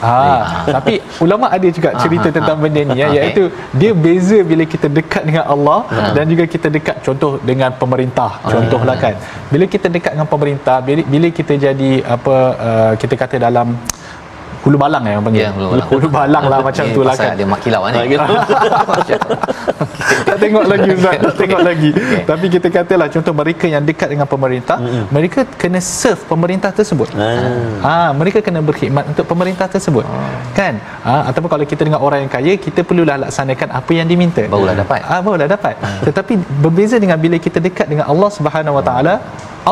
Ha, 0.06 0.68
tapi 0.76 0.94
ulama 1.24 1.48
ada 1.56 1.68
juga 1.78 1.90
cerita 2.02 2.28
tentang 2.38 2.58
benda 2.64 2.82
ni 2.90 2.98
ya 3.02 3.08
iaitu 3.18 3.44
dia 3.80 3.92
beza 4.06 4.40
bila 4.50 4.64
kita 4.74 4.88
dekat 4.98 5.24
dengan 5.30 5.46
Allah 5.54 5.80
dan 6.16 6.26
juga 6.32 6.44
kita 6.54 6.68
dekat 6.78 6.98
contoh 7.06 7.32
dengan 7.50 7.72
pemerintah 7.82 8.32
contohlah 8.44 8.96
kan 9.04 9.16
bila 9.54 9.66
kita 9.76 9.88
dekat 9.96 10.12
dengan 10.20 10.30
pemerintah 10.34 10.78
bila, 10.88 11.02
bila 11.14 11.28
kita 11.40 11.54
jadi 11.68 11.92
apa 12.16 12.36
uh, 12.68 12.94
kita 13.02 13.16
kata 13.24 13.36
dalam 13.48 13.80
hulu 14.66 14.82
balang 14.82 15.05
ya 15.05 15.13
orang 15.13 15.26
panggil. 15.30 15.45
Ya, 15.45 15.53
hulu 15.53 15.68
balang. 15.70 15.88
hulu 15.93 16.07
balang 16.09 16.43
lah 16.49 16.59
macam 16.66 16.86
tu 16.89 17.01
lah 17.05 17.13
kan. 17.13 17.38
Dia 17.38 17.45
mak 17.45 17.61
kilau 17.61 17.86
ni. 17.86 17.95
tak 20.28 20.38
tengok 20.41 20.66
lagi 20.66 20.89
Ustaz, 20.97 21.22
tak 21.22 21.36
tengok 21.38 21.61
lagi. 21.61 21.93
Okay. 21.93 22.26
Tapi 22.26 22.45
kita 22.49 22.68
katalah 22.74 23.07
contoh 23.13 23.34
mereka 23.38 23.70
yang 23.70 23.86
dekat 23.86 24.09
dengan 24.09 24.26
pemerintah, 24.26 24.82
mm-hmm. 24.82 25.13
mereka 25.13 25.45
kena 25.61 25.78
serve 25.78 26.26
pemerintah 26.26 26.74
tersebut. 26.74 27.13
Ah. 27.13 27.86
Ha, 27.86 27.93
mereka 28.18 28.41
kena 28.41 28.66
berkhidmat 28.66 29.13
untuk 29.13 29.30
pemerintah 29.30 29.70
tersebut. 29.70 30.09
Oh. 30.09 30.26
Kan? 30.57 30.82
Ha, 31.05 31.30
ataupun 31.30 31.53
kalau 31.53 31.66
kita 31.70 31.86
dengan 31.86 32.01
orang 32.01 32.26
yang 32.26 32.34
kaya, 32.34 32.57
kita 32.57 32.82
perlulah 32.82 33.30
laksanakan 33.30 33.70
apa 33.70 33.91
yang 33.93 34.09
diminta. 34.09 34.41
Barulah 34.49 34.74
dapat. 34.74 35.05
Ah, 35.05 35.20
ha, 35.20 35.22
barulah 35.22 35.45
dapat. 35.45 35.78
Hmm. 35.78 36.01
Tetapi 36.09 36.34
berbeza 36.66 36.97
dengan 36.97 37.22
bila 37.22 37.38
kita 37.38 37.61
dekat 37.61 37.86
dengan 37.86 38.09
Allah 38.09 38.30
Subhanahu 38.34 38.82
Wa 38.82 38.84
Taala, 38.89 39.22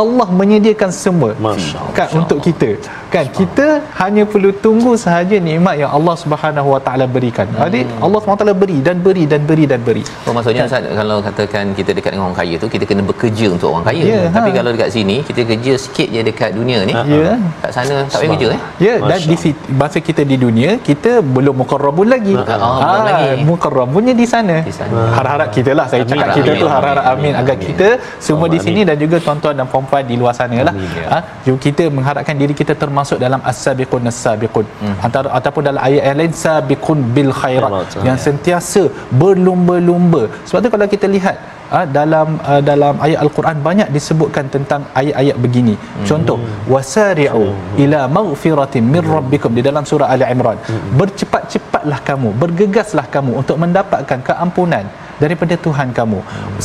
Allah 0.02 0.28
menyediakan 0.40 0.90
semua 1.04 1.32
Masya 1.46 1.82
kan 1.98 2.08
Masya 2.10 2.18
untuk 2.20 2.40
kita 2.46 2.70
kan 3.14 3.26
kita 3.40 3.68
hanya 4.02 4.24
perlu 4.26 4.50
tunggu 4.66 4.92
sahaja 4.98 5.38
nikmat 5.48 5.76
yang 5.82 5.92
Allah 5.98 6.16
Subhanahu 6.22 6.68
Wa 6.74 6.82
Taala 6.86 7.06
berikan. 7.16 7.46
Hmm. 7.54 7.70
Jadi 7.70 7.82
Allah 8.02 8.20
Subhanahu 8.22 8.42
Wa 8.42 8.46
Taala 8.50 8.56
beri 8.64 8.78
dan 8.88 8.98
beri 9.06 9.24
dan 9.30 9.42
beri 9.50 9.66
dan 9.72 9.82
beri. 9.88 10.04
Oh 10.26 10.34
maksudnya 10.34 10.66
kan? 10.66 10.82
Ustaz 10.82 10.98
kalau 11.00 11.18
katakan 11.28 11.66
kita 11.78 11.92
dekat 11.98 12.12
dengan 12.18 12.26
orang 12.28 12.40
kaya 12.42 12.56
tu 12.64 12.68
kita 12.76 12.84
kena 12.90 13.06
bekerja 13.12 13.46
untuk 13.56 13.70
orang 13.74 13.86
kaya. 13.90 14.04
Ya, 14.14 14.22
Tapi 14.38 14.50
ha. 14.50 14.56
kalau 14.58 14.70
dekat 14.74 14.90
sini 14.98 15.18
kita 15.30 15.42
kerja 15.52 15.74
sikit 15.86 16.08
je 16.10 16.22
dekat 16.30 16.50
dunia 16.58 16.80
ni. 16.90 16.94
Ya. 17.14 17.38
Kat 17.62 17.72
sana 17.78 18.02
tak 18.10 18.18
payah 18.18 18.32
kerja 18.34 18.48
eh. 18.58 18.62
Ya 18.82 18.96
dan 18.98 19.20
di 19.22 19.38
masa 19.78 19.98
kita 20.02 20.22
di 20.26 20.38
dunia 20.46 20.82
kita 20.82 21.22
belum 21.22 21.56
mukarrabun 21.62 22.10
lagi. 22.10 22.34
Ah, 22.34 22.58
belum 22.58 23.06
lagi. 23.10 23.30
mukarrabunnya 23.46 24.18
di 24.18 24.26
sana. 24.26 24.66
Di 24.66 24.74
sana. 24.74 25.14
Harap-harap 25.14 25.50
kita 25.54 25.72
lah 25.78 25.86
saya 25.86 26.02
Amin, 26.02 26.12
cakap 26.18 26.28
amin, 26.34 26.38
kita 26.42 26.52
tu 26.58 26.66
harap-harap 26.66 27.06
amin, 27.14 27.14
amin 27.30 27.42
agar 27.46 27.56
amin. 27.62 27.68
kita 27.70 27.90
semua 28.18 28.50
di 28.50 28.58
Amin. 28.58 28.66
sini 28.66 28.82
dan 28.90 28.98
juga 28.98 29.22
tuan-tuan 29.22 29.54
dan 29.54 29.68
puan-puan 29.84 30.04
di 30.12 30.16
luar 30.22 30.34
sana 30.40 30.60
lah. 30.68 30.76
Ya. 31.00 31.08
Ha, 31.14 31.18
kita 31.66 31.84
mengharapkan 31.98 32.36
diri 32.42 32.54
kita 32.62 32.74
termasuk 32.84 33.18
dalam 33.26 33.42
as-sabiqun 33.52 34.12
as-sabiqun. 34.12 34.66
Antara 35.08 35.30
ataupun 35.40 35.64
dalam 35.70 35.82
ayat 35.88 36.04
yang 36.10 36.18
lain 36.22 36.34
sabiqun 36.46 37.00
bil 37.16 37.32
khairat 37.42 37.72
Khairat, 37.74 38.06
yang 38.08 38.18
sentiasa 38.28 38.84
berlumba-lumba. 39.22 40.24
Sebab 40.48 40.60
tu 40.66 40.72
kalau 40.76 40.88
kita 40.96 41.08
lihat 41.16 41.36
uh, 41.78 41.88
dalam 41.98 42.28
uh, 42.52 42.62
dalam 42.70 42.96
ayat 43.06 43.20
al-Quran 43.26 43.58
banyak 43.68 43.90
disebutkan 43.98 44.48
tentang 44.56 44.82
ayat-ayat 45.02 45.38
begini. 45.46 45.76
Contoh 46.10 46.38
wasari'u 46.74 47.46
ila 47.84 48.02
maghfiratin 48.18 48.86
min 48.96 49.04
rabbikum 49.16 49.54
di 49.58 49.64
dalam 49.70 49.86
surah 49.92 50.10
Ali 50.16 50.28
Imran. 50.36 50.60
Bercepat-cepatlah 51.00 52.00
kamu, 52.10 52.32
bergegaslah 52.44 53.08
kamu 53.16 53.32
untuk 53.42 53.58
mendapatkan 53.64 54.22
keampunan 54.30 54.86
daripada 55.24 55.56
Tuhan 55.66 55.90
kamu. 55.98 56.20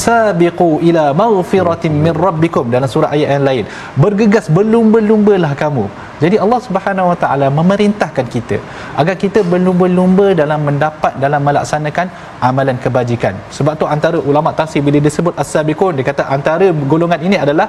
Sabiqu 0.07 0.69
ila 0.89 1.05
maghfiratin 1.23 1.95
min 2.05 2.15
rabbikum 2.27 2.67
dalam 2.75 2.91
surah 2.95 3.11
ayat 3.17 3.29
yang 3.37 3.47
lain. 3.51 3.65
Bergegas 4.05 4.47
berlumba-lumbalah 4.59 5.53
kamu. 5.65 5.87
Jadi 6.23 6.37
Allah 6.45 6.61
Subhanahu 6.67 7.11
Wa 7.11 7.19
Taala 7.23 7.47
memerintahkan 7.59 8.27
kita 8.35 8.57
agar 9.01 9.15
kita 9.25 9.41
berlumba-lumba 9.53 10.27
dalam 10.41 10.61
mendapat 10.69 11.13
dalam 11.25 11.43
melaksanakan 11.49 12.07
amalan 12.49 12.79
kebajikan. 12.85 13.35
Sebab 13.59 13.75
tu 13.81 13.87
antara 13.97 14.19
ulama 14.31 14.51
tafsir 14.61 14.83
bila 14.89 14.99
disebut 15.09 15.35
as-sabiqun 15.43 15.95
dia 15.99 16.07
kata 16.11 16.25
antara 16.39 16.69
golongan 16.93 17.23
ini 17.29 17.39
adalah 17.45 17.69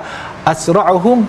asra'uhum 0.53 1.19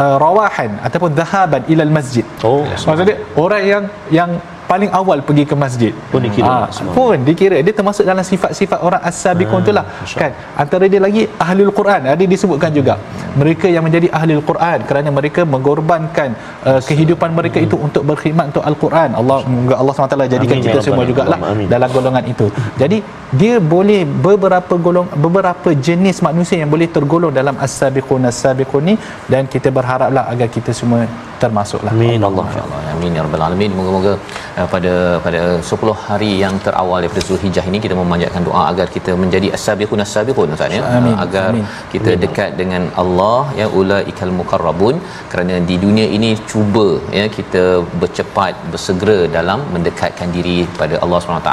uh, 0.00 0.16
rawahan 0.24 0.70
ataupun 0.86 1.10
dhahaban 1.20 1.62
ilal 1.74 1.92
masjid. 1.98 2.26
Oh. 2.50 2.66
Maksudnya 2.88 3.16
orang 3.44 3.62
yang 3.72 3.84
yang 4.18 4.30
paling 4.64 4.90
awal 5.00 5.18
pergi 5.28 5.44
ke 5.50 5.54
masjid 5.54 5.92
Pun 6.12 6.20
dikira, 6.26 6.46
Ah, 6.48 6.66
subhanallah. 6.68 6.96
pun 6.96 7.16
dikira 7.28 7.58
dia 7.66 7.74
termasuk 7.78 8.04
dalam 8.10 8.24
sifat-sifat 8.24 8.78
orang 8.86 9.02
as-sabiqun 9.10 9.58
Ah, 9.60 9.64
itulah 9.64 9.84
Masya 10.02 10.16
kan 10.22 10.30
antara 10.62 10.84
dia 10.92 11.00
lagi 11.06 11.22
ahlul 11.46 11.72
Quran 11.78 12.00
ada 12.14 12.24
disebutkan 12.34 12.70
juga 12.78 12.94
mereka 13.36 13.66
yang 13.74 13.84
menjadi 13.86 14.08
ahlul 14.18 14.42
Quran 14.50 14.78
kerana 14.88 15.08
mereka 15.18 15.40
mengorbankan 15.54 16.28
uh, 16.64 16.80
kehidupan 16.88 17.30
mereka 17.38 17.58
itu 17.58 17.76
untuk 17.76 18.02
berkhidmat 18.10 18.44
untuk 18.52 18.64
al-Quran 18.70 19.10
Allah 19.20 19.38
moga 19.54 19.74
Allah 19.80 19.92
SWT 19.94 20.16
jadikan 20.34 20.56
Amin, 20.58 20.66
kita 20.66 20.78
ya 20.80 20.84
semua 20.86 21.02
Rabbal 21.04 21.10
jugalah. 21.12 21.38
Amin. 21.52 21.66
dalam 21.66 21.88
golongan 21.96 22.24
itu 22.24 22.46
jadi 22.82 22.98
dia 23.34 23.54
boleh 23.74 24.00
beberapa 24.26 24.74
golong 24.78 25.08
beberapa 25.18 25.70
jenis 25.88 26.22
manusia 26.22 26.56
yang 26.62 26.70
boleh 26.70 26.88
tergolong 26.96 27.32
dalam 27.34 27.54
as-sabiqun 27.66 28.22
as-sabiqun 28.30 28.82
ni 28.88 28.94
dan 29.26 29.44
kita 29.54 29.68
berharaplah 29.68 30.24
agar 30.32 30.48
kita 30.56 30.70
semua 30.80 31.02
termasuklah 31.42 31.92
Amin 31.92 32.22
Allah. 32.22 32.44
InsyaAllah. 32.48 32.80
Amin 32.94 33.10
ya 33.16 33.22
rabbal 33.26 33.42
alamin. 33.46 33.70
Moga-moga 33.78 34.12
uh, 34.60 34.68
pada 34.74 34.94
pada 35.26 35.42
10 35.70 35.94
hari 36.06 36.30
yang 36.42 36.54
terawal 36.66 36.98
daripada 37.02 37.22
Zulhijjah 37.28 37.64
ini 37.70 37.78
kita 37.84 37.94
memanjatkan 38.02 38.42
doa 38.48 38.62
agar 38.72 38.86
kita 38.96 39.12
menjadi 39.22 39.48
as-sabiqun 39.56 40.04
as-sabiqun 40.06 40.54
Ustaz 40.56 40.76
ya. 40.78 40.82
Amin. 40.98 41.14
Agar 41.24 41.48
Amin. 41.52 41.66
kita 41.94 42.12
dekat 42.24 42.50
dengan 42.60 42.82
Allah 43.02 43.40
ya 43.60 43.66
ulaikal 43.80 44.34
muqarrabun 44.40 44.96
kerana 45.32 45.56
di 45.70 45.78
dunia 45.84 46.06
ini 46.18 46.30
cuba 46.52 46.86
ya 47.18 47.26
kita 47.38 47.64
bercepat 48.02 48.54
bersegera 48.74 49.18
dalam 49.38 49.60
mendekatkan 49.74 50.30
diri 50.36 50.58
pada 50.80 50.94
Allah 51.04 51.18
SWT 51.20 51.52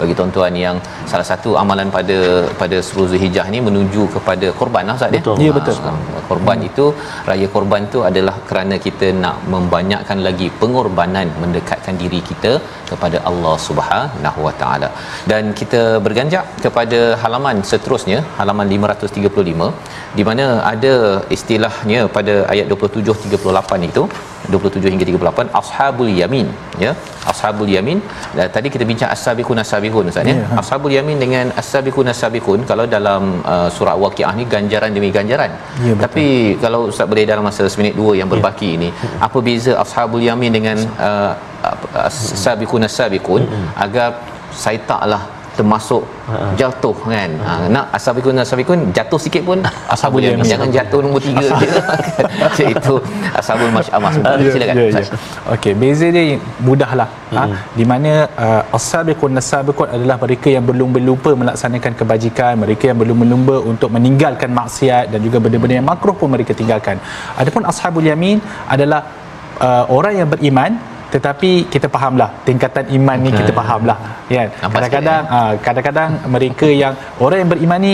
bagi 0.00 0.14
tuan-tuan 0.18 0.54
yang 0.66 0.76
salah 1.12 1.26
satu 1.30 1.50
amalan 1.62 1.88
pada 1.98 2.18
pada 2.62 2.76
10 2.82 3.10
Zulhijjah 3.12 3.46
ni 3.54 3.60
menuju 3.68 4.02
kepada 4.16 4.46
korban 4.60 4.84
lah 4.88 4.96
Ustaz 4.98 5.12
ya. 5.16 5.22
Betul. 5.22 5.36
Ya, 5.46 5.52
betul. 5.58 5.76
Ah, 5.90 6.22
korban 6.30 6.58
itu 6.68 6.86
raya 7.30 7.46
korban 7.54 7.82
itu 7.88 8.00
adalah 8.10 8.36
kerana 8.48 8.74
kita 8.86 9.06
nak 9.24 9.36
membanyakkan 9.54 10.18
lagi 10.26 10.46
pengorbanan 10.60 11.28
mendekatkan 11.42 11.94
diri 12.02 12.20
kita 12.24 12.58
kepada 12.90 13.18
Allah 13.30 13.54
Subhanahu 13.68 14.40
Wa 14.46 14.54
Taala. 14.60 14.88
Dan 15.30 15.52
kita 15.60 15.82
berganjak 16.06 16.46
kepada 16.64 17.00
halaman 17.22 17.58
seterusnya 17.70 18.20
halaman 18.38 18.68
535 18.76 19.70
di 20.18 20.24
mana 20.28 20.46
ada 20.72 20.94
istilahnya 21.38 22.00
pada 22.18 22.36
ayat 22.54 22.68
27 22.74 23.34
38 23.34 23.90
itu 23.90 24.04
27 24.52 24.92
hingga 24.92 25.06
38 25.08 25.58
ashabul 25.60 26.10
yamin 26.20 26.48
ya. 26.84 26.92
Ashabul 27.32 27.70
yamin. 27.74 27.98
Dan 28.36 28.46
tadi 28.56 28.68
kita 28.74 28.84
bincang 28.90 29.10
as-sabiqun 29.14 29.58
as-sabiqun 29.62 30.10
ustaz 30.10 30.28
ya. 30.30 30.36
Ya, 30.40 30.44
ha. 30.50 30.56
ashabul 30.62 30.94
yamin 30.96 31.18
dengan 31.24 31.46
as-sabiqun 31.60 32.08
as-sabiqun 32.12 32.60
kalau 32.70 32.84
dalam 32.96 33.22
uh, 33.52 33.68
surah 33.76 33.96
waqiah 34.04 34.32
ni 34.40 34.44
ganjaran 34.54 34.92
demi 34.96 35.10
ganjaran. 35.16 35.52
Ya, 35.86 35.92
betul. 35.92 36.02
tapi 36.04 36.26
kalau 36.64 36.80
ustaz 36.92 37.08
boleh 37.12 37.24
dalam 37.32 37.46
masa 37.48 37.64
seminit 37.74 37.96
dua 38.00 38.12
yang 38.20 38.28
berbaki 38.34 38.70
ini 38.76 38.90
apa 39.26 39.38
beza 39.48 39.72
ashabul 39.84 40.24
yamin 40.28 40.52
dengan 40.58 40.78
uh, 41.08 41.32
as-sabiqun 42.08 42.73
as-sabiqun 42.82 43.42
agar 43.76 44.18
saya 44.50 44.78
taklah 44.90 45.22
termasuk 45.54 46.02
jatuh 46.58 46.96
kan? 47.06 47.30
Ha, 47.46 47.70
nak 47.70 47.94
ashabikun 47.94 48.34
ashabikun 48.42 48.78
jatuh 48.90 49.20
sikit 49.22 49.46
pun 49.46 49.58
ashabul 49.94 50.18
yamin. 50.18 50.42
jangan 50.42 50.66
jatuh 50.66 50.98
nombor 50.98 51.22
tiga 51.22 51.46
je. 51.62 51.68
Itu 52.74 52.98
ashabul 53.38 53.70
masyamah 53.70 54.10
Ya, 54.42 54.50
silakan. 54.50 54.74
ya. 54.74 54.84
Ustaz. 54.90 55.14
Okey, 55.54 55.72
beza 55.78 56.10
dia 56.10 56.42
mudahlah. 56.58 57.06
Ha, 57.30 57.42
di 57.78 57.84
mana 57.86 58.26
uh, 58.34 58.62
as-sabiqun 58.74 59.30
as-sabiqun 59.38 59.94
adalah 59.94 60.18
mereka 60.18 60.50
yang 60.50 60.66
berlumba-lumba 60.66 61.30
melaksanakan 61.38 61.92
kebajikan, 62.02 62.52
mereka 62.58 62.90
yang 62.90 62.98
berlumba-lumba 62.98 63.56
untuk 63.62 63.94
meninggalkan 63.94 64.50
maksiat 64.50 65.14
dan 65.14 65.22
juga 65.22 65.38
benda-benda 65.38 65.78
yang 65.78 65.86
makruh 65.86 66.18
pun 66.18 66.34
mereka 66.34 66.50
tinggalkan. 66.50 66.98
Adapun 67.38 67.62
ashabul 67.62 68.02
yamin 68.02 68.42
adalah 68.66 69.06
uh, 69.62 69.86
orang 69.86 70.14
yang 70.18 70.26
beriman 70.34 70.72
tetapi 71.14 71.50
kita 71.74 71.86
fahamlah 71.94 72.28
tingkatan 72.48 72.84
iman 72.98 73.18
ni 73.24 73.30
kita 73.38 73.52
fahamlah 73.58 73.96
kan 74.28 74.48
Nampak 74.62 74.72
kadang-kadang 74.74 75.22
ah, 75.36 75.52
kadang-kadang 75.66 76.10
mereka 76.34 76.68
yang 76.82 76.94
orang 77.24 77.38
yang 77.42 77.50
beriman 77.52 77.80
ni 77.86 77.92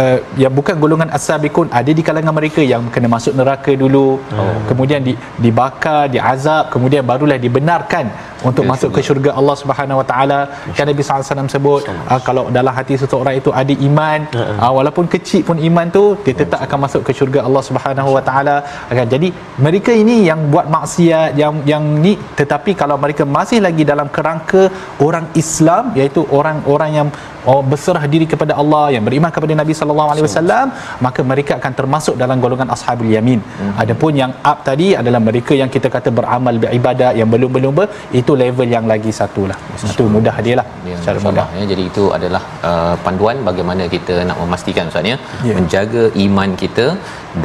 uh, 0.00 0.18
yang 0.42 0.52
bukan 0.58 0.76
golongan 0.82 1.10
as-sabiqun 1.16 1.68
ada 1.80 1.90
di 1.98 2.02
kalangan 2.08 2.34
mereka 2.40 2.62
yang 2.72 2.82
kena 2.94 3.08
masuk 3.16 3.34
neraka 3.40 3.72
dulu 3.82 4.06
oh. 4.40 4.54
kemudian 4.70 5.00
di, 5.08 5.14
dibakar 5.44 6.02
diazab 6.14 6.64
kemudian 6.74 7.02
barulah 7.10 7.38
dibenarkan 7.46 8.06
untuk 8.48 8.64
Ya, 8.64 8.70
masuk 8.72 8.90
ke 8.96 9.00
syurga 9.06 9.30
Allah 9.40 9.54
Subhanahu 9.60 9.98
Wa 10.00 10.06
Taala. 10.10 10.38
Kan 10.76 10.84
Nabi 10.90 11.02
sallallahu 11.02 11.20
alaihi 11.22 11.32
wasallam 11.32 11.50
sebut 11.54 11.82
ah, 12.12 12.20
kalau 12.26 12.44
dalam 12.56 12.72
hati 12.78 12.94
seseorang 13.02 13.34
itu 13.40 13.50
ada 13.60 13.74
iman 13.88 14.18
ah, 14.64 14.72
walaupun 14.78 15.06
kecil 15.14 15.42
pun 15.48 15.58
iman 15.68 15.86
tu 15.96 16.04
dia 16.24 16.34
tetap 16.40 16.60
akan 16.66 16.78
masuk 16.84 17.02
ke 17.06 17.12
syurga 17.18 17.40
Allah 17.48 17.62
Subhanahu 17.68 18.10
Wa 18.16 18.22
Taala. 18.28 18.56
Akan 18.92 19.06
jadi 19.14 19.28
mereka 19.66 19.92
ini 20.02 20.16
yang 20.28 20.40
buat 20.52 20.66
maksiat 20.76 21.30
yang 21.42 21.56
yang 21.72 21.84
ni 22.04 22.12
tetapi 22.40 22.59
kalau 22.76 22.96
mereka 23.00 23.24
masih 23.24 23.58
lagi 23.64 23.82
dalam 23.82 24.08
kerangka 24.12 24.68
orang 25.00 25.32
Islam 25.34 25.96
iaitu 25.96 26.24
orang-orang 26.28 26.90
yang 26.92 27.08
oh, 27.50 27.60
berserah 27.70 28.04
diri 28.12 28.26
kepada 28.32 28.52
Allah 28.62 28.84
yang 28.94 29.04
beriman 29.08 29.30
kepada 29.36 29.54
Nabi 29.60 29.74
sallallahu 29.80 30.10
alaihi 30.12 30.26
wasallam 30.28 30.66
maka 31.06 31.20
mereka 31.32 31.52
akan 31.60 31.72
termasuk 31.80 32.14
dalam 32.22 32.38
golongan 32.44 32.70
ashabul 32.76 33.10
yamin. 33.16 33.40
Hmm. 33.60 33.72
adapun 33.82 34.12
yang 34.22 34.32
up 34.50 34.58
tadi 34.68 34.88
adalah 35.00 35.20
mereka 35.28 35.54
yang 35.62 35.70
kita 35.76 35.88
kata 35.96 36.10
beramal 36.18 36.56
beribadat 36.64 37.12
yang 37.20 37.28
belum 37.34 37.50
belum 37.56 37.74
itu 38.20 38.32
level 38.42 38.68
yang 38.76 38.86
lagi 38.92 39.12
satu 39.20 39.44
lah. 39.50 39.58
Itu 39.92 40.04
mudah 40.16 40.36
dia 40.46 40.56
lah 40.60 40.66
Ya, 40.90 40.96
secara 41.00 41.18
mudah. 41.24 41.46
ya. 41.60 41.64
Jadi 41.70 41.82
itu 41.90 42.04
adalah 42.16 42.42
uh, 42.68 42.94
panduan 43.04 43.36
bagaimana 43.48 43.84
kita 43.94 44.14
nak 44.28 44.38
memastikan 44.42 44.88
Ustaz 44.90 45.08
ya, 45.12 45.16
menjaga 45.58 46.04
iman 46.24 46.50
kita 46.62 46.86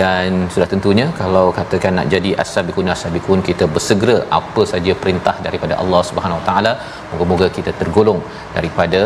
dan 0.02 0.48
sudah 0.54 0.68
tentunya 0.74 1.06
kalau 1.22 1.46
katakan 1.60 1.94
nak 2.00 2.08
jadi 2.14 2.32
as-sabiqun 2.44 2.92
as-sabiqun 2.96 3.40
kita 3.50 3.66
bersegera 3.76 4.18
apa 4.40 4.62
saja 4.74 4.94
perintah 5.04 5.36
daripada 5.48 5.74
Allah 5.82 6.02
Subhanahu 6.10 6.40
Wa 6.42 6.46
Taala 6.50 6.72
moga-moga 7.12 7.50
kita 7.58 7.74
tergolong 7.82 8.22
daripada 8.58 9.02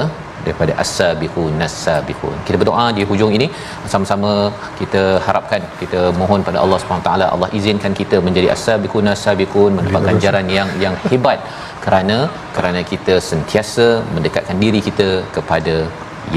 daripada 0.46 0.74
as-sabiqun 0.84 1.54
as-sabiqun. 1.68 2.36
Kita 2.48 2.58
berdoa 2.62 2.86
di 2.98 3.04
hujung 3.12 3.32
ini 3.38 3.48
sama-sama 3.94 4.32
kita 4.82 5.04
harapkan 5.28 5.64
kita 5.82 6.02
mohon 6.22 6.42
pada 6.50 6.60
Allah 6.64 6.80
Subhanahu 6.84 7.08
Taala 7.10 7.28
Allah 7.36 7.50
izinkan 7.60 7.96
kita 8.02 8.20
menjadi 8.28 8.50
as-sabiqun 8.56 9.12
as-sabiqun 9.16 9.72
mendapat 9.80 10.04
ganjaran 10.10 10.48
yang 10.58 10.72
yang 10.86 10.98
hebat 11.12 11.40
kerana 11.86 12.18
kerana 12.58 12.82
kita 12.94 13.16
sentiasa 13.32 13.88
mendekatkan 14.16 14.60
diri 14.66 14.82
kita 14.90 15.10
kepada 15.38 15.78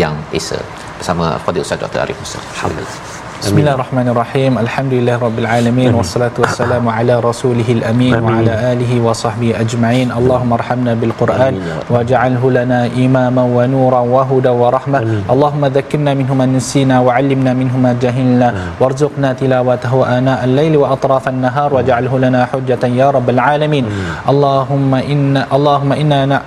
yang 0.02 0.16
esa 0.40 0.60
bersama 0.98 1.26
Fadil 1.44 1.66
Ustaz 1.66 1.82
Dr. 1.84 2.00
Arif 2.04 2.18
Musa. 2.24 2.38
Alhamdulillah. 2.54 3.21
Bismillahirrahmanirrahim. 3.42 4.54
Alhamdulillah 4.54 5.18
rabbil 5.18 5.50
alamin 5.50 5.90
wassalatu 5.98 6.46
wassalamu 6.46 6.86
ala 6.94 7.18
rasulihil 7.18 7.82
amin 7.82 8.14
wa 8.14 8.38
ala 8.38 8.70
alihi 8.70 9.02
wa 9.02 9.10
sahbihi 9.10 9.58
ajma'in. 9.58 10.14
Allahumma 10.14 10.62
arhamna 10.62 10.94
bil 10.94 11.10
Quran 11.10 11.58
waj'alhu 11.90 12.54
lana 12.54 12.86
imaman 12.86 13.50
wa 13.50 13.66
nuran 13.66 14.06
wa 14.14 14.22
hudan 14.22 14.54
wa 14.54 14.70
rahmah. 14.70 15.26
Allahumma 15.26 15.74
dhakkirna 15.74 16.14
minhu 16.14 16.38
ma 16.38 16.46
nasina 16.46 17.02
wa 17.02 17.18
'allimna 17.18 17.50
minhu 17.50 17.82
ma 17.82 17.90
jahilna 17.98 18.78
warzuqna 18.78 19.34
tilawatahu 19.34 20.06
ana 20.06 20.38
al-laili 20.46 20.78
wa 20.78 20.94
atraf 20.94 21.26
an-nahar 21.26 21.66
waj'alhu 21.74 22.22
lana 22.22 22.46
hujjatan 22.46 22.94
ya 22.94 23.10
rabbil 23.10 23.42
alamin. 23.42 23.90
Allahumma 24.22 25.02
inna 25.02 25.50
Allahumma 25.50 25.98
inna 25.98 26.30
na- 26.30 26.46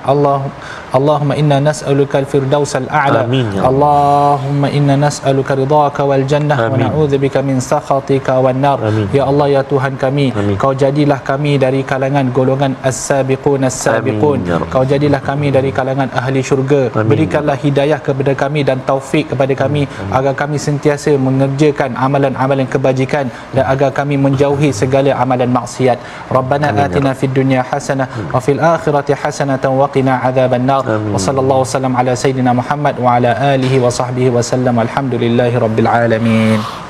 Allahumma 0.98 1.36
inna 1.42 1.58
nas'aluka 1.68 2.16
al-firdausal 2.24 2.88
a'la 3.02 3.22
Amin, 3.28 3.48
ya 3.58 3.62
Allahumma 3.70 4.68
inna 4.78 4.96
nas'aluka 5.06 5.58
ridhaka 5.60 6.02
wal 6.10 6.26
jannah 6.32 6.58
Amin. 6.66 6.72
wa 6.72 6.78
na'udzubika 6.84 7.40
min 7.50 7.58
sakhatika 7.70 8.36
wan 8.46 8.60
nar. 8.66 8.80
Amin. 8.90 9.08
ya 9.18 9.24
Allah 9.32 9.48
ya 9.56 9.62
Tuhan 9.72 9.94
kami 10.04 10.28
Amin. 10.42 10.56
kau 10.64 10.74
jadilah 10.84 11.20
kami 11.30 11.52
dari 11.66 11.82
kalangan 11.92 12.30
golongan 12.38 12.74
as-sabiqun 12.90 13.68
as-sabiqun. 13.70 14.40
Amin, 14.46 14.52
ya 14.52 14.72
kau 14.76 14.84
jadilah 14.92 15.22
kami 15.30 15.50
dari 15.58 15.72
kalangan 15.80 16.10
ahli 16.22 16.44
syurga. 16.50 16.82
Amin, 16.94 17.10
berikanlah 17.12 17.58
hidayah 17.66 18.00
kepada 18.08 18.34
kami 18.44 18.64
dan 18.70 18.80
taufik 18.90 19.26
kepada 19.34 19.54
kami 19.64 19.84
Amin. 19.90 20.16
agar 20.20 20.34
kami 20.44 20.58
sentiasa 20.68 21.14
mengerjakan 21.28 21.92
amalan-amalan 22.08 22.70
kebajikan 22.76 23.26
dan 23.56 23.64
agar 23.74 23.92
kami 24.00 24.16
menjauhi 24.26 24.72
segala 24.82 25.12
amalan 25.26 25.52
maksiat. 25.58 25.98
Rabbana 26.38 26.72
amin, 26.72 26.82
ya 26.82 26.88
atina 26.88 27.12
fid 27.20 27.34
dunya 27.40 27.62
hasanah 27.70 28.08
hmm. 28.16 28.32
wa 28.36 28.40
fil 28.46 28.62
akhirati 28.74 29.14
hasanatan 29.24 29.72
wa 29.82 29.88
qina 29.96 30.16
adzabannar. 30.30 30.85
Wa 30.86 31.18
sallallahu 31.18 31.66
wasallam 31.66 31.98
ala 31.98 32.14
Sayyidina 32.14 32.54
Muhammad 32.54 32.94
Wa 33.02 33.18
ala 33.18 33.34
alihi 33.58 33.82
wa 33.82 33.90
sahbihi 33.90 34.30
wa 34.30 34.46
sallam. 34.46 34.78
Alhamdulillahi 34.78 35.58
rabbil 35.58 35.90
alamin 35.90 36.85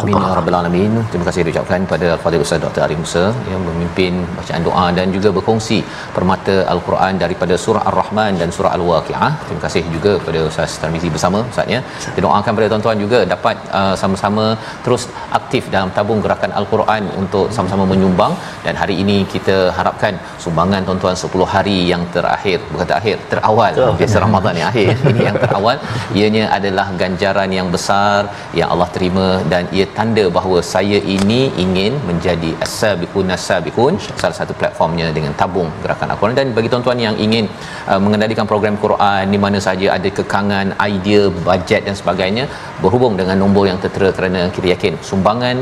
Amin 0.00 0.14
ya 0.24 0.34
rabbal 0.38 0.56
alamin. 0.58 0.92
Terima 1.10 1.24
kasih 1.28 1.42
diucapkan 1.46 1.80
pada 1.92 2.08
Fadil 2.22 2.42
Ustaz 2.44 2.60
Dr. 2.64 2.82
Arif 2.86 2.98
Musa 3.02 3.24
yang 3.52 3.62
memimpin 3.68 4.12
bacaan 4.38 4.62
doa 4.66 4.84
dan 4.98 5.06
juga 5.16 5.28
berkongsi 5.36 5.78
permata 6.16 6.54
Al-Quran 6.74 7.14
daripada 7.22 7.54
surah 7.64 7.82
Ar-Rahman 7.90 8.32
dan 8.40 8.48
surah 8.56 8.72
Al-Waqiah. 8.76 9.30
Terima 9.46 9.62
kasih 9.66 9.82
juga 9.94 10.12
kepada 10.20 10.40
Ustaz 10.50 10.78
Tarmizi 10.82 11.10
bersama 11.16 11.40
Ustaz 11.52 11.74
ya. 11.74 11.80
Kita 12.04 12.22
doakan 12.26 12.52
pada 12.58 12.68
tuan-tuan 12.72 13.00
juga 13.04 13.20
dapat 13.34 13.56
uh, 13.80 13.94
sama-sama 14.02 14.44
terus 14.84 15.04
aktif 15.38 15.64
dalam 15.74 15.90
tabung 15.96 16.22
gerakan 16.26 16.54
Al-Quran 16.60 17.02
untuk 17.22 17.46
sama-sama 17.56 17.86
menyumbang 17.92 18.34
dan 18.66 18.76
hari 18.82 18.96
ini 19.02 19.18
kita 19.34 19.56
harapkan 19.78 20.14
sumbangan 20.44 20.86
tuan-tuan 20.88 21.18
10 21.24 21.52
hari 21.54 21.76
yang 21.92 22.02
terakhir 22.16 22.58
bukan 22.72 22.86
terakhir 22.92 23.16
terawal 23.32 23.74
biasa 24.00 24.16
Ramadan 24.26 24.52
ni 24.58 24.64
akhir 24.70 24.94
ini 25.12 25.22
yang 25.28 25.38
terawal 25.44 25.76
ianya 26.18 26.44
adalah 26.58 26.86
ganjaran 27.02 27.50
yang 27.58 27.68
besar 27.76 28.20
yang 28.60 28.70
Allah 28.74 28.88
terima 28.96 29.28
dan 29.52 29.64
ia 29.78 29.87
tanda 29.96 30.24
bahawa 30.36 30.58
saya 30.72 30.98
ini 31.16 31.40
ingin 31.64 31.92
menjadi 32.08 32.50
as-sabiqun 32.64 33.32
as-sabiqun. 33.36 33.94
Salah 34.22 34.36
satu 34.40 34.54
platformnya 34.60 35.08
dengan 35.16 35.32
tabung 35.40 35.68
gerakan 35.82 36.12
Al-Quran. 36.14 36.36
Dan 36.40 36.54
bagi 36.58 36.70
tuan-tuan 36.72 37.00
yang 37.06 37.16
ingin 37.26 37.44
uh, 37.90 38.00
mengendalikan 38.04 38.48
program 38.52 38.76
Quran 38.84 39.24
di 39.34 39.40
mana 39.44 39.60
saja 39.68 39.86
ada 39.96 40.10
kekangan 40.20 40.76
idea 40.90 41.22
bajet 41.48 41.82
dan 41.88 41.96
sebagainya 42.00 42.46
berhubung 42.84 43.14
dengan 43.20 43.38
nombor 43.42 43.66
yang 43.70 43.78
tertera 43.84 44.10
kerana 44.18 44.40
kita 44.56 44.68
yakin 44.74 44.94
sumbangan 45.10 45.58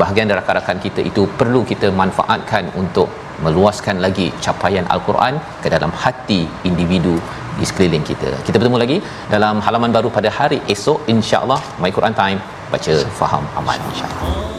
bahagian 0.00 0.30
rakan-rakan 0.38 0.78
kita 0.84 1.00
itu 1.10 1.22
perlu 1.40 1.60
kita 1.70 1.88
manfaatkan 2.00 2.64
untuk 2.82 3.08
meluaskan 3.44 3.96
lagi 4.04 4.26
capaian 4.44 4.86
al-Quran 4.94 5.34
ke 5.62 5.68
dalam 5.74 5.92
hati 6.02 6.40
individu 6.70 7.14
di 7.60 7.66
sekeliling 7.70 8.04
kita. 8.10 8.30
Kita 8.46 8.56
bertemu 8.60 8.78
lagi 8.84 8.98
dalam 9.34 9.58
halaman 9.66 9.90
baru 9.96 10.08
pada 10.18 10.30
hari 10.38 10.60
esok 10.74 11.10
insya-Allah 11.14 11.60
My 11.82 11.90
Quran 11.98 12.14
Time 12.22 12.38
baca 12.74 12.94
faham 13.20 13.44
aman 13.58 13.80
insya-Allah. 13.90 14.57